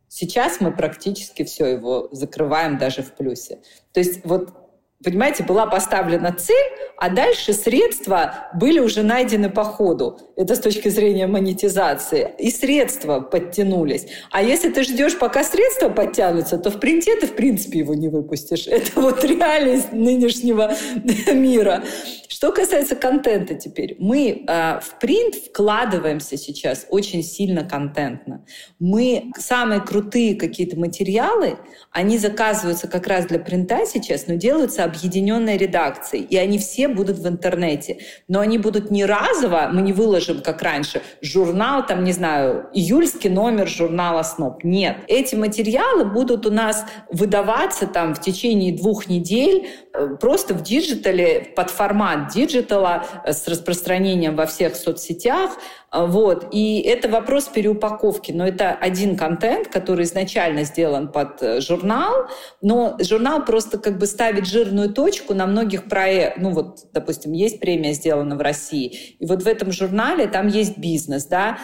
Сейчас 0.09 0.63
мы 0.63 0.75
практически 0.75 1.45
все 1.45 1.67
его 1.67 2.09
закрываем 2.11 2.79
даже 2.79 3.03
в 3.03 3.13
плюсе. 3.13 3.59
То 3.93 4.01
есть 4.01 4.25
вот 4.25 4.68
Понимаете, 5.05 5.45
была 5.45 5.67
поставлена 5.67 6.33
цель, 6.33 6.57
а 6.97 7.09
дальше 7.09 7.53
средства 7.53 8.49
были 8.55 8.81
уже 8.81 9.05
найдены 9.05 9.49
по 9.49 9.63
ходу. 9.63 10.19
Это 10.37 10.57
с 10.57 10.59
точки 10.59 10.89
зрения 10.89 11.29
монетизации. 11.29 12.33
И 12.39 12.51
средства 12.51 13.21
подтянулись. 13.21 14.09
А 14.33 14.43
если 14.43 14.71
ты 14.71 14.83
ждешь, 14.83 15.17
пока 15.17 15.45
средства 15.45 15.89
подтянутся, 15.89 16.59
то 16.59 16.73
в 16.73 16.81
принте 16.81 17.15
ты 17.15 17.29
в 17.29 17.37
принципе 17.37 17.79
его 17.79 17.95
не 17.95 18.09
выпустишь. 18.09 18.67
Это 18.67 19.01
вот 19.01 19.23
реальность 19.23 19.93
нынешнего 19.93 20.75
мира. 21.33 21.85
Что 22.29 22.53
касается 22.53 22.95
контента 22.95 23.55
теперь, 23.55 23.97
мы 23.99 24.45
э, 24.47 24.81
в 24.81 24.99
принт 25.01 25.35
вкладываемся 25.35 26.37
сейчас 26.37 26.87
очень 26.89 27.25
сильно 27.25 27.65
контентно. 27.69 28.45
Мы 28.79 29.33
самые 29.37 29.81
крутые 29.81 30.37
какие-то 30.37 30.79
материалы, 30.79 31.59
они 31.91 32.17
заказываются 32.17 32.87
как 32.87 33.09
раз 33.09 33.27
для 33.27 33.41
принта 33.41 33.87
сейчас, 33.87 34.29
но 34.29 34.35
делаются 34.35 34.85
объединенной 34.89 35.57
редакцией, 35.57 36.25
и 36.25 36.37
они 36.37 36.59
все 36.59 36.89
будут 36.89 37.19
в 37.19 37.29
интернете. 37.29 37.99
Но 38.27 38.41
они 38.41 38.59
будут 38.59 38.91
не 38.91 39.05
разово, 39.05 39.71
мы 39.73 39.83
не 39.83 39.93
выложим, 39.93 40.43
как 40.43 40.63
раньше, 40.63 41.03
журнал, 41.23 41.87
там, 41.87 42.05
не 42.05 42.13
знаю, 42.13 42.69
июльский 42.73 43.31
номер 43.31 43.69
журнала 43.69 44.23
«Сноб». 44.23 44.65
Нет. 44.65 44.97
Эти 45.09 45.35
материалы 45.35 46.05
будут 46.05 46.47
у 46.47 46.51
нас 46.51 46.85
выдаваться 47.11 47.87
там 47.87 48.15
в 48.15 48.21
течение 48.21 48.77
двух 48.77 49.09
недель 49.09 49.69
э, 49.93 50.17
просто 50.21 50.55
в 50.55 50.63
диджитале 50.63 51.53
под 51.57 51.71
формат 51.71 52.29
диджитала 52.29 53.05
э, 53.25 53.33
с 53.33 53.47
распространением 53.49 54.37
во 54.37 54.47
всех 54.47 54.77
соцсетях. 54.77 55.53
Э, 55.93 56.07
вот. 56.07 56.49
И 56.53 56.81
это 56.81 57.09
вопрос 57.09 57.49
переупаковки. 57.49 58.33
Но 58.33 58.47
это 58.47 58.73
один 58.73 59.17
контент, 59.17 59.69
который 59.69 60.05
изначально 60.05 60.65
сделан 60.65 61.11
под 61.11 61.43
э, 61.43 61.61
журнал, 61.61 62.29
но 62.63 62.97
журнал 63.01 63.45
просто 63.45 63.79
как 63.79 63.99
бы 63.99 64.07
ставит 64.07 64.47
жирную 64.47 64.93
точку 64.93 65.35
на 65.35 65.47
многих 65.47 65.89
проектах. 65.89 66.43
Ну 66.43 66.51
вот, 66.51 66.93
допустим, 66.93 67.33
есть 67.33 67.61
премия 67.61 67.93
сделана 67.93 68.37
в 68.37 68.41
России, 68.41 69.17
и 69.19 69.27
вот 69.27 69.43
в 69.43 69.47
этом 69.47 69.73
журнале 69.73 70.27
там 70.27 70.49
есть 70.49 70.79
бизнес, 70.79 71.27
да, 71.27 71.59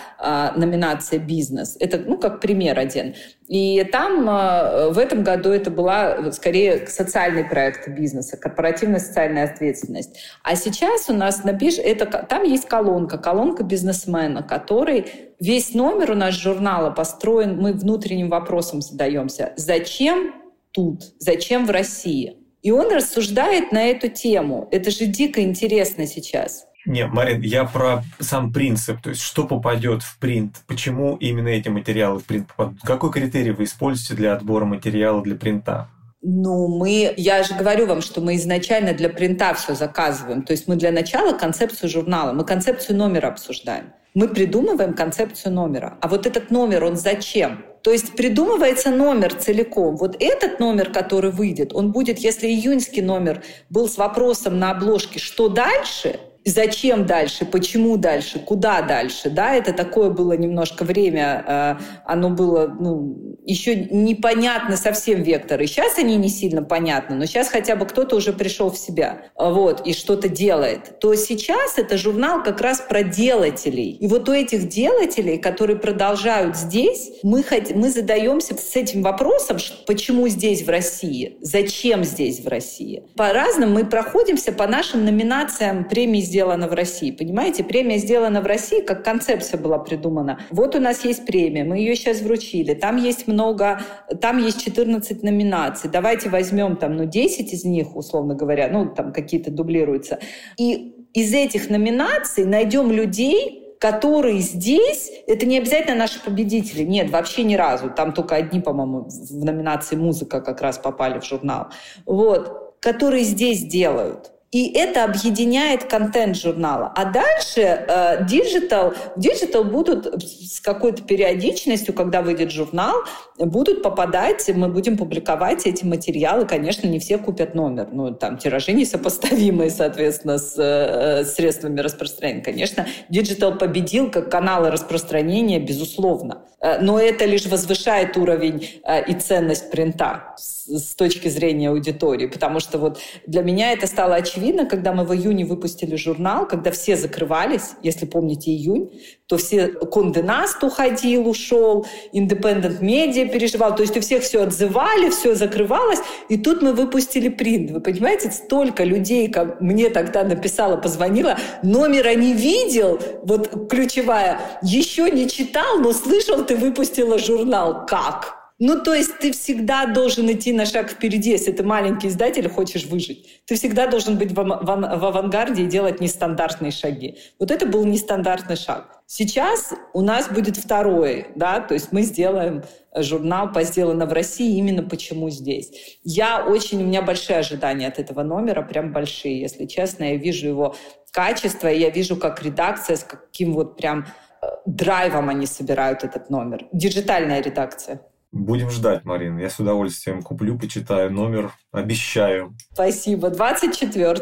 номинация 0.57 1.19
«Бизнес». 1.19 1.77
Это, 1.81 1.99
ну, 1.99 2.19
как 2.19 2.41
пример 2.41 2.79
один. 2.79 3.15
И 3.47 3.85
там 3.93 4.29
э, 4.29 4.91
в 4.91 4.99
этом 4.99 5.23
году 5.23 5.51
это 5.51 5.71
была 5.71 6.33
скорее 6.33 6.87
социальный 6.87 7.45
проект 7.45 7.89
бизнеса, 7.89 8.39
корпоративная 8.39 9.01
социальная 9.01 9.45
ответственность. 9.45 10.19
А 10.43 10.57
сейчас 10.57 11.11
у 11.11 11.13
нас 11.13 11.45
напиш... 11.45 11.79
это, 11.79 12.07
там 12.07 12.43
есть 12.43 12.67
колонка, 12.67 13.19
колонка 13.19 13.63
бизнесмена, 13.63 14.43
который 14.43 15.07
весь 15.41 15.75
номер 15.75 16.13
у 16.13 16.15
нас 16.15 16.35
журнала 16.35 16.91
построен, 16.91 17.61
мы 17.61 17.73
внутренним 17.73 18.31
вопросом 18.31 18.81
задаемся. 18.81 19.53
Зачем 19.57 20.35
тут? 20.71 21.03
Зачем 21.19 21.67
в 21.67 21.71
России? 21.71 22.39
И 22.63 22.71
он 22.71 22.91
рассуждает 22.91 23.73
на 23.73 23.85
эту 23.85 24.09
тему. 24.09 24.69
Это 24.71 24.91
же 24.91 25.05
дико 25.05 25.43
интересно 25.43 26.07
сейчас. 26.07 26.67
Не, 26.87 27.07
Марин, 27.07 27.41
я 27.41 27.65
про 27.65 28.03
сам 28.21 28.53
принцип, 28.53 29.01
то 29.01 29.11
есть 29.11 29.23
что 29.23 29.47
попадет 29.47 30.03
в 30.03 30.19
принт, 30.19 30.57
почему 30.67 31.17
именно 31.17 31.49
эти 31.49 31.69
материалы 31.69 32.21
в 32.21 32.25
принт 32.25 32.49
попадут, 32.49 32.81
какой 32.83 33.11
критерий 33.11 33.53
вы 33.53 33.65
используете 33.65 34.15
для 34.15 34.35
отбора 34.35 34.67
материала 34.67 35.23
для 35.23 35.35
принта? 35.35 35.89
Ну, 36.27 36.69
мы, 36.69 37.13
я 37.19 37.43
же 37.43 37.55
говорю 37.55 37.87
вам, 37.87 38.01
что 38.01 38.23
мы 38.23 38.37
изначально 38.37 38.95
для 38.95 39.11
принта 39.11 39.53
все 39.53 39.75
заказываем. 39.75 40.43
То 40.43 40.53
есть 40.53 40.67
мы 40.67 40.77
для 40.77 40.91
начала 40.91 41.37
концепцию 41.37 41.91
журнала, 41.91 42.33
мы 42.33 42.47
концепцию 42.47 42.97
номера 42.97 43.29
обсуждаем. 43.29 43.93
Мы 44.15 44.29
придумываем 44.29 44.95
концепцию 44.95 45.53
номера. 45.53 45.99
А 46.01 46.09
вот 46.09 46.25
этот 46.25 46.51
номер, 46.51 46.85
он 46.85 46.97
зачем? 46.97 47.63
То 47.83 47.91
есть 47.91 48.17
придумывается 48.17 48.91
номер 48.91 49.35
целиком. 49.35 49.97
Вот 49.97 50.17
этот 50.19 50.61
номер, 50.61 50.91
который 50.93 51.31
выйдет, 51.31 51.75
он 51.75 51.93
будет, 51.93 52.19
если 52.19 52.47
июньский 52.47 53.03
номер 53.03 53.43
был 53.69 53.87
с 53.87 53.99
вопросом 53.99 54.59
на 54.59 54.71
обложке 54.71 55.19
«Что 55.19 55.51
дальше?», 55.51 56.19
зачем 56.45 57.07
дальше, 57.07 57.45
почему 57.45 57.97
дальше, 57.97 58.39
куда 58.39 58.83
дальше, 58.83 59.31
да, 59.31 59.55
это 59.55 59.73
такое 59.73 60.11
было 60.11 60.33
немножко 60.35 60.85
время, 60.85 61.45
э, 61.47 61.77
оно 62.05 62.31
было, 62.31 62.67
ну, 62.69 63.37
еще 63.45 63.77
непонятно 63.77 64.77
совсем 64.77 65.23
векторы. 65.23 65.67
Сейчас 65.67 65.99
они 65.99 66.17
не 66.17 66.29
сильно 66.29 66.63
понятны, 66.63 67.17
но 67.17 67.27
сейчас 67.27 67.49
хотя 67.49 67.77
бы 67.77 67.87
кто-то 67.87 68.17
уже 68.17 68.33
пришел 68.33 68.71
в 68.71 68.79
себя, 68.79 69.27
вот, 69.37 69.87
и 69.87 69.93
что-то 69.93 70.29
делает. 70.29 70.99
То 70.99 71.15
сейчас 71.15 71.79
это 71.79 71.97
журнал 71.97 72.43
как 72.43 72.61
раз 72.61 72.81
про 72.81 73.03
делателей. 73.03 73.91
И 73.93 74.07
вот 74.07 74.29
у 74.29 74.33
этих 74.33 74.69
делателей, 74.69 75.39
которые 75.39 75.79
продолжают 75.79 76.57
здесь, 76.57 77.13
мы, 77.23 77.43
хоть, 77.43 77.75
мы 77.75 77.91
задаемся 77.91 78.57
с 78.57 78.77
этим 78.77 79.03
вопросом, 79.03 79.59
почему 79.87 80.29
здесь 80.29 80.63
в 80.65 80.69
России, 80.69 81.37
зачем 81.41 82.05
здесь 82.05 82.41
в 82.41 82.49
России. 82.49 83.05
По-разному 83.17 83.75
мы 83.75 83.85
проходимся 83.87 84.53
по 84.53 84.67
нашим 84.67 85.05
номинациям 85.05 85.85
премии 85.85 86.21
сделано 86.35 86.67
в 86.67 86.73
России. 86.73 87.13
Понимаете, 87.13 87.63
премия 87.63 87.99
сделана 87.99 88.41
в 88.41 88.47
России, 88.47 88.81
как 88.81 89.05
концепция 89.05 89.57
была 89.61 89.79
придумана. 89.79 90.41
Вот 90.51 90.75
у 90.75 90.81
нас 90.81 91.05
есть 91.05 91.27
премия, 91.27 91.63
мы 91.63 91.79
ее 91.79 91.95
сейчас 91.95 92.23
вручили. 92.23 92.75
Там 92.75 92.97
есть 92.97 93.29
много, 93.29 93.81
там 94.21 94.45
есть 94.45 94.65
14 94.65 95.23
номинаций. 95.23 95.89
Давайте 95.89 96.31
возьмем 96.31 96.77
там, 96.77 96.97
ну, 96.97 97.05
10 97.05 97.53
из 97.53 97.65
них, 97.65 97.95
условно 97.95 98.35
говоря, 98.35 98.69
ну, 98.69 98.93
там 98.93 99.13
какие-то 99.13 99.53
дублируются. 99.53 100.19
И 100.59 101.07
из 101.15 101.33
этих 101.33 101.71
номинаций 101.71 102.45
найдем 102.45 102.91
людей, 102.91 103.77
которые 103.79 104.41
здесь, 104.41 105.13
это 105.29 105.47
не 105.47 105.59
обязательно 105.59 105.99
наши 105.99 106.21
победители, 106.21 106.83
нет, 106.83 107.11
вообще 107.11 107.45
ни 107.45 107.55
разу. 107.55 107.91
Там 107.91 108.13
только 108.13 108.35
одни, 108.35 108.61
по-моему, 108.61 109.09
в 109.09 109.45
номинации 109.45 109.95
«Музыка» 109.95 110.41
как 110.41 110.61
раз 110.61 110.79
попали 110.79 111.21
в 111.21 111.25
журнал. 111.25 111.67
Вот, 112.07 112.75
которые 112.81 113.23
здесь 113.23 113.63
делают. 113.63 114.34
И 114.55 114.71
это 114.73 115.03
объединяет 115.03 115.83
контент 115.83 116.37
журнала. 116.37 116.93
А 116.95 117.07
дальше 117.07 117.61
э, 117.61 118.25
digital, 118.25 118.95
в 119.17 119.21
digital 119.21 119.65
будут 119.65 120.23
с 120.23 120.61
какой-то 120.61 121.03
периодичностью, 121.03 121.93
когда 121.93 122.23
выйдет 122.23 122.53
журнал, 122.53 122.95
будут 123.37 123.83
попадать, 123.83 124.49
мы 124.55 124.69
будем 124.69 124.97
публиковать 124.97 125.67
эти 125.67 125.85
материалы. 125.85 126.47
Конечно, 126.47 126.87
не 126.87 127.01
все 127.01 127.19
купят 127.19 127.57
номер. 127.57 127.89
Ну, 127.91 128.15
там 128.15 128.39
тиражи 128.39 128.73
несопоставимые, 128.75 129.71
соответственно, 129.71 130.39
с 130.39 130.55
э, 130.57 131.25
средствами 131.25 131.81
распространения. 131.81 132.45
Конечно, 132.45 132.87
digital 133.09 133.59
победил 133.59 134.09
как 134.09 134.31
каналы 134.31 134.71
распространения, 134.71 135.59
безусловно. 135.59 136.45
Э, 136.61 136.79
но 136.81 137.01
это 137.01 137.25
лишь 137.25 137.47
возвышает 137.47 138.17
уровень 138.17 138.81
э, 138.85 139.05
и 139.07 139.15
ценность 139.15 139.71
принта 139.73 140.35
с 140.37 140.95
точки 140.95 141.29
зрения 141.29 141.71
аудитории. 141.71 142.27
Потому 142.27 142.61
что 142.61 142.79
вот 142.79 143.01
для 143.27 143.43
меня 143.43 143.73
это 143.73 143.89
стало 143.89 144.15
очевидно, 144.15 144.44
когда 144.53 144.93
мы 144.93 145.05
в 145.05 145.15
июне 145.15 145.45
выпустили 145.45 145.97
журнал, 145.97 146.47
когда 146.47 146.71
все 146.71 146.97
закрывались, 146.97 147.73
если 147.83 148.07
помните 148.07 148.51
июнь, 148.51 148.91
то 149.27 149.37
все 149.37 149.69
Конде 149.69 150.23
Наст 150.23 150.63
уходил, 150.63 151.29
ушел, 151.29 151.87
Independent 152.13 152.81
Media 152.81 153.29
переживал, 153.29 153.75
то 153.75 153.83
есть 153.83 153.97
у 153.97 154.01
всех 154.01 154.23
все 154.23 154.43
отзывали, 154.43 155.11
все 155.11 155.35
закрывалось, 155.35 156.01
и 156.29 156.37
тут 156.37 156.63
мы 156.63 156.73
выпустили 156.73 157.29
принт. 157.29 157.71
Вы 157.71 157.81
понимаете, 157.81 158.31
столько 158.31 158.85
людей, 158.85 159.29
как 159.29 159.61
мне 159.61 159.91
тогда 159.91 160.25
написала, 160.25 160.77
позвонила, 160.77 161.39
номера 161.63 162.15
не 162.15 162.35
видел, 162.35 163.01
вот 163.23 163.71
ключевая, 163.71 164.41
еще 164.63 165.11
не 165.11 165.29
читал, 165.29 165.79
но 165.79 165.93
слышал, 165.93 166.45
ты 166.45 166.57
выпустила 166.57 167.19
журнал. 167.19 167.87
Как? 167.87 168.44
Ну, 168.61 168.81
то 168.81 168.95
есть 168.95 169.19
ты 169.19 169.33
всегда 169.33 169.87
должен 169.87 170.31
идти 170.31 170.53
на 170.53 170.65
шаг 170.65 170.89
впереди, 170.89 171.31
если 171.31 171.51
ты 171.51 171.65
маленький 171.65 172.07
издатель, 172.07 172.49
хочешь 172.49 172.85
выжить. 172.85 173.43
Ты 173.47 173.57
всегда 173.57 173.89
должен 173.89 174.17
быть 174.17 174.31
в, 174.31 174.35
в, 174.35 174.65
в 174.65 175.05
авангарде 175.05 175.65
и 175.65 175.67
делать 175.67 176.01
нестандартные 176.01 176.71
шаги. 176.71 177.19
Вот 177.41 177.51
это 177.51 177.67
был 177.67 177.85
нестандартный 177.85 178.55
шаг. 178.55 179.01
Сейчас 179.07 179.75
у 179.93 180.03
нас 180.03 180.29
будет 180.29 180.57
второй, 180.57 181.27
да, 181.35 181.61
то 181.61 181.75
есть 181.75 181.91
мы 181.91 182.03
сделаем 182.03 182.63
журнал 182.97 183.53
по 183.53 183.65
сделано 183.65 184.07
в 184.07 184.13
России 184.13 184.57
именно 184.57 184.83
почему 184.85 185.31
здесь. 185.31 185.99
Я 186.05 186.47
очень, 186.47 186.81
у 186.81 186.87
меня 186.87 187.03
большие 187.03 187.41
ожидания 187.41 187.89
от 187.89 187.99
этого 187.99 188.23
номера, 188.23 188.63
прям 188.63 188.93
большие, 188.93 189.41
если 189.41 189.67
честно. 189.67 190.05
Я 190.05 190.17
вижу 190.17 190.47
его 190.47 190.77
качество, 191.11 191.67
я 191.67 191.91
вижу, 191.91 192.17
как 192.17 192.43
редакция, 192.43 192.97
с 192.97 193.05
каким 193.05 193.53
вот 193.53 193.77
прям 193.77 194.07
э, 194.43 194.47
драйвом 194.65 195.29
они 195.29 195.47
собирают 195.47 196.05
этот 196.05 196.31
номер. 196.31 196.67
Диджитальная 196.73 197.43
редакция. 197.43 198.01
Будем 198.35 198.69
ждать, 198.69 199.05
Марина. 199.05 199.39
Я 199.39 199.49
с 199.49 199.61
удовольствием 199.61 200.21
куплю, 200.21 200.59
почитаю 200.59 201.13
номер. 201.13 201.53
Обещаю. 201.71 202.57
Спасибо. 202.73 203.31
24 203.31 204.17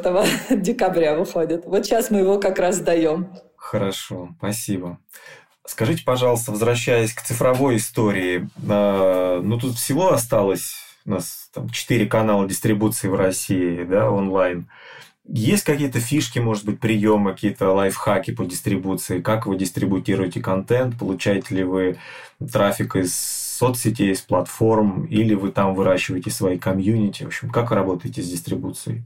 декабря 0.61 1.17
выходит. 1.17 1.65
Вот 1.65 1.87
сейчас 1.87 2.11
мы 2.11 2.19
его 2.19 2.39
как 2.39 2.59
раз 2.59 2.79
даем. 2.81 3.33
Хорошо, 3.57 4.29
спасибо. 4.37 4.99
Скажите, 5.65 6.05
пожалуйста, 6.05 6.51
возвращаясь 6.51 7.15
к 7.15 7.23
цифровой 7.23 7.77
истории, 7.77 8.51
а, 8.69 9.41
ну 9.41 9.59
тут 9.59 9.77
всего 9.77 10.13
осталось 10.13 10.75
у 11.07 11.11
нас 11.11 11.49
там 11.55 11.71
четыре 11.71 12.05
канала 12.05 12.47
дистрибуции 12.47 13.09
в 13.09 13.15
России, 13.15 13.83
да, 13.85 14.11
онлайн. 14.11 14.69
Есть 15.25 15.65
какие-то 15.65 16.01
фишки, 16.01 16.39
может 16.39 16.67
быть, 16.67 16.81
приемы, 16.81 17.33
какие-то 17.33 17.73
лайфхаки 17.73 18.33
по 18.33 18.45
дистрибуции? 18.45 19.23
Как 19.23 19.47
вы 19.47 19.57
дистрибутируете 19.57 20.43
контент? 20.43 20.99
Получаете 20.99 21.55
ли 21.55 21.65
вы 21.65 21.97
трафик 22.53 22.97
из 22.97 23.42
соцсетей, 23.63 24.11
из 24.11 24.21
платформ? 24.23 25.05
Или 25.05 25.35
вы 25.35 25.53
там 25.53 25.75
выращиваете 25.75 26.31
свои 26.31 26.59
комьюнити? 26.59 27.23
В 27.23 27.29
общем, 27.29 27.49
как 27.49 27.71
вы 27.71 27.77
работаете 27.77 28.21
с 28.21 28.29
дистрибуцией? 28.29 29.05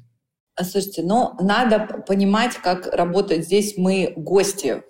Слушайте, 0.59 1.03
ну, 1.03 1.35
надо 1.39 2.03
понимать, 2.07 2.55
как 2.55 2.87
работать 2.87 3.45
здесь. 3.45 3.75
Мы 3.77 4.15
гости 4.17 4.83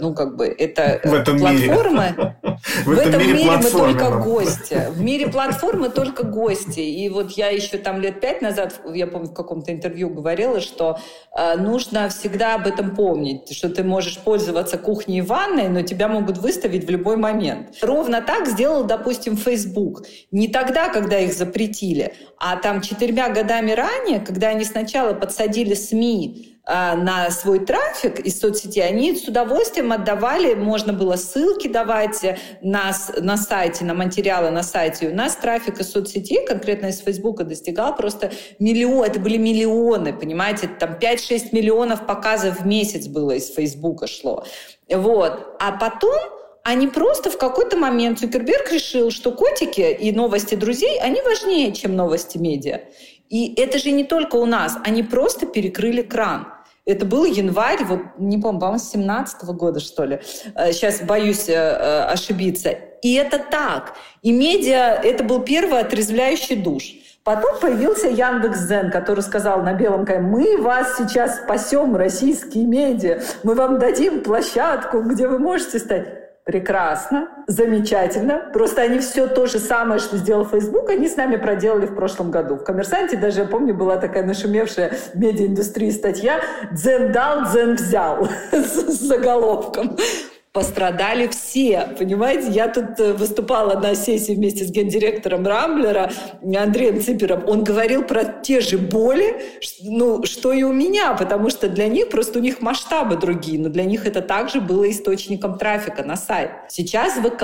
ну, 0.00 0.14
как 0.14 0.36
бы, 0.36 0.46
это 0.46 1.00
в 1.04 1.14
этом. 1.14 1.36
Мире. 1.36 1.74
В, 2.84 2.86
в 2.86 2.98
этом 2.98 3.20
мире, 3.20 3.34
мире 3.34 3.50
мы 3.56 3.70
только 3.70 4.10
гости. 4.10 4.86
В 4.90 5.00
мире 5.02 5.28
платформы 5.28 5.90
только 5.90 6.24
гости. 6.24 6.80
И 6.80 7.08
вот 7.08 7.32
я 7.32 7.48
еще 7.48 7.76
там 7.78 8.00
лет 8.00 8.20
пять 8.20 8.40
назад, 8.42 8.80
я 8.92 9.06
помню, 9.06 9.28
в 9.28 9.34
каком-то 9.34 9.72
интервью 9.72 10.08
говорила, 10.08 10.60
что 10.60 10.98
э, 11.36 11.56
нужно 11.56 12.08
всегда 12.08 12.54
об 12.54 12.66
этом 12.66 12.94
помнить, 12.94 13.54
что 13.54 13.68
ты 13.68 13.84
можешь 13.84 14.18
пользоваться 14.18 14.78
кухней 14.78 15.18
и 15.18 15.20
ванной, 15.20 15.68
но 15.68 15.82
тебя 15.82 16.08
могут 16.08 16.38
выставить 16.38 16.86
в 16.86 16.90
любой 16.90 17.16
момент. 17.16 17.76
Ровно 17.82 18.22
так 18.22 18.46
сделал, 18.46 18.84
допустим, 18.84 19.36
Facebook. 19.36 20.04
Не 20.30 20.48
тогда, 20.48 20.88
когда 20.88 21.18
их 21.18 21.34
запретили, 21.34 22.14
а 22.38 22.56
там 22.56 22.80
четырьмя 22.80 23.28
годами 23.28 23.72
ранее, 23.72 24.20
когда 24.20 24.48
они 24.48 24.64
сначала 24.64 25.12
подсадили 25.12 25.74
СМИ 25.74 26.53
на 26.66 27.30
свой 27.30 27.58
трафик 27.58 28.20
из 28.20 28.40
соцсети, 28.40 28.80
они 28.80 29.14
с 29.14 29.28
удовольствием 29.28 29.92
отдавали, 29.92 30.54
можно 30.54 30.94
было 30.94 31.16
ссылки 31.16 31.68
давать 31.68 32.24
на, 32.62 32.92
на 33.18 33.36
сайте, 33.36 33.84
на 33.84 33.92
материалы 33.92 34.50
на 34.50 34.62
сайте. 34.62 35.08
У 35.08 35.14
нас 35.14 35.36
трафик 35.36 35.80
из 35.80 35.90
соцсетей, 35.90 36.46
конкретно 36.46 36.86
из 36.86 37.00
Фейсбука, 37.00 37.44
достигал 37.44 37.94
просто 37.94 38.32
миллион, 38.58 39.04
это 39.04 39.20
были 39.20 39.36
миллионы, 39.36 40.14
понимаете, 40.14 40.68
там 40.68 40.96
5-6 40.98 41.48
миллионов 41.52 42.06
показов 42.06 42.60
в 42.60 42.66
месяц 42.66 43.08
было 43.08 43.32
из 43.32 43.52
Фейсбука 43.54 44.06
шло. 44.06 44.44
Вот. 44.88 45.56
А 45.60 45.72
потом 45.72 46.18
они 46.62 46.88
просто 46.88 47.30
в 47.30 47.36
какой-то 47.36 47.76
момент 47.76 48.20
Цукерберг 48.20 48.72
решил, 48.72 49.10
что 49.10 49.32
котики 49.32 49.92
и 49.92 50.12
новости 50.12 50.54
друзей, 50.54 50.98
они 50.98 51.20
важнее, 51.20 51.72
чем 51.74 51.94
новости 51.94 52.38
медиа. 52.38 52.80
И 53.28 53.54
это 53.60 53.78
же 53.78 53.90
не 53.90 54.04
только 54.04 54.36
у 54.36 54.46
нас, 54.46 54.78
они 54.82 55.02
просто 55.02 55.44
перекрыли 55.44 56.00
кран. 56.00 56.53
Это 56.86 57.06
был 57.06 57.24
январь, 57.24 57.82
вот 57.84 58.00
не 58.18 58.38
помню, 58.38 58.60
по-моему, 58.60 58.78
с 58.78 58.90
17 58.90 59.42
-го 59.44 59.54
года, 59.54 59.80
что 59.80 60.04
ли. 60.04 60.20
Сейчас 60.72 61.00
э, 61.00 61.06
боюсь 61.06 61.48
э, 61.48 61.52
э, 61.54 62.02
ошибиться. 62.12 62.70
И 63.02 63.14
это 63.14 63.38
так. 63.38 63.94
И 64.22 64.32
медиа, 64.32 65.00
это 65.02 65.24
был 65.24 65.40
первый 65.40 65.80
отрезвляющий 65.80 66.56
душ. 66.56 66.92
Потом 67.22 67.58
появился 67.58 68.08
Яндекс 68.08 68.68
Зен, 68.68 68.90
который 68.90 69.22
сказал 69.22 69.62
на 69.62 69.72
белом 69.72 70.04
коне, 70.04 70.20
мы 70.20 70.58
вас 70.60 70.98
сейчас 70.98 71.40
спасем, 71.42 71.96
российские 71.96 72.66
медиа, 72.66 73.22
мы 73.44 73.54
вам 73.54 73.78
дадим 73.78 74.22
площадку, 74.22 75.00
где 75.00 75.26
вы 75.26 75.38
можете 75.38 75.78
стать 75.78 76.23
прекрасно, 76.44 77.28
замечательно. 77.46 78.50
Просто 78.52 78.82
они 78.82 78.98
все 78.98 79.26
то 79.26 79.46
же 79.46 79.58
самое, 79.58 79.98
что 79.98 80.16
сделал 80.16 80.44
Facebook, 80.44 80.90
они 80.90 81.08
с 81.08 81.16
нами 81.16 81.36
проделали 81.36 81.86
в 81.86 81.94
прошлом 81.94 82.30
году. 82.30 82.56
В 82.56 82.64
«Коммерсанте» 82.64 83.16
даже, 83.16 83.40
я 83.40 83.46
помню, 83.46 83.74
была 83.74 83.96
такая 83.96 84.24
нашумевшая 84.24 84.90
в 84.90 85.14
медиаиндустрии 85.18 85.90
статья 85.90 86.40
«Дзен 86.70 87.12
дал, 87.12 87.46
дзен 87.46 87.74
взял» 87.76 88.28
с 88.52 89.00
заголовком 89.00 89.96
пострадали 90.54 91.26
все, 91.26 91.88
понимаете? 91.98 92.48
Я 92.52 92.68
тут 92.68 93.00
э, 93.00 93.12
выступала 93.12 93.78
на 93.80 93.96
сессии 93.96 94.34
вместе 94.34 94.64
с 94.64 94.70
гендиректором 94.70 95.44
Рамблера 95.44 96.12
Андреем 96.42 97.02
Ципером. 97.02 97.42
Он 97.48 97.64
говорил 97.64 98.04
про 98.04 98.24
те 98.24 98.60
же 98.60 98.78
боли, 98.78 99.42
ну, 99.82 100.24
что 100.24 100.52
и 100.52 100.62
у 100.62 100.72
меня, 100.72 101.14
потому 101.14 101.50
что 101.50 101.68
для 101.68 101.88
них 101.88 102.08
просто 102.08 102.38
у 102.38 102.42
них 102.42 102.60
масштабы 102.60 103.16
другие, 103.16 103.58
но 103.58 103.68
для 103.68 103.82
них 103.82 104.06
это 104.06 104.22
также 104.22 104.60
было 104.60 104.88
источником 104.88 105.58
трафика 105.58 106.04
на 106.04 106.14
сайт. 106.14 106.50
Сейчас 106.68 107.14
ВК. 107.14 107.42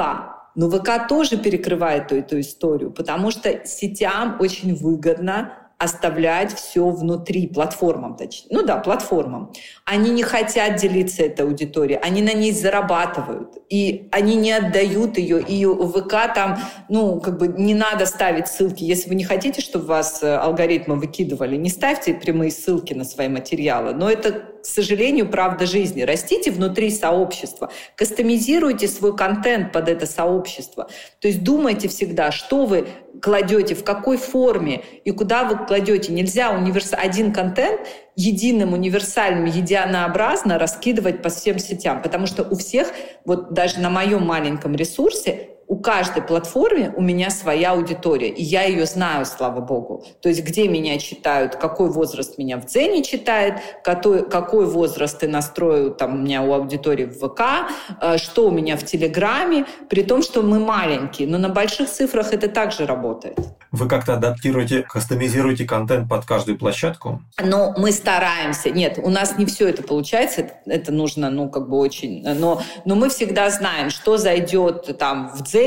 Но 0.54 0.70
ВК 0.70 1.08
тоже 1.08 1.36
перекрывает 1.36 2.06
эту, 2.06 2.16
эту 2.16 2.40
историю, 2.40 2.92
потому 2.92 3.32
что 3.32 3.66
сетям 3.66 4.36
очень 4.38 4.76
выгодно 4.76 5.69
оставлять 5.80 6.54
все 6.54 6.90
внутри, 6.90 7.46
платформам 7.46 8.14
точнее. 8.14 8.48
Ну 8.50 8.62
да, 8.62 8.76
платформам. 8.76 9.50
Они 9.86 10.10
не 10.10 10.22
хотят 10.22 10.76
делиться 10.76 11.22
этой 11.22 11.46
аудиторией, 11.46 11.98
они 11.98 12.20
на 12.20 12.34
ней 12.34 12.52
зарабатывают, 12.52 13.54
и 13.70 14.06
они 14.12 14.36
не 14.36 14.52
отдают 14.52 15.16
ее, 15.16 15.40
и 15.40 15.64
ВК 15.64 16.34
там, 16.34 16.58
ну, 16.90 17.18
как 17.18 17.38
бы 17.38 17.48
не 17.48 17.72
надо 17.72 18.04
ставить 18.04 18.48
ссылки. 18.48 18.84
Если 18.84 19.08
вы 19.08 19.14
не 19.14 19.24
хотите, 19.24 19.62
чтобы 19.62 19.86
вас 19.86 20.22
э, 20.22 20.36
алгоритмы 20.36 20.96
выкидывали, 20.96 21.56
не 21.56 21.70
ставьте 21.70 22.12
прямые 22.12 22.50
ссылки 22.50 22.92
на 22.92 23.04
свои 23.04 23.28
материалы. 23.28 23.94
Но 23.94 24.10
это, 24.10 24.32
к 24.32 24.66
сожалению, 24.66 25.30
правда 25.30 25.64
жизни. 25.64 26.02
Растите 26.02 26.50
внутри 26.50 26.90
сообщества, 26.90 27.70
кастомизируйте 27.96 28.86
свой 28.86 29.16
контент 29.16 29.72
под 29.72 29.88
это 29.88 30.04
сообщество. 30.04 30.90
То 31.20 31.28
есть 31.28 31.42
думайте 31.42 31.88
всегда, 31.88 32.32
что 32.32 32.66
вы 32.66 32.86
кладете, 33.20 33.74
в 33.74 33.84
какой 33.84 34.16
форме 34.16 34.82
и 35.04 35.10
куда 35.10 35.44
вы 35.44 35.66
кладете. 35.66 36.12
Нельзя 36.12 36.50
универс... 36.50 36.92
один 36.92 37.32
контент 37.32 37.80
единым, 38.16 38.72
универсальным, 38.72 39.44
единообразно 39.46 40.58
раскидывать 40.58 41.22
по 41.22 41.28
всем 41.28 41.58
сетям, 41.58 42.02
потому 42.02 42.26
что 42.26 42.42
у 42.42 42.56
всех, 42.56 42.92
вот 43.24 43.52
даже 43.52 43.80
на 43.80 43.90
моем 43.90 44.26
маленьком 44.26 44.74
ресурсе, 44.74 45.50
у 45.70 45.76
каждой 45.76 46.20
платформы 46.22 46.92
у 46.96 47.00
меня 47.00 47.30
своя 47.30 47.70
аудитория, 47.70 48.28
и 48.28 48.42
я 48.42 48.64
ее 48.64 48.86
знаю, 48.86 49.24
слава 49.24 49.60
богу. 49.60 50.04
То 50.20 50.28
есть 50.28 50.44
где 50.44 50.66
меня 50.66 50.98
читают, 50.98 51.54
какой 51.54 51.90
возраст 51.90 52.38
меня 52.38 52.58
в 52.58 52.66
Дзене 52.66 53.04
читает, 53.04 53.54
какой, 53.84 54.28
какой 54.28 54.66
возраст 54.66 55.20
ты 55.20 55.28
настрою 55.28 55.92
там 55.92 56.14
у 56.14 56.18
меня 56.18 56.42
у 56.42 56.52
аудитории 56.52 57.04
в 57.04 57.20
ВК, 57.20 57.70
э, 58.02 58.18
что 58.18 58.48
у 58.48 58.50
меня 58.50 58.76
в 58.76 58.84
Телеграме, 58.84 59.64
при 59.88 60.02
том, 60.02 60.22
что 60.22 60.42
мы 60.42 60.58
маленькие, 60.58 61.28
но 61.28 61.38
на 61.38 61.48
больших 61.48 61.88
цифрах 61.88 62.32
это 62.32 62.48
также 62.48 62.84
работает. 62.84 63.38
Вы 63.70 63.86
как-то 63.86 64.14
адаптируете, 64.14 64.82
кастомизируете 64.82 65.64
контент 65.64 66.08
под 66.08 66.24
каждую 66.24 66.58
площадку? 66.58 67.22
Но 67.40 67.72
мы 67.76 67.92
стараемся. 67.92 68.70
Нет, 68.70 68.98
у 69.00 69.08
нас 69.08 69.38
не 69.38 69.46
все 69.46 69.68
это 69.68 69.84
получается. 69.84 70.40
Это, 70.40 70.54
это 70.66 70.92
нужно, 70.92 71.30
ну, 71.30 71.48
как 71.48 71.68
бы 71.68 71.78
очень... 71.78 72.24
Но, 72.24 72.60
но 72.84 72.96
мы 72.96 73.08
всегда 73.08 73.48
знаем, 73.50 73.90
что 73.90 74.16
зайдет 74.16 74.98
там 74.98 75.30
в 75.32 75.44
Дзене. 75.44 75.59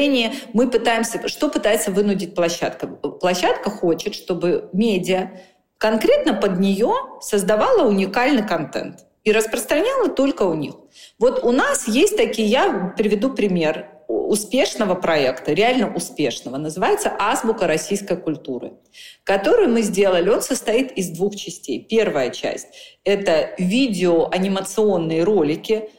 Мы 0.53 0.69
пытаемся... 0.69 1.27
Что 1.27 1.49
пытается 1.49 1.91
вынудить 1.91 2.35
площадка? 2.35 2.87
Площадка 2.87 3.69
хочет, 3.69 4.15
чтобы 4.15 4.69
медиа 4.73 5.31
конкретно 5.77 6.33
под 6.33 6.59
нее 6.59 6.93
создавала 7.21 7.87
уникальный 7.87 8.47
контент 8.47 9.05
и 9.23 9.31
распространяла 9.31 10.09
только 10.09 10.43
у 10.43 10.53
них. 10.53 10.75
Вот 11.19 11.43
у 11.43 11.51
нас 11.51 11.87
есть 11.87 12.17
такие, 12.17 12.47
я 12.47 12.93
приведу 12.97 13.29
пример 13.33 13.89
успешного 14.07 14.95
проекта, 14.95 15.53
реально 15.53 15.93
успешного, 15.93 16.57
называется 16.57 17.13
«Азбука 17.19 17.67
российской 17.67 18.17
культуры», 18.17 18.73
который 19.23 19.67
мы 19.67 19.81
сделали. 19.81 20.29
Он 20.29 20.41
состоит 20.41 20.91
из 20.93 21.09
двух 21.09 21.35
частей. 21.35 21.85
Первая 21.87 22.29
часть— 22.29 22.67
это 23.03 23.53
видео-анимационные 23.57 25.23
ролики, 25.23 25.89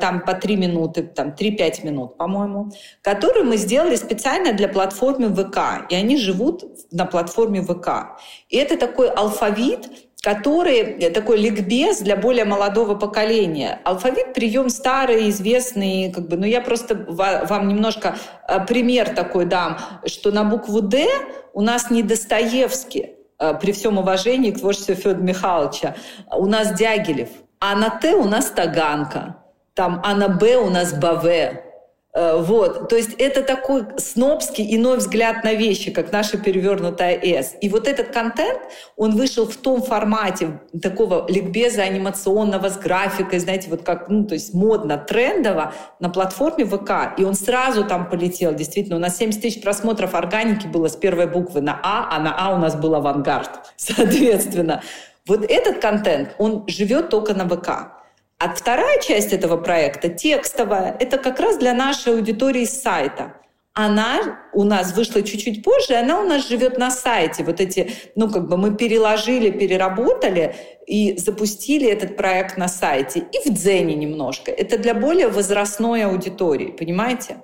там 0.00 0.20
по 0.20 0.34
3 0.34 0.56
минуты, 0.56 1.02
там 1.02 1.34
3-5 1.38 1.84
минут, 1.84 2.16
по-моему, 2.16 2.70
которые 3.02 3.44
мы 3.44 3.56
сделали 3.56 3.96
специально 3.96 4.52
для 4.52 4.68
платформы 4.68 5.34
ВК. 5.34 5.86
И 5.90 5.94
они 5.94 6.16
живут 6.16 6.64
на 6.90 7.06
платформе 7.06 7.62
ВК. 7.62 8.18
И 8.48 8.56
это 8.56 8.76
такой 8.76 9.10
алфавит, 9.10 9.88
который 10.22 10.78
э, 10.78 11.10
такой 11.10 11.38
ликбез 11.38 12.00
для 12.00 12.16
более 12.16 12.44
молодого 12.44 12.94
поколения. 12.94 13.80
Алфавит 13.84 14.34
прием 14.34 14.70
старый, 14.70 15.28
известный, 15.30 16.12
как 16.12 16.28
бы, 16.28 16.36
но 16.36 16.46
я 16.46 16.60
просто 16.60 16.94
вам 17.08 17.68
немножко 17.68 18.16
э, 18.48 18.64
пример 18.64 19.10
такой 19.10 19.46
дам, 19.46 19.78
что 20.06 20.30
на 20.30 20.44
букву 20.44 20.80
«Д» 20.80 21.06
у 21.52 21.60
нас 21.60 21.90
не 21.90 22.02
Достоевский, 22.02 23.16
э, 23.38 23.54
при 23.54 23.72
всем 23.72 23.98
уважении 23.98 24.52
к 24.52 24.60
творчеству 24.60 24.94
Федора 24.94 25.22
Михайловича, 25.22 25.96
у 26.30 26.46
нас 26.46 26.72
Дягилев, 26.72 27.28
а 27.58 27.74
на 27.74 27.90
«Т» 27.90 28.14
у 28.14 28.24
нас 28.24 28.46
Таганка, 28.50 29.41
там, 29.74 30.00
а 30.04 30.14
на 30.14 30.28
«Б» 30.28 30.56
у 30.56 30.70
нас 30.70 30.92
Баве, 30.92 31.72
Э, 32.14 32.36
вот, 32.36 32.90
то 32.90 32.96
есть 32.96 33.14
это 33.18 33.42
такой 33.42 33.86
снобский 33.96 34.76
иной 34.76 34.98
взгляд 34.98 35.44
на 35.44 35.54
вещи, 35.54 35.90
как 35.90 36.12
наша 36.12 36.36
перевернутая 36.36 37.18
S. 37.18 37.56
И 37.62 37.70
вот 37.70 37.88
этот 37.88 38.08
контент, 38.08 38.60
он 38.96 39.16
вышел 39.16 39.46
в 39.46 39.56
том 39.56 39.82
формате 39.82 40.60
такого 40.82 41.26
ликбеза 41.26 41.82
анимационного 41.82 42.68
с 42.68 42.76
графикой, 42.76 43.38
знаете, 43.38 43.70
вот 43.70 43.82
как, 43.82 44.10
ну, 44.10 44.24
то 44.24 44.34
есть 44.34 44.52
модно, 44.52 44.98
трендово 44.98 45.72
на 46.00 46.10
платформе 46.10 46.66
ВК. 46.66 47.18
И 47.18 47.24
он 47.24 47.34
сразу 47.34 47.84
там 47.84 48.10
полетел, 48.10 48.54
действительно. 48.54 48.96
У 48.96 49.00
нас 49.00 49.16
70 49.16 49.40
тысяч 49.40 49.62
просмотров 49.62 50.14
органики 50.14 50.66
было 50.66 50.88
с 50.88 50.96
первой 50.96 51.26
буквы 51.26 51.62
на 51.62 51.80
А, 51.82 52.14
а 52.14 52.20
на 52.20 52.34
А 52.36 52.54
у 52.54 52.58
нас 52.58 52.76
был 52.76 52.94
авангард, 52.94 53.72
соответственно. 53.76 54.82
Вот 55.26 55.44
этот 55.50 55.78
контент, 55.78 56.34
он 56.36 56.64
живет 56.66 57.08
только 57.08 57.32
на 57.32 57.48
ВК. 57.48 58.01
А 58.44 58.52
вторая 58.52 59.00
часть 59.00 59.32
этого 59.32 59.56
проекта, 59.56 60.08
текстовая, 60.08 60.96
это 60.98 61.16
как 61.16 61.38
раз 61.38 61.58
для 61.58 61.72
нашей 61.74 62.14
аудитории 62.14 62.64
с 62.64 62.82
сайта. 62.82 63.34
Она 63.72 64.40
у 64.52 64.64
нас 64.64 64.96
вышла 64.96 65.22
чуть-чуть 65.22 65.62
позже, 65.62 65.94
она 65.94 66.20
у 66.20 66.24
нас 66.24 66.48
живет 66.48 66.76
на 66.76 66.90
сайте. 66.90 67.44
Вот 67.44 67.60
эти, 67.60 67.92
ну, 68.16 68.28
как 68.28 68.48
бы 68.48 68.56
мы 68.56 68.74
переложили, 68.76 69.50
переработали 69.50 70.56
и 70.88 71.16
запустили 71.18 71.88
этот 71.88 72.16
проект 72.16 72.56
на 72.56 72.66
сайте. 72.66 73.20
И 73.20 73.48
в 73.48 73.52
Дзене 73.52 73.94
немножко. 73.94 74.50
Это 74.50 74.76
для 74.76 74.94
более 74.94 75.28
возрастной 75.28 76.02
аудитории, 76.04 76.74
понимаете? 76.76 77.36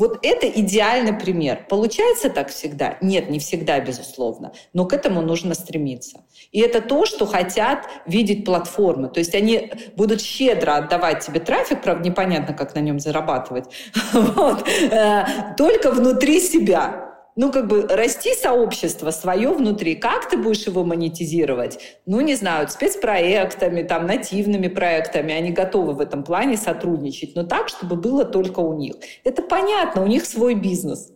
Вот 0.00 0.18
это 0.22 0.48
идеальный 0.48 1.12
пример. 1.12 1.66
Получается 1.68 2.30
так 2.30 2.48
всегда? 2.48 2.96
Нет, 3.02 3.28
не 3.28 3.38
всегда, 3.38 3.78
безусловно. 3.80 4.52
Но 4.72 4.86
к 4.86 4.94
этому 4.94 5.20
нужно 5.20 5.52
стремиться. 5.52 6.22
И 6.52 6.60
это 6.60 6.80
то, 6.80 7.04
что 7.04 7.26
хотят 7.26 7.86
видеть 8.06 8.46
платформы. 8.46 9.10
То 9.10 9.18
есть 9.20 9.34
они 9.34 9.70
будут 9.96 10.22
щедро 10.22 10.76
отдавать 10.76 11.26
тебе 11.26 11.38
трафик, 11.38 11.82
правда, 11.82 12.08
непонятно, 12.08 12.54
как 12.54 12.74
на 12.74 12.80
нем 12.80 12.98
зарабатывать. 12.98 13.66
Э, 14.90 15.54
только 15.56 15.90
внутри 15.90 16.40
себя 16.40 17.09
ну, 17.36 17.52
как 17.52 17.68
бы 17.68 17.86
расти 17.86 18.34
сообщество 18.34 19.10
свое 19.10 19.50
внутри. 19.50 19.94
Как 19.94 20.28
ты 20.28 20.36
будешь 20.36 20.66
его 20.66 20.84
монетизировать? 20.84 21.78
Ну, 22.06 22.20
не 22.20 22.34
знаю, 22.34 22.68
спецпроектами, 22.68 23.82
там, 23.82 24.06
нативными 24.06 24.68
проектами. 24.68 25.32
Они 25.32 25.50
готовы 25.50 25.92
в 25.94 26.00
этом 26.00 26.24
плане 26.24 26.56
сотрудничать, 26.56 27.34
но 27.34 27.44
так, 27.44 27.68
чтобы 27.68 27.96
было 27.96 28.24
только 28.24 28.60
у 28.60 28.74
них. 28.74 28.96
Это 29.24 29.42
понятно, 29.42 30.02
у 30.02 30.06
них 30.06 30.24
свой 30.24 30.54
бизнес. 30.54 31.12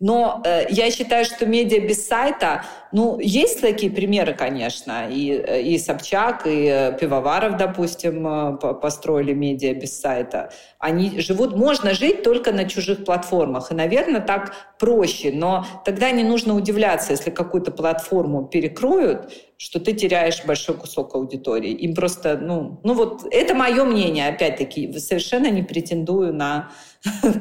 Но 0.00 0.42
э, 0.44 0.66
я 0.70 0.92
считаю, 0.92 1.24
что 1.24 1.44
медиа 1.44 1.80
без 1.80 2.06
сайта, 2.06 2.64
ну, 2.92 3.18
есть 3.18 3.60
такие 3.60 3.90
примеры, 3.90 4.32
конечно, 4.32 5.08
и, 5.10 5.32
э, 5.32 5.62
и 5.62 5.76
Собчак, 5.76 6.46
и 6.46 6.66
э, 6.66 6.96
Пивоваров, 6.96 7.56
допустим, 7.56 8.26
э, 8.26 8.74
построили 8.74 9.32
медиа 9.32 9.74
без 9.74 10.00
сайта. 10.00 10.52
Они 10.78 11.18
живут, 11.18 11.56
можно 11.56 11.94
жить 11.94 12.22
только 12.22 12.52
на 12.52 12.68
чужих 12.68 13.04
платформах, 13.04 13.72
и, 13.72 13.74
наверное, 13.74 14.20
так 14.20 14.54
проще, 14.78 15.32
но 15.32 15.66
тогда 15.84 16.12
не 16.12 16.22
нужно 16.22 16.54
удивляться, 16.54 17.10
если 17.10 17.30
какую-то 17.30 17.72
платформу 17.72 18.46
перекроют, 18.46 19.32
что 19.56 19.80
ты 19.80 19.94
теряешь 19.94 20.44
большой 20.44 20.76
кусок 20.76 21.16
аудитории. 21.16 21.72
Им 21.72 21.96
просто, 21.96 22.38
ну, 22.40 22.80
ну 22.84 22.94
вот, 22.94 23.26
это 23.32 23.54
мое 23.54 23.82
мнение, 23.82 24.28
опять-таки, 24.28 24.96
совершенно 25.00 25.50
не 25.50 25.64
претендую 25.64 26.32
на 26.32 26.70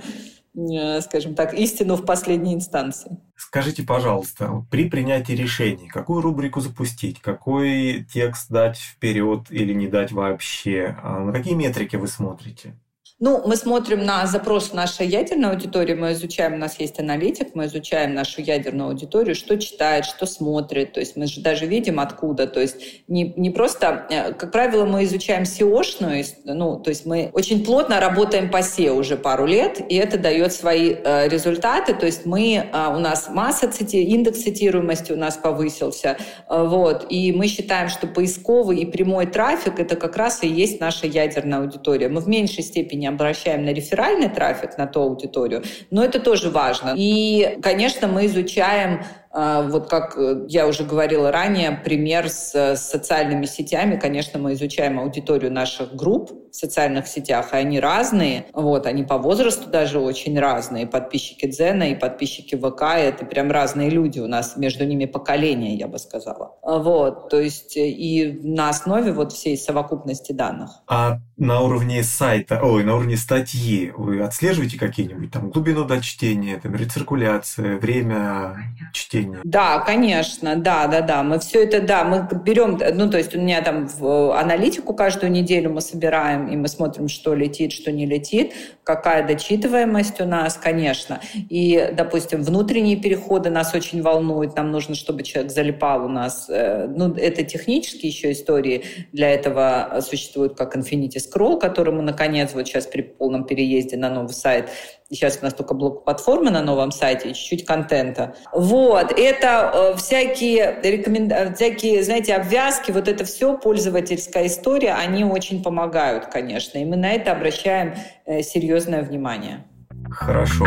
скажем 1.02 1.36
так, 1.36 1.54
истину 1.54 1.96
в 1.96 2.06
последней 2.06 2.56
инстанции. 2.56 3.18
Скажите, 3.36 3.84
пожалуйста, 3.84 4.66
при 4.72 4.90
принятии 4.90 5.34
решений, 5.34 5.88
какую 5.88 6.22
рубрику 6.22 6.60
запустить, 6.60 7.22
какой 7.22 8.06
текст 8.12 8.50
дать 8.50 8.78
вперед 8.78 9.52
или 9.52 9.74
не 9.74 9.88
дать 9.88 10.12
вообще, 10.12 10.98
а 11.04 11.20
на 11.20 11.32
какие 11.32 11.54
метрики 11.54 11.96
вы 11.96 12.08
смотрите? 12.08 12.80
Ну, 13.20 13.42
мы 13.48 13.56
смотрим 13.56 14.06
на 14.06 14.28
запрос 14.28 14.74
нашей 14.74 15.08
ядерной 15.08 15.50
аудитории, 15.50 15.96
мы 15.96 16.12
изучаем, 16.12 16.54
у 16.54 16.58
нас 16.58 16.80
есть 16.80 17.00
аналитик, 17.00 17.56
мы 17.56 17.66
изучаем 17.66 18.14
нашу 18.14 18.42
ядерную 18.42 18.90
аудиторию, 18.90 19.34
что 19.34 19.58
читает, 19.58 20.06
что 20.06 20.28
смотрит, 20.28 20.94
то 20.94 21.00
есть 21.00 21.16
мы 21.16 21.26
же 21.26 21.42
даже 21.42 21.66
видим 21.66 22.00
откуда, 22.00 22.46
то 22.46 22.62
есть 22.62 22.76
не, 23.08 23.34
не 23.36 23.50
просто, 23.50 24.06
э, 24.12 24.34
как 24.34 24.52
правило, 24.52 24.86
мы 24.86 25.04
изучаем 25.06 25.44
SEO-шную, 25.44 26.24
ну, 26.44 26.78
то 26.78 26.92
есть 26.92 27.08
мы 27.08 27.32
очень 27.34 27.66
плотно 27.66 28.00
работаем 28.00 28.52
по 28.52 28.58
SEO 28.58 28.92
уже 28.92 29.18
пару 29.18 29.48
лет, 29.48 29.82
и 29.90 29.96
это 29.96 30.20
дает 30.20 30.54
свои 30.54 30.94
э, 30.94 31.28
результаты, 31.28 31.96
то 31.96 32.06
есть 32.06 32.28
мы, 32.28 32.70
э, 32.72 32.96
у 32.96 33.00
нас 33.00 33.30
масса 33.32 33.68
цити, 33.68 33.96
индекс 33.96 34.44
цитируемости 34.44 35.12
у 35.12 35.18
нас 35.18 35.38
повысился, 35.38 36.18
э, 36.48 36.64
вот, 36.64 37.08
и 37.10 37.32
мы 37.32 37.48
считаем, 37.48 37.90
что 37.90 38.06
поисковый 38.06 38.78
и 38.78 38.86
прямой 38.86 39.26
трафик 39.26 39.80
это 39.80 39.96
как 39.96 40.18
раз 40.18 40.44
и 40.44 40.48
есть 40.48 40.80
наша 40.80 41.08
ядерная 41.08 41.62
аудитория. 41.62 42.10
Мы 42.10 42.22
в 42.22 42.28
меньшей 42.28 42.64
степени 42.64 43.07
обращаем 43.08 43.66
на 43.66 43.74
реферальный 43.74 44.30
трафик, 44.30 44.78
на 44.78 44.88
ту 44.88 45.02
аудиторию, 45.02 45.64
но 45.92 46.04
это 46.04 46.20
тоже 46.20 46.50
важно. 46.50 46.94
И, 46.96 47.58
конечно, 47.62 48.08
мы 48.08 48.26
изучаем 48.26 49.04
вот 49.34 49.90
как 49.90 50.18
э, 50.18 50.46
я 50.48 50.68
уже 50.68 50.84
говорила 50.84 51.32
ранее, 51.32 51.72
пример 51.72 52.30
с, 52.30 52.54
с 52.56 52.82
социальными 52.82 53.46
сетями. 53.46 53.98
Конечно, 53.98 54.40
мы 54.40 54.54
изучаем 54.54 55.00
аудиторию 55.00 55.52
наших 55.52 55.96
групп 55.96 56.32
в 56.52 56.56
социальных 56.56 57.08
сетях, 57.08 57.54
и 57.54 57.58
они 57.58 57.80
разные. 57.80 58.46
Вот, 58.54 58.86
они 58.86 59.04
по 59.04 59.18
возрасту 59.18 59.70
даже 59.70 60.00
очень 60.00 60.40
разные. 60.40 60.88
Подписчики 60.88 61.46
Дзена 61.46 61.92
и 61.92 61.96
подписчики 61.96 62.56
ВК— 62.56 62.82
это 62.98 63.26
прям 63.26 63.52
разные 63.52 63.90
люди. 63.90 64.20
У 64.20 64.28
нас 64.28 64.58
между 64.58 64.86
ними 64.86 65.06
поколения, 65.06 65.76
я 65.76 65.88
бы 65.88 66.00
сказала. 66.00 66.56
Вот, 66.64 67.30
то 67.30 67.40
есть 67.40 67.78
э, 67.78 67.88
и 67.90 68.40
на 68.48 68.70
основе 68.70 69.12
вот 69.12 69.34
всей 69.34 69.58
совокупности 69.58 70.32
данных. 70.32 70.72
А 70.88 71.20
на 71.38 71.62
уровне 71.62 72.02
сайта, 72.04 72.60
ой, 72.64 72.84
на 72.84 72.96
уровне 72.96 73.18
статьи 73.18 73.92
вы 73.96 74.22
отслеживаете 74.22 74.80
какие-нибудь 74.80 75.32
там 75.32 75.50
глубину 75.50 75.84
дочтения, 75.84 76.58
там 76.58 76.76
рециркуляция, 76.76 77.78
время 77.78 78.74
чтения? 78.94 79.17
Чтения. 79.18 79.42
Да, 79.44 79.80
конечно, 79.80 80.56
да, 80.56 80.88
да, 80.88 81.02
да. 81.02 81.24
Мы 81.24 81.40
все 81.40 81.64
это, 81.64 81.82
да, 81.82 82.04
мы 82.04 82.28
берем, 82.44 82.80
ну, 82.94 83.10
то 83.10 83.18
есть 83.18 83.36
у 83.36 83.40
меня 83.40 83.62
там 83.62 83.88
в 83.88 84.38
аналитику 84.38 84.94
каждую 84.94 85.32
неделю 85.32 85.72
мы 85.72 85.82
собираем, 85.82 86.48
и 86.48 86.56
мы 86.56 86.68
смотрим, 86.68 87.08
что 87.08 87.34
летит, 87.34 87.72
что 87.72 87.92
не 87.92 88.06
летит, 88.06 88.54
какая 88.84 89.26
дочитываемость 89.26 90.22
у 90.22 90.26
нас, 90.26 90.56
конечно. 90.56 91.20
И, 91.50 91.90
допустим, 91.94 92.44
внутренние 92.44 92.98
переходы 92.98 93.50
нас 93.50 93.74
очень 93.74 94.02
волнуют, 94.02 94.56
нам 94.56 94.72
нужно, 94.72 94.96
чтобы 94.96 95.24
человек 95.24 95.52
залипал 95.52 96.06
у 96.06 96.10
нас. 96.10 96.48
Э, 96.50 96.88
ну, 96.88 97.14
это 97.14 97.44
технические 97.44 98.12
еще 98.12 98.32
истории. 98.32 98.84
Для 99.12 99.30
этого 99.30 100.00
существует 100.02 100.56
как 100.56 100.76
Infinity 100.76 101.18
Scroll, 101.18 101.60
которому, 101.60 102.02
наконец, 102.02 102.52
вот 102.54 102.68
сейчас 102.68 102.86
при 102.86 103.02
полном 103.02 103.46
переезде 103.46 103.98
на 103.98 104.10
новый 104.10 104.34
сайт 104.34 104.70
Сейчас 105.10 105.40
у 105.42 105.46
нас 105.46 105.54
только 105.54 105.74
блок 105.74 106.04
платформы 106.04 106.52
на 106.52 106.62
новом 106.62 106.92
сайте, 106.92 107.34
чуть-чуть 107.34 107.66
контента. 107.66 108.36
Вот, 108.52 109.14
это 109.18 109.72
э, 109.74 109.98
всякие, 109.98 110.80
рекомен... 110.84 111.32
Э, 111.32 111.54
всякие, 111.54 112.04
знаете, 112.04 112.36
обвязки, 112.36 112.92
вот 112.92 113.08
это 113.08 113.24
все, 113.24 113.58
пользовательская 113.58 114.48
история, 114.48 114.96
они 114.96 115.24
очень 115.24 115.64
помогают, 115.64 116.26
конечно. 116.26 116.78
И 116.78 116.84
мы 116.84 116.98
на 116.98 117.14
это 117.14 117.32
обращаем 117.32 117.96
э, 118.26 118.42
серьезное 118.42 119.02
внимание. 119.02 119.66
Хорошо. 120.12 120.66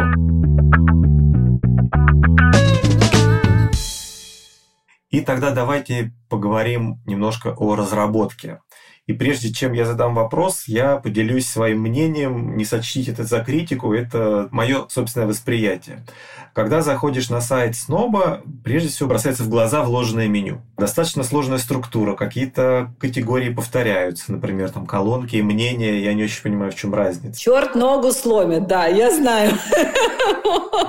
И 5.10 5.20
тогда 5.20 5.50
давайте 5.50 6.12
поговорим 6.30 7.00
немножко 7.04 7.54
о 7.58 7.74
разработке. 7.74 8.60
И 9.10 9.12
прежде 9.12 9.52
чем 9.52 9.72
я 9.72 9.84
задам 9.84 10.14
вопрос, 10.14 10.68
я 10.68 10.94
поделюсь 10.94 11.48
своим 11.48 11.80
мнением, 11.80 12.56
не 12.56 12.64
сочтите 12.64 13.10
это 13.10 13.24
за 13.24 13.40
критику, 13.40 13.92
это 13.92 14.46
мое 14.52 14.86
собственное 14.88 15.26
восприятие. 15.26 16.04
Когда 16.52 16.80
заходишь 16.80 17.28
на 17.28 17.40
сайт 17.40 17.74
Сноба, 17.74 18.40
прежде 18.62 18.88
всего 18.88 19.08
бросается 19.08 19.42
в 19.42 19.48
глаза 19.48 19.82
вложенное 19.82 20.28
меню. 20.28 20.60
Достаточно 20.78 21.24
сложная 21.24 21.58
структура, 21.58 22.14
какие-то 22.14 22.94
категории 23.00 23.52
повторяются, 23.52 24.30
например, 24.30 24.70
там 24.70 24.86
колонки 24.86 25.34
и 25.34 25.42
мнения, 25.42 26.04
я 26.04 26.14
не 26.14 26.22
очень 26.22 26.44
понимаю, 26.44 26.70
в 26.70 26.76
чем 26.76 26.94
разница. 26.94 27.40
Черт 27.40 27.74
ногу 27.74 28.12
сломит, 28.12 28.68
да, 28.68 28.86
я 28.86 29.10
знаю. 29.10 29.58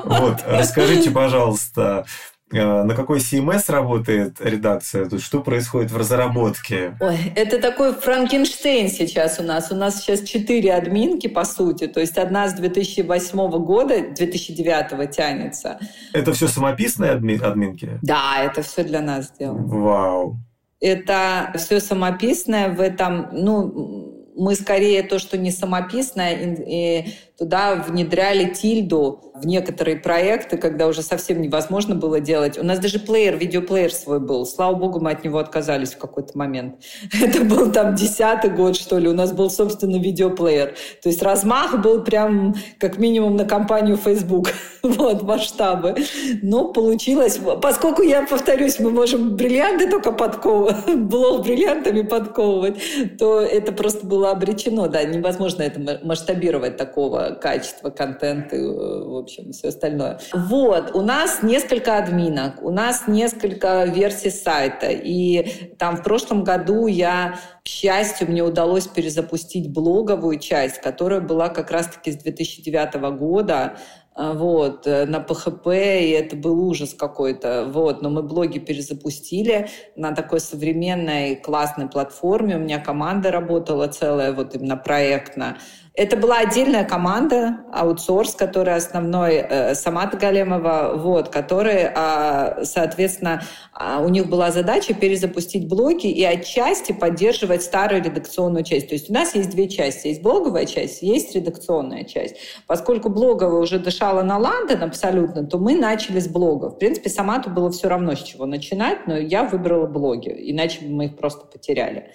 Вот, 0.06 0.44
расскажите, 0.48 1.10
пожалуйста, 1.10 2.06
на 2.52 2.96
какой 2.96 3.20
CMS 3.20 3.72
работает 3.72 4.38
редакция? 4.40 5.06
Тут 5.08 5.22
что 5.22 5.42
происходит 5.42 5.92
в 5.92 5.98
разработке? 5.98 6.96
Ой, 7.00 7.18
это 7.36 7.62
такой 7.62 7.94
Франкенштейн 7.94 8.90
сейчас 8.90 9.40
у 9.40 9.44
нас. 9.44 9.72
У 9.72 9.76
нас 9.76 10.02
сейчас 10.02 10.22
четыре 10.22 10.74
админки, 10.74 11.28
по 11.28 11.46
сути. 11.46 11.88
То 11.88 12.00
есть 12.00 12.18
одна 12.18 12.48
с 12.48 12.54
2008 12.54 13.50
года, 13.64 14.02
2009 14.16 15.12
тянется. 15.12 15.80
Это 16.14 16.34
все 16.34 16.48
самописные 16.48 17.14
адми- 17.14 17.42
админки? 17.42 18.00
Да, 18.02 18.44
это 18.44 18.62
все 18.62 18.84
для 18.84 19.02
нас 19.02 19.28
сделано. 19.28 19.66
Вау. 19.68 20.38
Это 20.80 21.54
все 21.58 21.80
самописное 21.80 22.70
в 22.70 22.82
этом, 22.82 23.30
ну, 23.32 24.12
мы 24.36 24.56
скорее 24.56 25.04
то, 25.04 25.20
что 25.20 25.38
не 25.38 25.52
самописное, 25.52 26.56
и 26.66 27.14
туда 27.42 27.74
внедряли 27.74 28.54
тильду 28.54 29.32
в 29.34 29.48
некоторые 29.48 29.98
проекты, 29.98 30.58
когда 30.58 30.86
уже 30.86 31.02
совсем 31.02 31.42
невозможно 31.42 31.96
было 31.96 32.20
делать. 32.20 32.60
У 32.60 32.64
нас 32.64 32.78
даже 32.78 33.00
плеер, 33.00 33.36
видеоплеер 33.36 33.92
свой 33.92 34.20
был. 34.20 34.46
Слава 34.46 34.76
богу, 34.76 35.00
мы 35.00 35.10
от 35.10 35.24
него 35.24 35.40
отказались 35.40 35.94
в 35.94 35.98
какой-то 35.98 36.38
момент. 36.38 36.76
Это 37.20 37.44
был 37.44 37.72
там 37.72 37.96
десятый 37.96 38.52
год, 38.52 38.76
что 38.76 39.00
ли. 39.00 39.10
У 39.10 39.14
нас 39.14 39.32
был, 39.32 39.50
собственно, 39.50 39.96
видеоплеер. 39.96 40.76
То 41.02 41.10
есть 41.10 41.24
размах 41.24 41.82
был 41.82 42.04
прям 42.04 42.54
как 42.78 43.00
минимум 43.00 43.36
на 43.38 43.46
компанию 43.46 43.98
Facebook. 43.98 44.50
вот, 44.84 45.24
масштабы. 45.24 45.96
Но 46.44 46.72
получилось, 46.72 47.40
поскольку 47.62 48.04
я 48.04 48.24
повторюсь, 48.24 48.80
мы 48.80 48.92
можем 48.92 49.36
бриллианты 49.36 49.90
только 49.90 50.12
подковывать, 50.12 50.86
блок 50.96 51.44
бриллиантами 51.44 52.04
подковывать, 52.04 52.78
то 53.18 53.42
это 53.42 53.72
просто 53.72 54.06
было 54.06 54.30
обречено. 54.30 54.88
Да, 54.88 55.04
невозможно 55.04 55.64
это 55.64 56.00
масштабировать 56.04 56.78
такого 56.78 57.31
качества 57.36 57.90
контента, 57.90 58.56
и, 58.56 58.62
в 58.64 59.18
общем, 59.18 59.52
все 59.52 59.70
остальное. 59.70 60.20
Вот, 60.34 60.96
у 60.96 61.02
нас 61.02 61.44
несколько 61.44 61.98
админок, 61.98 62.62
у 62.62 62.72
нас 62.72 63.08
несколько 63.08 63.86
версий 63.86 64.32
сайта. 64.32 64.88
И 64.90 65.76
там 65.78 65.98
в 65.98 66.04
прошлом 66.04 66.44
году 66.44 66.88
я 66.88 67.40
к 67.64 67.68
счастью, 67.68 68.28
мне 68.30 68.42
удалось 68.42 68.88
перезапустить 68.88 69.72
блоговую 69.72 70.40
часть, 70.40 70.82
которая 70.82 71.22
была 71.22 71.50
как 71.50 71.70
раз-таки 71.70 72.12
с 72.12 72.18
2009 72.18 72.96
года. 73.18 73.78
А, 74.14 74.34
вот, 74.34 74.88
э, 74.88 75.06
на 75.06 75.22
ПХП, 75.22 75.68
и 75.68 76.10
это 76.10 76.36
был 76.36 76.68
ужас 76.68 76.94
какой-то, 76.94 77.66
вот, 77.72 78.02
но 78.02 78.10
мы 78.10 78.24
блоги 78.24 78.60
перезапустили 78.60 79.70
на 79.96 80.12
такой 80.14 80.42
современной 80.42 81.38
классной 81.38 81.88
платформе, 81.88 82.58
у 82.58 82.60
меня 82.60 82.80
команда 82.80 83.32
работала 83.32 83.88
целая, 83.88 84.34
вот 84.34 84.54
именно 84.54 84.76
проектно, 84.76 85.58
это 85.94 86.16
была 86.16 86.38
отдельная 86.38 86.86
команда, 86.86 87.66
аутсорс, 87.74 88.36
который 88.36 88.76
основной, 88.76 89.36
э, 89.36 89.76
Самат 89.76 90.18
Галемова, 90.18 90.94
вот, 90.96 91.28
который, 91.28 91.90
э, 91.94 92.64
соответственно, 92.64 93.44
э, 93.78 94.02
у 94.02 94.08
них 94.08 94.30
была 94.30 94.52
задача 94.52 94.94
перезапустить 94.94 95.68
блоги 95.68 96.08
и 96.08 96.24
отчасти 96.24 96.94
поддерживать 96.94 97.64
старую 97.64 98.02
редакционную 98.02 98.64
часть. 98.64 98.88
То 98.88 98.94
есть 98.94 99.10
у 99.10 99.14
нас 99.14 99.36
есть 99.36 99.50
две 99.50 99.68
части. 99.68 100.08
Есть 100.08 100.22
блоговая 100.22 100.66
часть, 100.66 101.02
есть 101.02 101.36
редакционная 101.36 102.06
часть. 102.06 102.38
Поскольку 102.68 103.10
блоговая 103.10 103.60
уже 103.60 103.78
дышала 103.78 104.24
на 104.24 104.38
Лондон 104.38 104.84
абсолютно, 104.84 105.46
то 105.46 105.58
мы 105.58 105.76
начали 105.76 106.20
с 106.20 106.28
блога. 106.30 106.70
В 106.70 106.80
принципе, 106.80 107.10
Самату 107.10 107.50
было 107.50 107.70
все 107.70 107.90
равно, 107.90 108.16
с 108.16 108.24
чего 108.24 108.46
начинать, 108.46 109.08
но 109.08 109.18
я 109.18 109.44
выбрала 109.44 109.88
блоги, 109.88 110.34
иначе 110.38 110.86
бы 110.86 110.90
мы 110.94 111.06
их 111.08 111.18
просто 111.18 111.46
потеряли. 111.46 112.12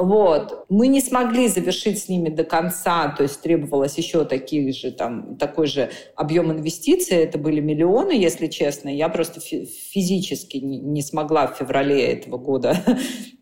Вот. 0.00 0.64
Мы 0.68 0.86
не 0.86 1.00
смогли 1.00 1.48
завершить 1.48 1.98
с 1.98 2.08
ними 2.08 2.28
до 2.28 2.44
конца, 2.44 3.08
то 3.08 3.24
есть 3.24 3.42
требовалось 3.42 3.98
еще 3.98 4.24
таких 4.24 4.72
же, 4.76 4.92
там, 4.92 5.36
такой 5.38 5.66
же 5.66 5.90
объем 6.14 6.52
инвестиций, 6.52 7.16
это 7.16 7.36
были 7.36 7.58
миллионы, 7.58 8.12
если 8.12 8.46
честно. 8.46 8.90
Я 8.90 9.08
просто 9.08 9.40
физически 9.40 10.58
не 10.58 11.02
смогла 11.02 11.48
в 11.48 11.56
феврале 11.56 12.12
этого 12.12 12.38
года 12.38 12.76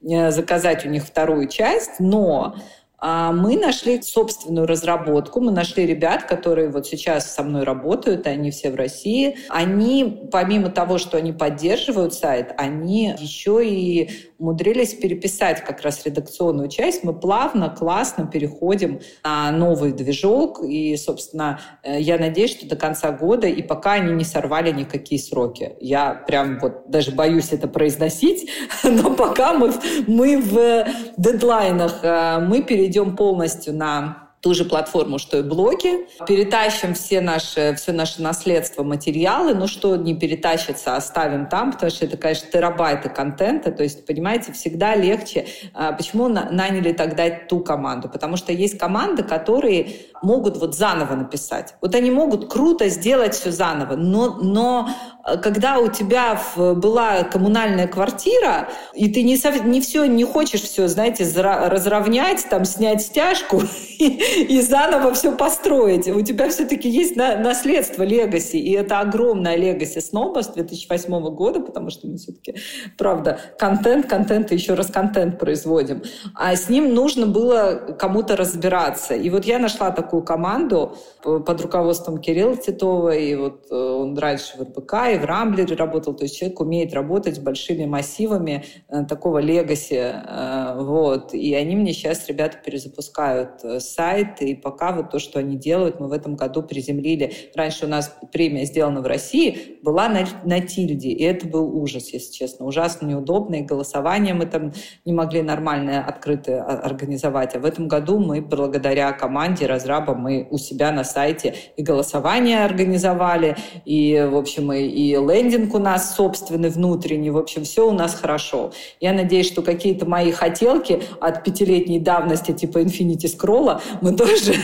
заказать 0.31 0.87
у 0.87 0.89
них 0.89 1.05
вторую 1.05 1.47
часть, 1.49 2.01
но 2.01 2.57
а 2.99 3.31
мы 3.31 3.59
нашли 3.59 4.01
собственную 4.01 4.67
разработку, 4.67 5.41
мы 5.41 5.53
нашли 5.53 5.87
ребят, 5.87 6.25
которые 6.25 6.71
вот 6.71 6.87
сейчас 6.87 7.35
со 7.35 7.43
мной 7.43 7.65
работают, 7.65 8.27
они 8.27 8.51
все 8.51 8.71
в 8.71 8.75
России. 8.75 9.37
Они, 9.51 10.29
помимо 10.33 10.71
того, 10.71 10.97
что 10.97 11.19
они 11.19 11.33
поддерживают 11.33 12.15
сайт, 12.15 12.55
они 12.57 13.15
еще 13.19 13.67
и 13.67 14.11
умудрились 14.39 14.95
переписать 14.95 15.64
как 15.64 15.82
раз 15.82 16.05
редакционную 16.05 16.68
часть. 16.68 17.05
Мы 17.05 17.18
плавно, 17.18 17.70
классно 17.70 18.26
переходим 18.26 19.01
на 19.24 19.51
новый 19.51 19.93
движок. 19.93 20.62
И, 20.62 20.97
собственно, 20.97 21.61
э, 21.82 22.01
я 22.01 22.18
надеюсь, 22.18 22.51
что 22.51 22.68
до 22.68 22.76
конца 22.76 23.12
года, 23.12 23.47
и 23.47 23.62
пока 23.62 23.93
они 23.93 24.12
не 24.12 24.24
сорвали 24.24 24.72
никакие 24.72 25.20
сроки. 25.20 25.76
Я 25.80 26.14
прям 26.14 26.59
вот 26.59 26.91
даже 26.91 27.12
боюсь 27.12 27.53
это 27.53 27.68
произносить, 27.68 28.51
но 28.84 29.14
пока 29.14 29.55
мы, 29.55 29.72
мы 30.07 30.41
в 30.41 30.87
дедлайнах, 31.16 32.01
э, 32.03 32.39
мы 32.41 32.62
перейдем 32.62 33.16
полностью 33.16 33.74
на 33.74 34.26
ту 34.47 34.55
же 34.55 34.65
платформу, 34.65 35.19
что 35.19 35.39
и 35.39 35.43
блоги. 35.43 36.07
Перетащим 36.25 36.95
все 36.95 37.21
наши, 37.21 37.75
все 37.77 37.91
наше 37.91 38.23
наследство, 38.23 38.85
материалы. 38.85 39.55
Ну, 39.55 39.67
что 39.67 39.97
не 39.97 40.15
перетащится, 40.15 40.95
оставим 40.95 41.49
там, 41.49 41.73
потому 41.73 41.91
что 41.91 42.05
это, 42.05 42.17
конечно, 42.17 42.49
терабайты 42.53 43.09
контента. 43.09 43.73
То 43.73 43.83
есть, 43.83 44.07
понимаете, 44.07 44.53
всегда 44.53 44.95
легче. 44.95 45.47
А, 45.75 45.91
почему 45.91 46.29
наняли 46.29 46.93
тогда 46.93 47.29
ту 47.29 47.59
команду? 47.59 48.09
Потому 48.09 48.37
что 48.37 48.53
есть 48.53 48.79
команды, 48.79 49.25
которые 49.25 49.89
могут 50.23 50.59
вот 50.59 50.77
заново 50.77 51.17
написать. 51.17 51.75
Вот 51.81 51.97
они 51.97 52.13
могут 52.13 52.49
круто 52.49 52.89
сделать 52.89 53.35
все 53.35 53.51
заново, 53.51 53.97
но, 53.97 54.37
но 54.41 54.89
э, 55.27 55.39
когда 55.39 55.79
у 55.79 55.89
тебя 55.89 56.41
была 56.57 57.25
коммунальная 57.25 57.89
квартира, 57.89 58.69
и 58.95 59.09
ты 59.09 59.25
не, 59.25 59.37
не 59.69 59.81
все, 59.81 60.05
не 60.07 60.25
хочешь 60.25 60.63
все, 60.63 60.87
знаете, 60.87 61.27
разровнять, 61.35 62.47
там, 62.49 62.65
снять 62.65 63.03
стяжку 63.03 63.63
и 64.49 64.61
заново 64.61 65.14
все 65.14 65.37
построить. 65.37 66.09
У 66.09 66.20
тебя 66.20 66.49
все-таки 66.49 66.89
есть 66.89 67.16
наследство 67.16 68.03
легаси, 68.03 68.57
и 68.57 68.72
это 68.72 69.01
огромное 69.01 69.57
легаси 69.57 70.01
Сноба 70.01 70.43
с 70.43 70.49
2008 70.49 71.34
года, 71.34 71.61
потому 71.61 71.91
что 71.91 72.07
мы 72.07 72.16
все-таки, 72.16 72.57
правда, 72.99 73.39
контент, 73.59 74.07
контент 74.07 74.53
и 74.53 74.55
еще 74.55 74.74
раз 74.74 74.89
контент 74.89 75.39
производим. 75.39 76.03
А 76.34 76.55
с 76.55 76.68
ним 76.68 76.95
нужно 76.95 77.26
было 77.26 77.97
кому-то 77.99 78.37
разбираться. 78.37 79.14
И 79.14 79.30
вот 79.30 79.45
я 79.45 79.59
нашла 79.59 79.91
такую 79.91 80.22
команду 80.22 80.97
под 81.22 81.61
руководством 81.61 82.18
Кирилла 82.18 82.57
Титова, 82.57 83.14
и 83.14 83.34
вот 83.34 83.66
э, 83.70 83.74
он 83.74 84.16
раньше 84.18 84.57
в 84.59 84.62
РБК 84.62 84.95
и 85.14 85.18
в 85.18 85.24
Рамблере 85.24 85.76
работал, 85.76 86.14
то 86.14 86.24
есть 86.24 86.39
человек 86.39 86.61
умеет 86.61 86.95
работать 86.95 87.37
с 87.37 87.39
большими 87.39 87.84
массивами 87.87 88.64
э, 88.89 89.05
такого 89.05 89.39
легаси, 89.39 89.95
э, 89.95 90.76
вот. 90.78 91.34
И 91.34 91.55
они 91.55 91.76
мне 91.76 91.93
сейчас, 91.93 92.28
ребята, 92.28 92.59
перезапускают 92.64 93.61
сайт, 93.78 94.26
и 94.41 94.55
пока 94.55 94.93
вот 94.93 95.11
то, 95.11 95.18
что 95.18 95.39
они 95.39 95.57
делают, 95.57 96.01
мы 96.01 96.09
в 96.09 96.12
этом 96.12 96.37
году 96.37 96.62
приземлили. 96.62 97.33
Раньше 97.55 97.87
у 97.87 97.89
нас 97.89 98.16
премия 98.33 98.64
сделана 98.64 99.01
в 99.01 99.07
России, 99.07 99.79
была 99.83 100.09
на, 100.09 100.27
на 100.45 100.61
Тильде, 100.61 101.11
и 101.11 101.22
это 101.22 101.47
был 101.47 101.77
ужас, 101.77 102.12
если 102.12 102.33
честно, 102.33 102.66
ужасно 102.66 103.07
неудобно, 103.07 103.57
и 103.57 103.62
голосование 103.62 104.35
мы 104.35 104.47
там 104.47 104.72
не 105.05 105.12
могли 105.12 105.43
нормально, 105.43 106.05
открыто 106.05 106.62
организовать. 106.62 107.55
А 107.55 107.61
в 107.61 107.64
этом 107.64 107.89
году 107.89 108.18
мы 108.18 108.41
благодаря 108.41 109.12
команде 109.12 109.66
разраба 109.66 110.14
мы 110.14 110.47
у 110.51 110.59
себя 110.59 110.93
на 110.93 111.05
сайте 111.05 111.55
и 111.77 111.83
голосование 111.83 112.64
организовали, 112.64 113.57
и, 113.85 114.27
в 114.31 114.37
общем, 114.37 114.72
и, 114.72 114.83
и 114.83 115.16
лендинг 115.16 115.74
у 115.74 115.79
нас 115.79 116.14
собственный, 116.14 116.70
внутренний, 116.70 117.31
в 117.31 117.39
общем, 117.39 117.64
все 117.64 117.89
у 117.89 117.93
нас 117.93 118.14
хорошо. 118.14 118.72
Я 119.01 119.12
надеюсь, 119.12 119.47
что 119.47 119.62
какие-то 119.62 120.07
мои 120.07 120.33
хотелки 120.33 121.01
от 121.20 121.45
пятилетней 121.45 122.01
давности 122.01 122.53
типа 122.53 122.79
Infinity 122.79 123.27
Scroll 123.27 123.81
мы 124.07 124.17
тоже, 124.17 124.55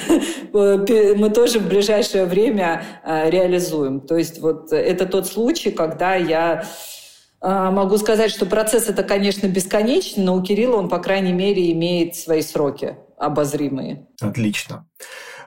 мы 1.16 1.30
тоже 1.30 1.58
в 1.58 1.68
ближайшее 1.68 2.26
время 2.26 2.84
э, 3.04 3.28
реализуем. 3.30 4.00
То 4.00 4.16
есть 4.16 4.40
вот 4.40 4.72
это 4.72 5.06
тот 5.06 5.26
случай, 5.26 5.70
когда 5.72 6.14
я 6.14 6.64
э, 7.40 7.70
Могу 7.70 7.98
сказать, 7.98 8.30
что 8.30 8.46
процесс 8.46 8.88
это, 8.88 9.02
конечно, 9.02 9.48
бесконечный, 9.48 10.22
но 10.22 10.36
у 10.36 10.42
Кирилла 10.42 10.76
он, 10.76 10.88
по 10.88 10.98
крайней 10.98 11.32
мере, 11.32 11.72
имеет 11.72 12.14
свои 12.14 12.42
сроки 12.42 12.96
обозримые. 13.18 14.06
Отлично. 14.20 14.86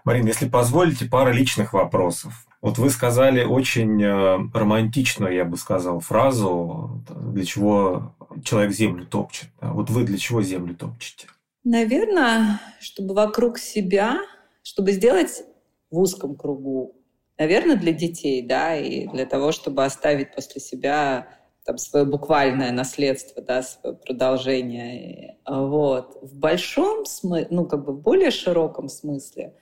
Марина, 0.04 0.28
если 0.28 0.50
позволите, 0.50 1.06
пара 1.06 1.32
личных 1.32 1.74
вопросов. 1.74 2.34
Вот 2.62 2.78
вы 2.78 2.90
сказали 2.90 3.44
очень 3.44 4.04
э, 4.04 4.40
романтичную, 4.54 5.34
я 5.34 5.46
бы 5.46 5.56
сказал, 5.56 6.02
фразу, 6.02 7.02
для 7.10 7.46
чего 7.46 8.14
человек 8.44 8.74
землю 8.74 9.06
топчет. 9.06 9.50
Вот 9.62 9.90
вы 9.90 10.04
для 10.04 10.18
чего 10.18 10.42
землю 10.42 10.76
топчете? 10.76 11.28
Наверное, 11.66 12.62
чтобы 12.80 13.16
вокруг 13.16 13.58
себя, 13.58 14.20
чтобы 14.62 14.92
сделать 14.92 15.44
в 15.90 15.98
узком 15.98 16.36
кругу, 16.36 16.96
наверное, 17.40 17.76
для 17.76 17.92
детей, 17.92 18.44
да, 18.44 18.78
и 18.78 19.08
для 19.08 19.26
того, 19.26 19.52
чтобы 19.52 19.84
оставить 19.84 20.36
после 20.36 20.62
себя 20.62 21.28
там 21.66 21.80
свое 21.80 22.06
буквальное 22.06 22.72
наследство, 22.72 23.42
да, 23.42 23.64
свое 23.64 23.96
продолжение. 23.96 25.40
Вот. 25.48 26.20
В 26.22 26.38
большом 26.38 27.06
смысле, 27.06 27.48
ну, 27.50 27.66
как 27.66 27.84
бы 27.84 27.94
в 27.94 28.00
более 28.00 28.30
широком 28.30 28.88
смысле, 28.88 29.56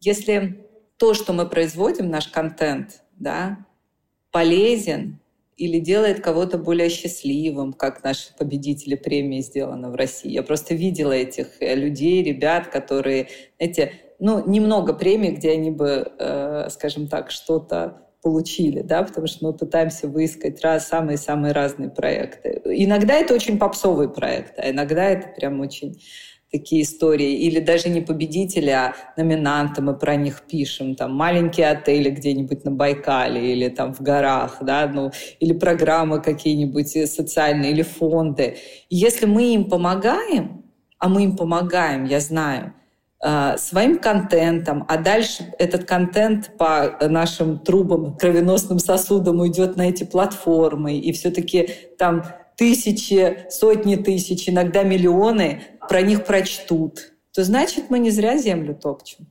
если 0.00 0.68
то, 0.96 1.14
что 1.14 1.32
мы 1.32 1.48
производим, 1.48 2.10
наш 2.10 2.26
контент, 2.26 3.04
да, 3.12 3.64
полезен 4.32 5.20
или 5.56 5.78
делает 5.78 6.20
кого-то 6.20 6.58
более 6.58 6.90
счастливым, 6.90 7.72
как 7.72 8.04
наши 8.04 8.34
победители 8.36 8.94
премии 8.94 9.40
сделано 9.40 9.90
в 9.90 9.94
России. 9.94 10.30
Я 10.30 10.42
просто 10.42 10.74
видела 10.74 11.12
этих 11.12 11.60
э, 11.60 11.74
людей, 11.74 12.22
ребят, 12.22 12.68
которые, 12.68 13.28
знаете, 13.58 13.92
ну, 14.18 14.46
немного 14.46 14.92
премий, 14.92 15.30
где 15.30 15.52
они 15.52 15.70
бы, 15.70 16.12
э, 16.18 16.68
скажем 16.70 17.08
так, 17.08 17.30
что-то 17.30 18.02
получили, 18.22 18.82
да, 18.82 19.02
потому 19.02 19.26
что 19.28 19.46
мы 19.46 19.52
пытаемся 19.52 20.08
выискать 20.08 20.60
раз 20.62 20.88
самые-самые 20.88 21.52
разные 21.52 21.90
проекты. 21.90 22.60
Иногда 22.64 23.14
это 23.14 23.34
очень 23.34 23.58
попсовые 23.58 24.08
проекты, 24.08 24.60
а 24.62 24.70
иногда 24.70 25.04
это 25.04 25.28
прям 25.28 25.60
очень 25.60 26.00
такие 26.50 26.82
истории. 26.82 27.32
Или 27.32 27.60
даже 27.60 27.88
не 27.88 28.00
победители, 28.00 28.70
а 28.70 28.94
номинанты, 29.16 29.82
мы 29.82 29.94
про 29.94 30.16
них 30.16 30.42
пишем. 30.42 30.94
Там 30.94 31.14
маленькие 31.14 31.70
отели 31.70 32.10
где-нибудь 32.10 32.64
на 32.64 32.70
Байкале 32.70 33.52
или 33.52 33.68
там 33.68 33.92
в 33.92 34.00
горах, 34.00 34.58
да, 34.60 34.86
ну, 34.86 35.10
или 35.40 35.52
программы 35.52 36.20
какие-нибудь 36.20 36.88
социальные, 37.10 37.72
или 37.72 37.82
фонды. 37.82 38.56
Если 38.90 39.26
мы 39.26 39.54
им 39.54 39.68
помогаем, 39.68 40.64
а 40.98 41.08
мы 41.08 41.24
им 41.24 41.36
помогаем, 41.36 42.04
я 42.04 42.20
знаю, 42.20 42.72
э, 43.22 43.56
своим 43.58 43.98
контентом, 43.98 44.84
а 44.88 44.96
дальше 44.96 45.52
этот 45.58 45.84
контент 45.84 46.56
по 46.56 46.96
нашим 47.00 47.58
трубам, 47.58 48.16
кровеносным 48.16 48.78
сосудам 48.78 49.40
уйдет 49.40 49.76
на 49.76 49.88
эти 49.88 50.04
платформы, 50.04 50.96
и 50.96 51.12
все-таки 51.12 51.68
там 51.98 52.24
тысячи, 52.56 53.46
сотни 53.50 53.96
тысяч, 53.96 54.48
иногда 54.48 54.82
миллионы 54.82 55.62
про 55.88 56.02
них 56.02 56.24
прочтут, 56.24 57.12
то 57.32 57.44
значит 57.44 57.90
мы 57.90 57.98
не 57.98 58.10
зря 58.10 58.36
землю 58.36 58.74
топчем. 58.74 59.26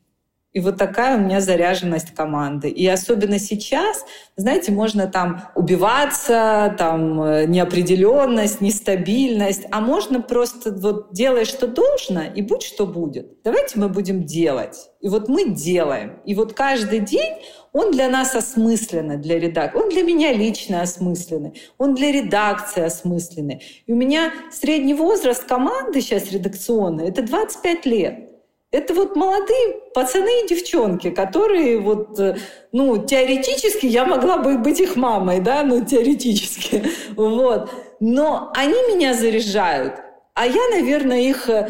И 0.55 0.61
вот 0.61 0.77
такая 0.77 1.17
у 1.17 1.19
меня 1.19 1.41
заряженность 1.41 2.15
команды. 2.15 2.69
И 2.69 2.87
особенно 2.87 3.39
сейчас, 3.39 4.05
знаете, 4.37 4.71
можно 4.71 5.05
там 5.05 5.49
убиваться, 5.53 6.73
там 6.77 7.21
э, 7.21 7.45
неопределенность, 7.45 8.61
нестабильность, 8.61 9.63
а 9.69 9.81
можно 9.81 10.21
просто 10.21 10.71
вот 10.71 11.11
делай, 11.11 11.43
что 11.43 11.67
должно, 11.67 12.23
и 12.23 12.41
будь 12.41 12.63
что 12.63 12.87
будет. 12.87 13.43
Давайте 13.43 13.77
мы 13.77 13.89
будем 13.89 14.23
делать. 14.23 14.91
И 15.01 15.09
вот 15.09 15.27
мы 15.27 15.49
делаем. 15.49 16.21
И 16.23 16.33
вот 16.35 16.53
каждый 16.53 16.99
день 16.99 17.33
он 17.73 17.91
для 17.91 18.07
нас 18.07 18.33
осмысленный, 18.33 19.17
для 19.17 19.37
редакции. 19.37 19.77
Он 19.77 19.89
для 19.89 20.03
меня 20.03 20.31
лично 20.31 20.81
осмысленный. 20.81 21.61
Он 21.77 21.95
для 21.95 22.13
редакции 22.13 22.81
осмысленный. 22.81 23.61
И 23.85 23.91
у 23.91 23.97
меня 23.97 24.31
средний 24.53 24.93
возраст 24.93 25.43
команды 25.43 25.99
сейчас 25.99 26.31
редакционной– 26.31 27.07
это 27.09 27.23
25 27.23 27.85
лет. 27.87 28.34
Это 28.75 28.93
вот 28.93 29.15
молодые 29.15 29.79
пацаны 29.93 30.43
и 30.43 30.47
девчонки, 30.49 31.09
которые 31.09 31.79
вот, 31.79 32.19
э, 32.19 32.35
ну, 32.73 32.97
теоретически 32.97 33.85
я 33.85 34.05
могла 34.05 34.37
бы 34.37 34.57
быть 34.57 34.81
их 34.81 34.97
мамой, 34.97 35.39
да, 35.39 35.63
ну, 35.63 35.85
теоретически, 35.85 36.83
вот. 37.15 37.69
Но 38.01 38.51
они 38.53 38.75
меня 38.93 39.13
заряжают, 39.13 39.93
а 40.33 40.45
я, 40.45 40.67
наверное, 40.71 41.21
их 41.21 41.49
э, 41.49 41.69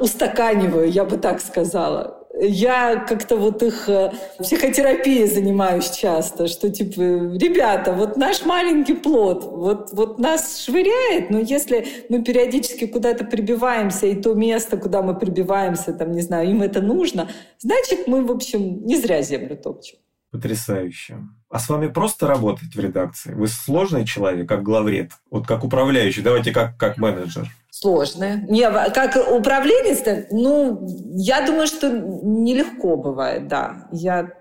устаканиваю, 0.00 0.90
я 0.90 1.04
бы 1.04 1.18
так 1.18 1.40
сказала 1.42 2.17
я 2.34 3.04
как-то 3.08 3.36
вот 3.36 3.62
их 3.62 3.88
э, 3.88 4.12
психотерапией 4.38 5.26
занимаюсь 5.26 5.90
часто, 5.90 6.46
что 6.46 6.70
типа, 6.70 7.00
ребята, 7.00 7.92
вот 7.92 8.16
наш 8.16 8.44
маленький 8.44 8.94
плод, 8.94 9.44
вот, 9.44 9.90
вот 9.92 10.18
нас 10.18 10.64
швыряет, 10.64 11.30
но 11.30 11.38
если 11.38 11.86
мы 12.08 12.22
периодически 12.22 12.86
куда-то 12.86 13.24
прибиваемся, 13.24 14.06
и 14.06 14.14
то 14.14 14.34
место, 14.34 14.76
куда 14.76 15.02
мы 15.02 15.18
прибиваемся, 15.18 15.92
там, 15.92 16.12
не 16.12 16.20
знаю, 16.20 16.50
им 16.50 16.62
это 16.62 16.80
нужно, 16.80 17.28
значит, 17.58 18.06
мы, 18.06 18.24
в 18.24 18.30
общем, 18.30 18.84
не 18.86 18.96
зря 18.96 19.22
землю 19.22 19.56
топчем. 19.56 19.98
Потрясающе. 20.30 21.18
А 21.50 21.58
с 21.58 21.68
вами 21.68 21.88
просто 21.88 22.26
работать 22.26 22.74
в 22.74 22.78
редакции? 22.78 23.32
Вы 23.32 23.46
сложный 23.48 24.04
человек, 24.04 24.48
как 24.48 24.62
главред, 24.62 25.12
вот 25.30 25.46
как 25.46 25.64
управляющий, 25.64 26.22
давайте 26.22 26.52
как, 26.52 26.76
как 26.76 26.98
менеджер 26.98 27.48
сложные. 27.70 28.44
Не, 28.48 28.68
как 28.90 29.16
управленец, 29.30 30.26
ну, 30.32 30.84
я 31.14 31.46
думаю, 31.46 31.66
что 31.66 31.88
нелегко 31.90 32.96
бывает, 32.96 33.46
да. 33.46 33.88
Я 33.92 34.32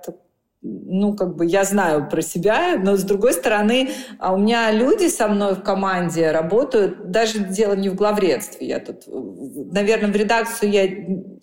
ну, 0.62 1.16
как 1.16 1.36
бы 1.36 1.46
я 1.46 1.64
знаю 1.64 2.10
про 2.10 2.22
себя, 2.22 2.78
но 2.78 2.98
с 2.98 3.04
другой 3.04 3.34
стороны, 3.34 3.92
а 4.20 4.34
у 4.34 4.38
меня 4.38 4.72
люди 4.72 5.08
со 5.08 5.28
мной 5.28 5.54
в 5.54 5.62
команде 5.62 6.32
работают, 6.32 7.12
даже 7.12 7.40
дело 7.40 7.74
не 7.76 7.90
в 7.90 7.96
главредстве, 7.96 8.68
я 8.68 8.80
тут, 8.80 9.04
наверное, 9.08 10.12
в 10.12 10.16
редакцию 10.16 10.72
я, 10.72 10.88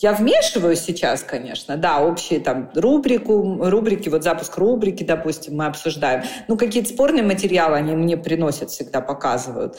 я 0.01 0.13
вмешиваюсь 0.15 0.81
сейчас, 0.81 1.23
конечно, 1.23 1.77
да, 1.77 2.01
общие 2.01 2.41
там 2.41 2.71
рубрику, 2.75 3.59
рубрики, 3.63 4.09
вот 4.09 4.25
запуск 4.25 4.59
рубрики, 4.59 5.05
допустим, 5.05 5.57
мы 5.57 5.67
обсуждаем, 5.67 6.25
ну, 6.49 6.57
какие-то 6.57 6.89
спорные 6.89 7.23
материалы 7.23 7.77
они 7.77 7.95
мне 7.95 8.17
приносят 8.17 8.71
всегда, 8.71 9.01
показывают. 9.01 9.77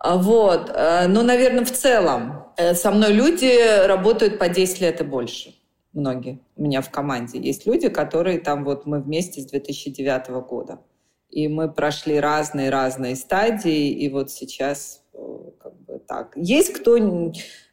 А, 0.00 0.16
вот. 0.16 0.70
Э, 0.72 1.08
но, 1.08 1.22
наверное, 1.22 1.64
в 1.64 1.72
целом 1.72 2.44
э, 2.56 2.74
со 2.74 2.90
мной 2.92 3.12
люди 3.12 3.84
работают 3.86 4.38
по 4.38 4.48
10 4.48 4.80
лет 4.80 5.00
и 5.00 5.04
больше. 5.04 5.57
Многие 5.92 6.40
у 6.56 6.62
меня 6.62 6.80
в 6.80 6.90
команде. 6.90 7.38
Есть 7.38 7.66
люди, 7.66 7.88
которые 7.88 8.38
там 8.38 8.64
вот 8.64 8.86
мы 8.86 9.00
вместе 9.00 9.40
с 9.40 9.46
2009 9.46 10.28
года. 10.46 10.80
И 11.30 11.48
мы 11.48 11.70
прошли 11.70 12.20
разные-разные 12.20 13.16
стадии, 13.16 13.90
и 13.90 14.08
вот 14.08 14.30
сейчас 14.30 15.04
э, 15.12 15.18
как 15.60 15.74
бы 15.82 15.98
так. 15.98 16.32
Есть 16.36 16.72
кто... 16.72 16.96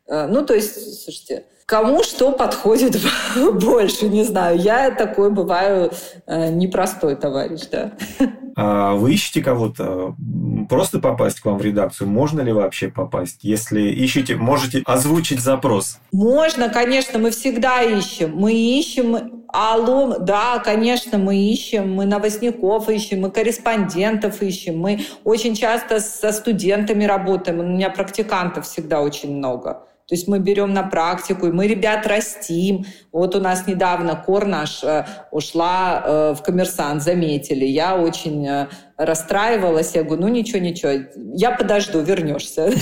Ну, 0.07 0.45
то 0.45 0.53
есть, 0.53 1.03
слушайте, 1.03 1.45
Кому 1.65 2.03
что 2.03 2.31
подходит 2.31 2.95
больше, 3.53 4.07
не 4.07 4.23
знаю. 4.23 4.59
Я 4.59 4.91
такой 4.91 5.31
бываю 5.31 5.91
э, 6.27 6.51
непростой 6.51 7.15
товарищ, 7.15 7.61
да. 7.71 7.91
А 8.55 8.93
вы 8.93 9.15
ищете 9.15 9.41
кого-то? 9.41 10.15
Просто 10.69 10.99
попасть 10.99 11.39
к 11.39 11.45
вам 11.45 11.57
в 11.57 11.63
редакцию? 11.63 12.07
Можно 12.07 12.41
ли 12.41 12.51
вообще 12.51 12.89
попасть? 12.89 13.39
Если 13.43 13.81
ищете, 13.81 14.35
можете 14.35 14.83
озвучить 14.85 15.39
запрос. 15.39 15.97
Можно, 16.11 16.69
конечно, 16.69 17.17
мы 17.17 17.31
всегда 17.31 17.81
ищем. 17.81 18.33
Мы 18.35 18.53
ищем 18.53 19.43
Алло, 19.47 20.17
да, 20.19 20.59
конечно, 20.59 21.17
мы 21.17 21.37
ищем, 21.37 21.93
мы 21.93 22.05
новостников 22.05 22.89
ищем, 22.89 23.21
мы 23.21 23.31
корреспондентов 23.31 24.41
ищем, 24.41 24.77
мы 24.77 25.05
очень 25.23 25.55
часто 25.55 26.01
со 26.01 26.33
студентами 26.33 27.05
работаем, 27.05 27.61
у 27.61 27.63
меня 27.63 27.89
практикантов 27.89 28.65
всегда 28.65 29.01
очень 29.01 29.37
много. 29.37 29.87
То 30.07 30.13
есть 30.13 30.27
мы 30.27 30.37
берем 30.37 30.71
на 30.71 30.83
практику, 30.83 31.47
и 31.47 31.51
мы 31.51 31.65
ребят 31.65 32.05
растим. 32.05 32.85
Вот 33.11 33.35
у 33.35 33.39
нас 33.39 33.65
недавно 33.65 34.15
Кор 34.15 34.45
наш 34.45 34.83
э, 34.83 35.03
ушла 35.31 36.03
э, 36.05 36.35
в 36.37 36.43
коммерсант, 36.43 37.01
заметили. 37.01 37.65
Я 37.65 37.97
очень 37.97 38.47
э, 38.47 38.67
расстраивалась. 38.97 39.95
Я 39.95 40.03
говорю, 40.03 40.21
ну 40.21 40.27
ничего, 40.27 40.59
ничего, 40.59 40.91
я 41.33 41.51
подожду, 41.51 42.01
вернешься. 42.01 42.71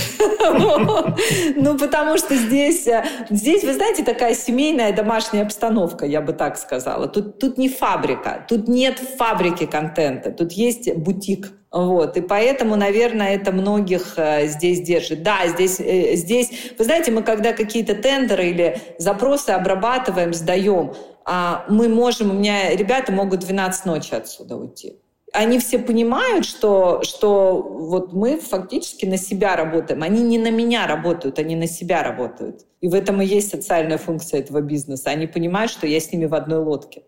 Ну, 1.56 1.78
потому 1.78 2.18
что 2.18 2.36
здесь, 2.36 2.86
здесь, 3.30 3.64
вы 3.64 3.72
знаете, 3.72 4.04
такая 4.04 4.34
семейная 4.34 4.92
домашняя 4.92 5.42
обстановка, 5.42 6.04
я 6.04 6.20
бы 6.20 6.32
так 6.34 6.58
сказала. 6.58 7.08
Тут, 7.08 7.56
не 7.56 7.68
фабрика, 7.68 8.44
тут 8.46 8.68
нет 8.68 8.98
фабрики 8.98 9.64
контента, 9.64 10.30
тут 10.30 10.52
есть 10.52 10.94
бутик. 10.96 11.52
Вот, 11.74 12.16
и 12.16 12.20
поэтому, 12.20 12.76
наверное, 12.76 13.34
это 13.34 13.50
многих 13.50 14.14
э, 14.16 14.46
здесь 14.46 14.80
держит. 14.80 15.24
Да, 15.24 15.48
здесь, 15.48 15.80
э, 15.80 16.14
здесь, 16.14 16.72
вы 16.78 16.84
знаете, 16.84 17.10
мы 17.10 17.24
когда 17.24 17.52
какие-то 17.52 17.96
тендеры 17.96 18.46
или 18.46 18.80
запросы 18.98 19.50
обрабатываем, 19.50 20.32
сдаем, 20.34 20.94
а 21.24 21.64
мы 21.68 21.88
можем, 21.88 22.30
у 22.30 22.34
меня 22.34 22.70
ребята 22.76 23.10
могут 23.10 23.40
12 23.40 23.86
ночи 23.86 24.14
отсюда 24.14 24.56
уйти. 24.56 25.00
Они 25.32 25.58
все 25.58 25.80
понимают, 25.80 26.44
что, 26.44 27.02
что 27.02 27.60
вот 27.60 28.12
мы 28.12 28.38
фактически 28.38 29.04
на 29.04 29.16
себя 29.16 29.56
работаем. 29.56 30.04
Они 30.04 30.22
не 30.22 30.38
на 30.38 30.52
меня 30.52 30.86
работают, 30.86 31.40
они 31.40 31.56
на 31.56 31.66
себя 31.66 32.04
работают. 32.04 32.60
И 32.82 32.86
в 32.86 32.94
этом 32.94 33.20
и 33.20 33.26
есть 33.26 33.50
социальная 33.50 33.98
функция 33.98 34.38
этого 34.38 34.60
бизнеса. 34.60 35.10
Они 35.10 35.26
понимают, 35.26 35.72
что 35.72 35.88
я 35.88 35.98
с 35.98 36.12
ними 36.12 36.26
в 36.26 36.36
одной 36.36 36.60
лодке. 36.60 37.02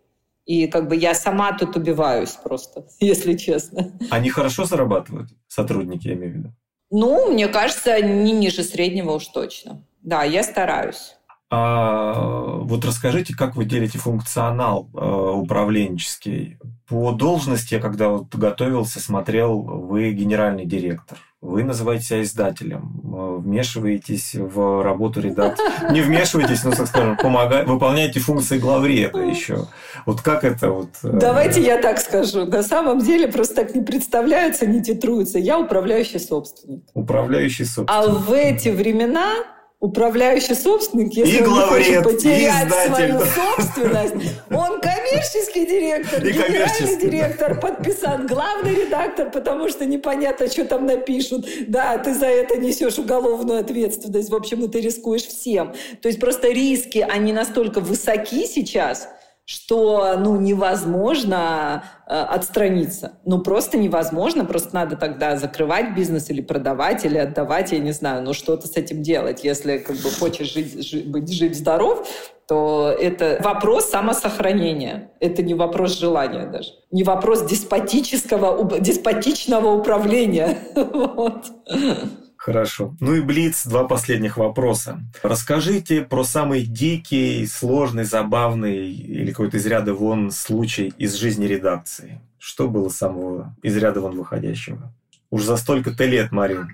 И 0.47 0.69
как 0.69 0.89
бы 0.89 0.97
я 0.97 1.15
сама 1.15 1.53
тут 1.53 1.77
убиваюсь 1.77 2.33
просто, 2.43 2.87
если 3.01 3.35
честно. 3.35 3.93
Они 4.11 4.31
хорошо 4.31 4.65
зарабатывают, 4.65 5.31
сотрудники, 5.49 6.09
я 6.09 6.15
имею 6.15 6.33
в 6.33 6.37
виду? 6.37 6.53
Ну, 6.91 7.33
мне 7.33 7.49
кажется, 7.49 8.01
не 8.01 8.33
ниже 8.33 8.63
среднего 8.63 9.13
уж 9.13 9.27
точно. 9.27 9.85
Да, 10.03 10.23
я 10.23 10.45
стараюсь. 10.45 11.17
А, 11.51 12.13
вот 12.61 12.85
расскажите, 12.85 13.35
как 13.35 13.57
вы 13.57 13.65
делите 13.65 13.99
функционал 13.99 14.89
э, 14.95 14.99
управленческий? 14.99 16.59
По 16.89 17.13
должности, 17.13 17.75
я 17.75 17.81
когда 17.81 18.09
вот 18.09 18.35
готовился, 18.35 19.01
смотрел, 19.01 19.61
вы 19.63 20.13
генеральный 20.13 20.65
директор. 20.65 21.19
Вы 21.43 21.65
называете 21.65 22.05
себя 22.05 22.23
издателем, 22.23 23.01
э, 23.05 23.37
вмешиваетесь 23.41 24.35
в 24.35 24.83
работу 24.83 25.21
редакции. 25.21 25.65
Не 25.93 26.01
вмешиваетесь, 26.01 26.65
но, 26.65 26.71
так 26.71 26.87
скажем, 26.87 27.17
помогаете, 27.17 27.71
выполняете 27.71 28.21
функции 28.21 28.59
главреда 28.59 29.21
еще. 29.21 29.67
Вот 30.07 30.23
как 30.23 30.45
это 30.45 30.71
вот... 30.71 30.89
Э, 31.03 31.11
Давайте 31.13 31.63
я 31.63 31.81
так 31.81 31.99
скажу. 31.99 32.47
На 32.47 32.63
самом 32.63 33.01
деле 33.01 33.29
просто 33.29 33.55
так 33.57 33.75
не 33.75 33.83
представляются, 33.83 34.67
не 34.67 34.83
титруются. 34.83 35.39
Я 35.39 35.59
управляющий 35.59 36.19
собственник. 36.19 36.85
Управляющий 36.95 37.65
собственник. 37.67 37.91
А 37.91 38.09
в 38.09 38.33
эти 38.33 38.71
времена 38.71 39.35
управляющий 39.79 40.55
собственник, 40.55 41.13
если 41.13 41.39
и 41.39 41.43
он 41.43 41.51
главред, 41.51 41.87
хочет 41.87 42.05
потерять 42.05 42.73
свою 42.87 43.21
собственность, 43.21 44.15
он 44.51 44.81
коммерческий 44.81 45.67
директор, 45.67 46.25
и 46.25 46.33
генеральный 46.33 46.97
директор, 46.97 47.61
подписан 47.61 48.27
главный 48.27 48.75
редактор, 48.75 49.31
потому 49.31 49.69
что 49.69 49.85
непонятно, 49.85 50.49
что 50.49 50.65
там 50.65 50.87
напишут. 50.87 51.47
Да, 51.69 51.99
ты 51.99 52.15
за 52.15 52.27
это 52.27 52.57
несешь 52.57 52.99
уголовную 52.99 53.61
ответственность. 53.61 54.31
В 54.31 54.35
общем, 54.35 54.69
ты 54.71 54.81
рискуешь 54.81 55.27
всем. 55.27 55.75
То 56.01 56.09
есть 56.09 56.21
просто 56.21 56.49
риски, 56.49 56.99
они 56.99 57.33
настолько 57.33 57.81
высоки 57.81 58.47
сейчас, 58.47 59.09
что 59.47 60.17
ну, 60.19 60.41
невозможно 60.41 61.85
э, 62.09 62.15
отстраниться. 62.15 63.13
Ну, 63.25 63.39
просто 63.39 63.79
невозможно, 63.79 64.45
просто 64.45 64.75
надо 64.75 64.97
тогда 64.97 65.37
закрывать 65.37 65.95
бизнес 65.95 66.29
или 66.31 66.41
продавать, 66.41 67.05
или 67.05 67.17
отдавать, 67.17 67.71
я 67.71 67.79
не 67.79 67.93
знаю, 67.93 68.25
ну, 68.25 68.35
что-то 68.35 68.67
с 68.67 68.77
этим 68.77 69.03
делать. 69.03 69.45
Если 69.45 69.79
как 69.79 69.97
бы, 69.97 70.11
хочешь 70.11 70.53
жить, 70.53 70.85
жить, 70.85 71.09
быть 71.09 71.33
жив-здоров, 71.33 72.09
то 72.49 72.93
это 73.01 73.39
вопрос 73.41 73.89
самосохранения. 73.89 75.13
Это 75.21 75.45
не 75.45 75.55
вопрос 75.55 75.97
желания 75.97 76.47
даже. 76.47 76.71
Не 76.91 77.05
вопрос 77.05 77.43
деспотического, 77.45 78.81
деспотичного 78.81 79.73
управления. 79.73 80.59
Вот. 80.97 81.47
Хорошо. 82.47 82.95
Ну 83.01 83.17
и 83.17 83.21
Блиц, 83.21 83.67
два 83.67 83.89
последних 83.89 84.37
вопроса. 84.37 85.01
Расскажите 85.25 86.03
про 86.03 86.23
самый 86.23 86.65
дикий, 86.65 87.45
сложный, 87.45 88.05
забавный 88.05 88.93
или 88.93 89.33
какой-то 89.33 89.57
из 89.57 89.67
ряда 89.67 89.93
вон 89.95 90.31
случай 90.31 90.95
из 90.97 91.15
жизни 91.15 91.47
редакции. 91.47 92.21
Что 92.39 92.69
было 92.69 92.89
самого 92.89 93.57
из 93.65 93.77
ряда 93.77 94.01
вон 94.01 94.17
выходящего? 94.17 94.95
Уж 95.37 95.43
за 95.43 95.59
столько-то 95.59 96.07
лет, 96.07 96.33
Марин. 96.33 96.73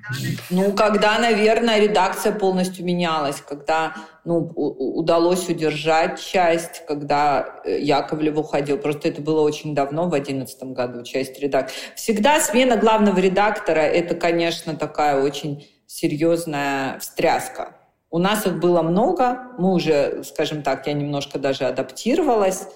Ну, 0.50 0.72
когда, 0.72 1.18
наверное, 1.18 1.80
редакция 1.80 2.32
полностью 2.32 2.84
менялась, 2.84 3.40
когда 3.40 3.96
ну, 4.24 4.38
удалось 4.54 5.48
удержать 5.48 6.20
часть, 6.20 6.86
когда 6.86 7.60
э, 7.64 7.80
Яковлев 7.80 8.36
уходил. 8.36 8.78
Просто 8.78 9.08
это 9.08 9.20
было 9.20 9.40
очень 9.40 9.74
давно, 9.74 10.04
в 10.04 10.10
2011 10.10 10.62
году, 10.74 11.02
часть 11.02 11.40
редакции. 11.40 11.76
Всегда 11.96 12.38
смена 12.38 12.76
главного 12.76 13.18
редактора– 13.18 13.80
это, 13.80 14.14
конечно, 14.14 14.76
такая 14.76 15.20
очень 15.20 15.66
серьезная 15.88 17.00
встряска. 17.00 17.76
У 18.10 18.18
нас 18.18 18.46
их 18.46 18.60
было 18.60 18.82
много, 18.82 19.40
мы 19.58 19.72
уже, 19.72 20.22
скажем 20.22 20.62
так, 20.62 20.86
я 20.86 20.92
немножко 20.92 21.40
даже 21.40 21.64
адаптировалась, 21.64 22.68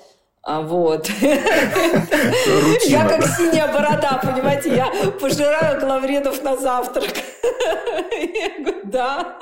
а 0.46 0.60
вот. 0.60 1.10
Я 2.86 3.08
как 3.08 3.26
синяя 3.26 3.66
борода, 3.72 4.20
понимаете, 4.22 4.76
я 4.76 4.92
пожираю 5.20 5.80
главредов 5.80 6.40
на 6.44 6.56
завтрак. 6.56 7.14
Я 8.12 8.60
говорю, 8.60 8.80
да. 8.84 9.38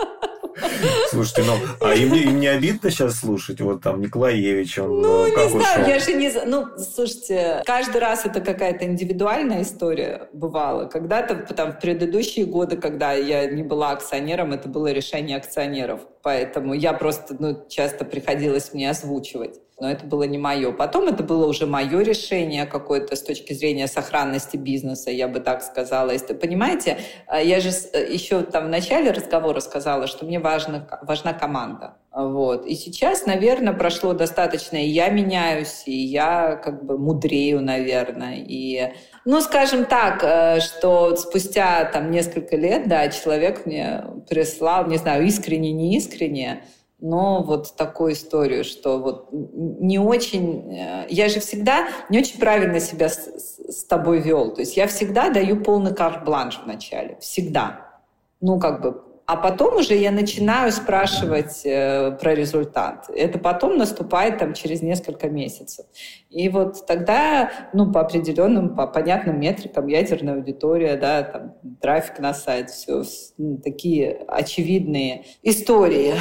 Слушайте, 1.11 1.43
ну, 1.43 1.53
а 1.83 1.95
им, 1.95 2.15
им 2.15 2.41
не 2.41 2.47
обидно 2.47 2.91
сейчас 2.91 3.21
слушать? 3.21 3.61
Вот 3.61 3.83
там 3.83 4.01
Николаевич, 4.01 4.79
он 4.79 5.03
Ну, 5.03 5.27
не 5.27 5.49
знаю, 5.51 5.83
ушел? 5.83 5.87
я 5.93 5.99
же 5.99 6.15
не... 6.15 6.31
Ну, 6.47 6.69
слушайте, 6.79 7.63
каждый 7.67 8.01
раз 8.01 8.25
это 8.25 8.41
какая-то 8.41 8.87
индивидуальная 8.87 9.61
история 9.61 10.29
бывала. 10.33 10.87
Когда-то, 10.87 11.35
там, 11.55 11.73
в 11.73 11.81
предыдущие 11.81 12.47
годы, 12.47 12.79
когда 12.79 13.13
я 13.13 13.45
не 13.47 13.63
была 13.63 13.91
акционером, 13.91 14.53
это 14.53 14.71
было 14.71 14.91
решение 14.91 15.37
акционеров. 15.37 16.01
Поэтому 16.23 16.73
я 16.73 16.95
просто, 16.95 17.37
ну, 17.39 17.63
часто 17.69 18.07
приходилось 18.07 18.73
мне 18.73 18.89
озвучивать 18.89 19.61
но 19.81 19.91
это 19.91 20.07
было 20.07 20.23
не 20.23 20.39
мое. 20.39 20.73
Потом 20.73 21.09
это 21.09 21.23
было 21.25 21.47
уже 21.47 21.67
мое 21.67 22.01
решение 22.03 22.65
какое-то 22.65 23.17
с 23.17 23.23
точки 23.23 23.53
зрения 23.53 23.89
сохранности 23.89 24.57
бизнеса, 24.57 25.11
я 25.11 25.27
бы 25.27 25.41
так 25.41 25.63
сказала. 25.63 26.11
Если, 26.11 26.33
понимаете, 26.33 26.99
а, 27.27 27.41
я 27.41 27.61
же 27.61 27.71
э, 27.93 28.13
еще 28.13 28.43
там 28.43 28.67
в 28.67 28.69
начале 28.69 29.11
разговора 29.11 29.59
сказала, 29.61 30.07
что 30.07 30.25
мне 30.27 30.39
важна, 30.39 30.87
важна 31.03 31.33
команда. 31.33 31.97
Вот. 32.13 32.67
И 32.67 32.77
сейчас, 32.77 33.27
наверное, 33.27 33.73
прошло 33.73 34.13
достаточно, 34.13 34.77
и 34.77 34.87
я 34.87 35.09
меняюсь, 35.09 35.83
и 35.87 35.97
я 35.97 36.55
как 36.55 36.85
бы 36.85 36.97
мудрею, 36.97 37.61
наверное. 37.61 38.37
И, 38.37 38.93
ну, 39.25 39.41
скажем 39.41 39.87
так, 39.87 40.23
э, 40.23 40.61
что 40.61 41.17
спустя 41.17 41.85
там 41.87 42.13
несколько 42.13 42.57
лет, 42.57 42.89
да, 42.89 43.09
человек 43.09 43.67
мне 43.67 44.05
прислал, 44.31 44.87
не 44.87 44.99
знаю, 44.99 45.27
искренне, 45.27 45.73
не 45.73 45.97
искренне, 45.97 46.63
но 47.05 47.43
вот 47.43 47.77
такую 47.77 48.15
историю, 48.15 48.65
что 48.65 48.99
вот 48.99 49.29
не 49.31 49.99
очень... 49.99 50.73
Э, 50.73 51.07
я 51.11 51.29
же 51.29 51.39
всегда 51.39 51.89
не 52.09 52.21
очень 52.21 52.41
правильно 52.41 52.81
себя 52.81 53.11
с, 53.11 53.29
с 53.69 53.85
тобой 53.85 54.21
вел. 54.21 54.55
То 54.55 54.63
есть 54.63 54.75
я 54.79 54.87
всегда 54.87 55.29
даю 55.29 55.63
полный 55.63 55.95
карт-бланш 55.95 56.61
в 56.61 56.67
начале. 56.67 57.19
Всегда. 57.21 58.01
Ну, 58.41 58.59
как 58.59 58.81
бы... 58.81 59.03
А 59.27 59.37
потом 59.37 59.77
уже 59.77 59.95
я 59.97 60.11
начинаю 60.11 60.73
спрашивать 60.73 61.61
э, 61.67 62.13
про 62.13 62.35
результат. 62.35 63.11
Это 63.15 63.39
потом 63.39 63.77
наступает 63.77 64.39
там 64.39 64.55
через 64.55 64.81
несколько 64.81 65.29
месяцев. 65.29 65.85
И 66.31 66.49
вот 66.49 66.87
тогда, 66.87 67.51
ну, 67.75 67.93
по 67.93 68.01
определенным, 68.01 68.75
по 68.75 68.87
понятным 68.87 69.39
метрикам, 69.39 69.89
ядерная 69.89 70.37
аудитория, 70.37 70.97
да, 70.97 71.23
там, 71.23 71.55
трафик 71.83 72.19
на 72.19 72.33
сайт, 72.33 72.71
все, 72.71 73.03
ну, 73.37 73.59
такие 73.59 74.25
очевидные 74.27 75.27
истории. 75.43 76.15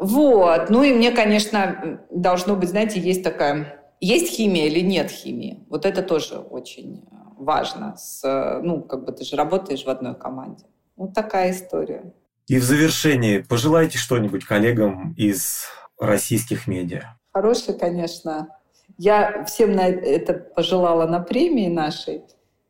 Вот. 0.00 0.70
Ну 0.70 0.82
и 0.82 0.92
мне, 0.92 1.10
конечно, 1.10 2.00
должно 2.10 2.56
быть, 2.56 2.70
знаете, 2.70 3.00
есть 3.00 3.22
такая... 3.22 3.80
Есть 4.00 4.32
химия 4.32 4.66
или 4.66 4.80
нет 4.80 5.10
химии? 5.10 5.64
Вот 5.68 5.84
это 5.84 6.02
тоже 6.02 6.38
очень 6.38 7.04
важно. 7.36 7.96
С, 7.96 8.60
ну, 8.62 8.82
как 8.82 9.04
бы 9.04 9.12
ты 9.12 9.24
же 9.24 9.36
работаешь 9.36 9.84
в 9.84 9.88
одной 9.88 10.14
команде. 10.14 10.66
Вот 10.96 11.14
такая 11.14 11.50
история. 11.50 12.12
И 12.46 12.58
в 12.58 12.62
завершении 12.62 13.38
пожелайте 13.38 13.98
что-нибудь 13.98 14.44
коллегам 14.44 15.14
из 15.16 15.66
российских 15.98 16.66
медиа. 16.66 17.16
Хорошее, 17.32 17.76
конечно. 17.78 18.48
Я 18.96 19.44
всем 19.44 19.72
на 19.72 19.88
это 19.88 20.34
пожелала 20.34 21.06
на 21.06 21.20
премии 21.20 21.68
нашей. 21.68 22.22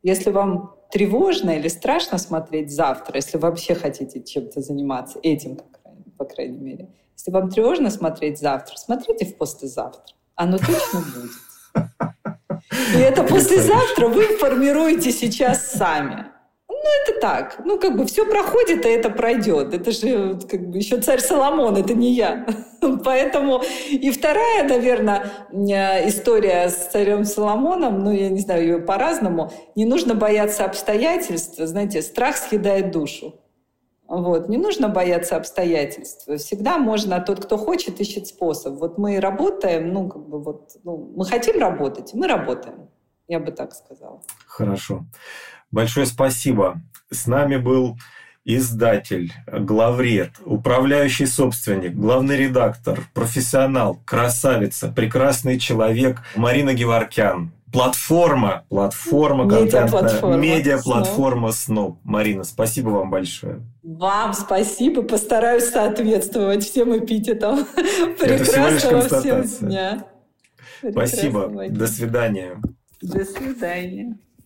Если 0.03 0.31
вам 0.31 0.75
тревожно 0.91 1.51
или 1.51 1.67
страшно 1.67 2.17
смотреть 2.17 2.71
завтра, 2.71 3.15
если 3.15 3.37
вообще 3.37 3.75
хотите 3.75 4.21
чем-то 4.21 4.61
заниматься, 4.61 5.19
этим, 5.21 5.59
по 6.17 6.25
крайней 6.25 6.57
мере, 6.57 6.89
если 7.19 7.31
вам 7.31 7.49
тревожно 7.49 7.89
смотреть 7.89 8.39
завтра, 8.39 8.77
смотрите 8.77 9.25
в 9.25 9.35
послезавтра. 9.35 10.15
Оно 10.35 10.57
точно 10.57 11.01
будет. 11.01 11.31
И 12.95 12.97
это 12.97 13.23
послезавтра 13.23 14.07
вы 14.07 14.37
формируете 14.37 15.11
сейчас 15.11 15.69
сами. 15.73 16.27
Ну, 16.69 16.75
это 17.03 17.19
так. 17.19 17.59
Ну, 17.65 17.77
как 17.77 17.97
бы 17.97 18.05
все 18.05 18.25
проходит, 18.25 18.85
а 18.85 18.89
это 18.89 19.09
пройдет. 19.09 19.73
Это 19.73 19.91
же 19.91 20.39
как 20.49 20.69
бы 20.69 20.77
еще 20.77 21.01
царь 21.01 21.19
Соломон, 21.19 21.75
это 21.75 21.93
не 21.93 22.13
я. 22.13 22.47
Поэтому 23.03 23.63
и 23.89 24.11
вторая, 24.11 24.63
наверное, 24.63 25.29
история 26.07 26.69
с 26.69 26.87
царем 26.89 27.25
Соломоном, 27.25 28.01
ну, 28.01 28.13
я 28.13 28.29
не 28.29 28.39
знаю, 28.39 28.63
ее 28.63 28.79
по-разному. 28.79 29.51
Не 29.75 29.83
нужно 29.83 30.15
бояться 30.15 30.63
обстоятельств. 30.63 31.57
Знаете, 31.57 32.01
страх 32.01 32.37
съедает 32.37 32.91
душу. 32.91 33.35
Вот. 34.09 34.49
Не 34.49 34.57
нужно 34.57 34.89
бояться 34.89 35.37
обстоятельств. 35.37 36.27
Всегда 36.37 36.79
можно, 36.79 37.21
тот, 37.21 37.45
кто 37.45 37.57
хочет, 37.57 38.01
ищет 38.01 38.25
способ. 38.25 38.73
Вот 38.79 38.97
мы 38.97 39.19
работаем, 39.19 39.93
ну, 39.93 40.09
как 40.09 40.27
бы 40.27 40.41
вот, 40.41 40.71
ну, 40.83 41.13
мы 41.15 41.25
хотим 41.25 41.59
работать, 41.59 42.13
мы 42.15 42.27
работаем. 42.27 42.89
Я 43.27 43.39
бы 43.39 43.51
так 43.51 43.73
сказала. 43.75 44.21
Хорошо. 44.47 45.05
Большое 45.69 46.07
спасибо. 46.07 46.81
С 47.11 47.27
нами 47.27 47.57
был 47.57 47.97
издатель, 48.45 49.31
главред, 49.45 50.31
управляющий 50.43 51.27
собственник, 51.27 51.93
главный 51.93 52.35
редактор, 52.35 53.03
профессионал, 53.13 53.99
красавица, 54.05 54.87
прекрасный 54.91 55.59
человек 55.59 56.23
Марина 56.35 56.73
Геворкян 56.73 57.51
платформа, 57.71 58.65
платформа 58.69 59.47
контентная, 59.49 60.37
медиа-платформа 60.37 61.51
СНОП. 61.51 61.99
Марина, 62.03 62.43
спасибо 62.43 62.89
вам 62.89 63.09
большое. 63.09 63.61
Вам 63.83 64.33
спасибо, 64.33 65.03
постараюсь 65.03 65.65
соответствовать 65.65 66.63
всем 66.63 66.97
эпитетам. 66.97 67.65
Прекрасного 68.19 69.01
всем 69.01 69.43
дня. 69.43 70.05
Спасибо, 70.91 71.49
до 71.69 71.87
свидания. 71.87 72.61
До 73.01 73.25
свидания. 73.25 74.17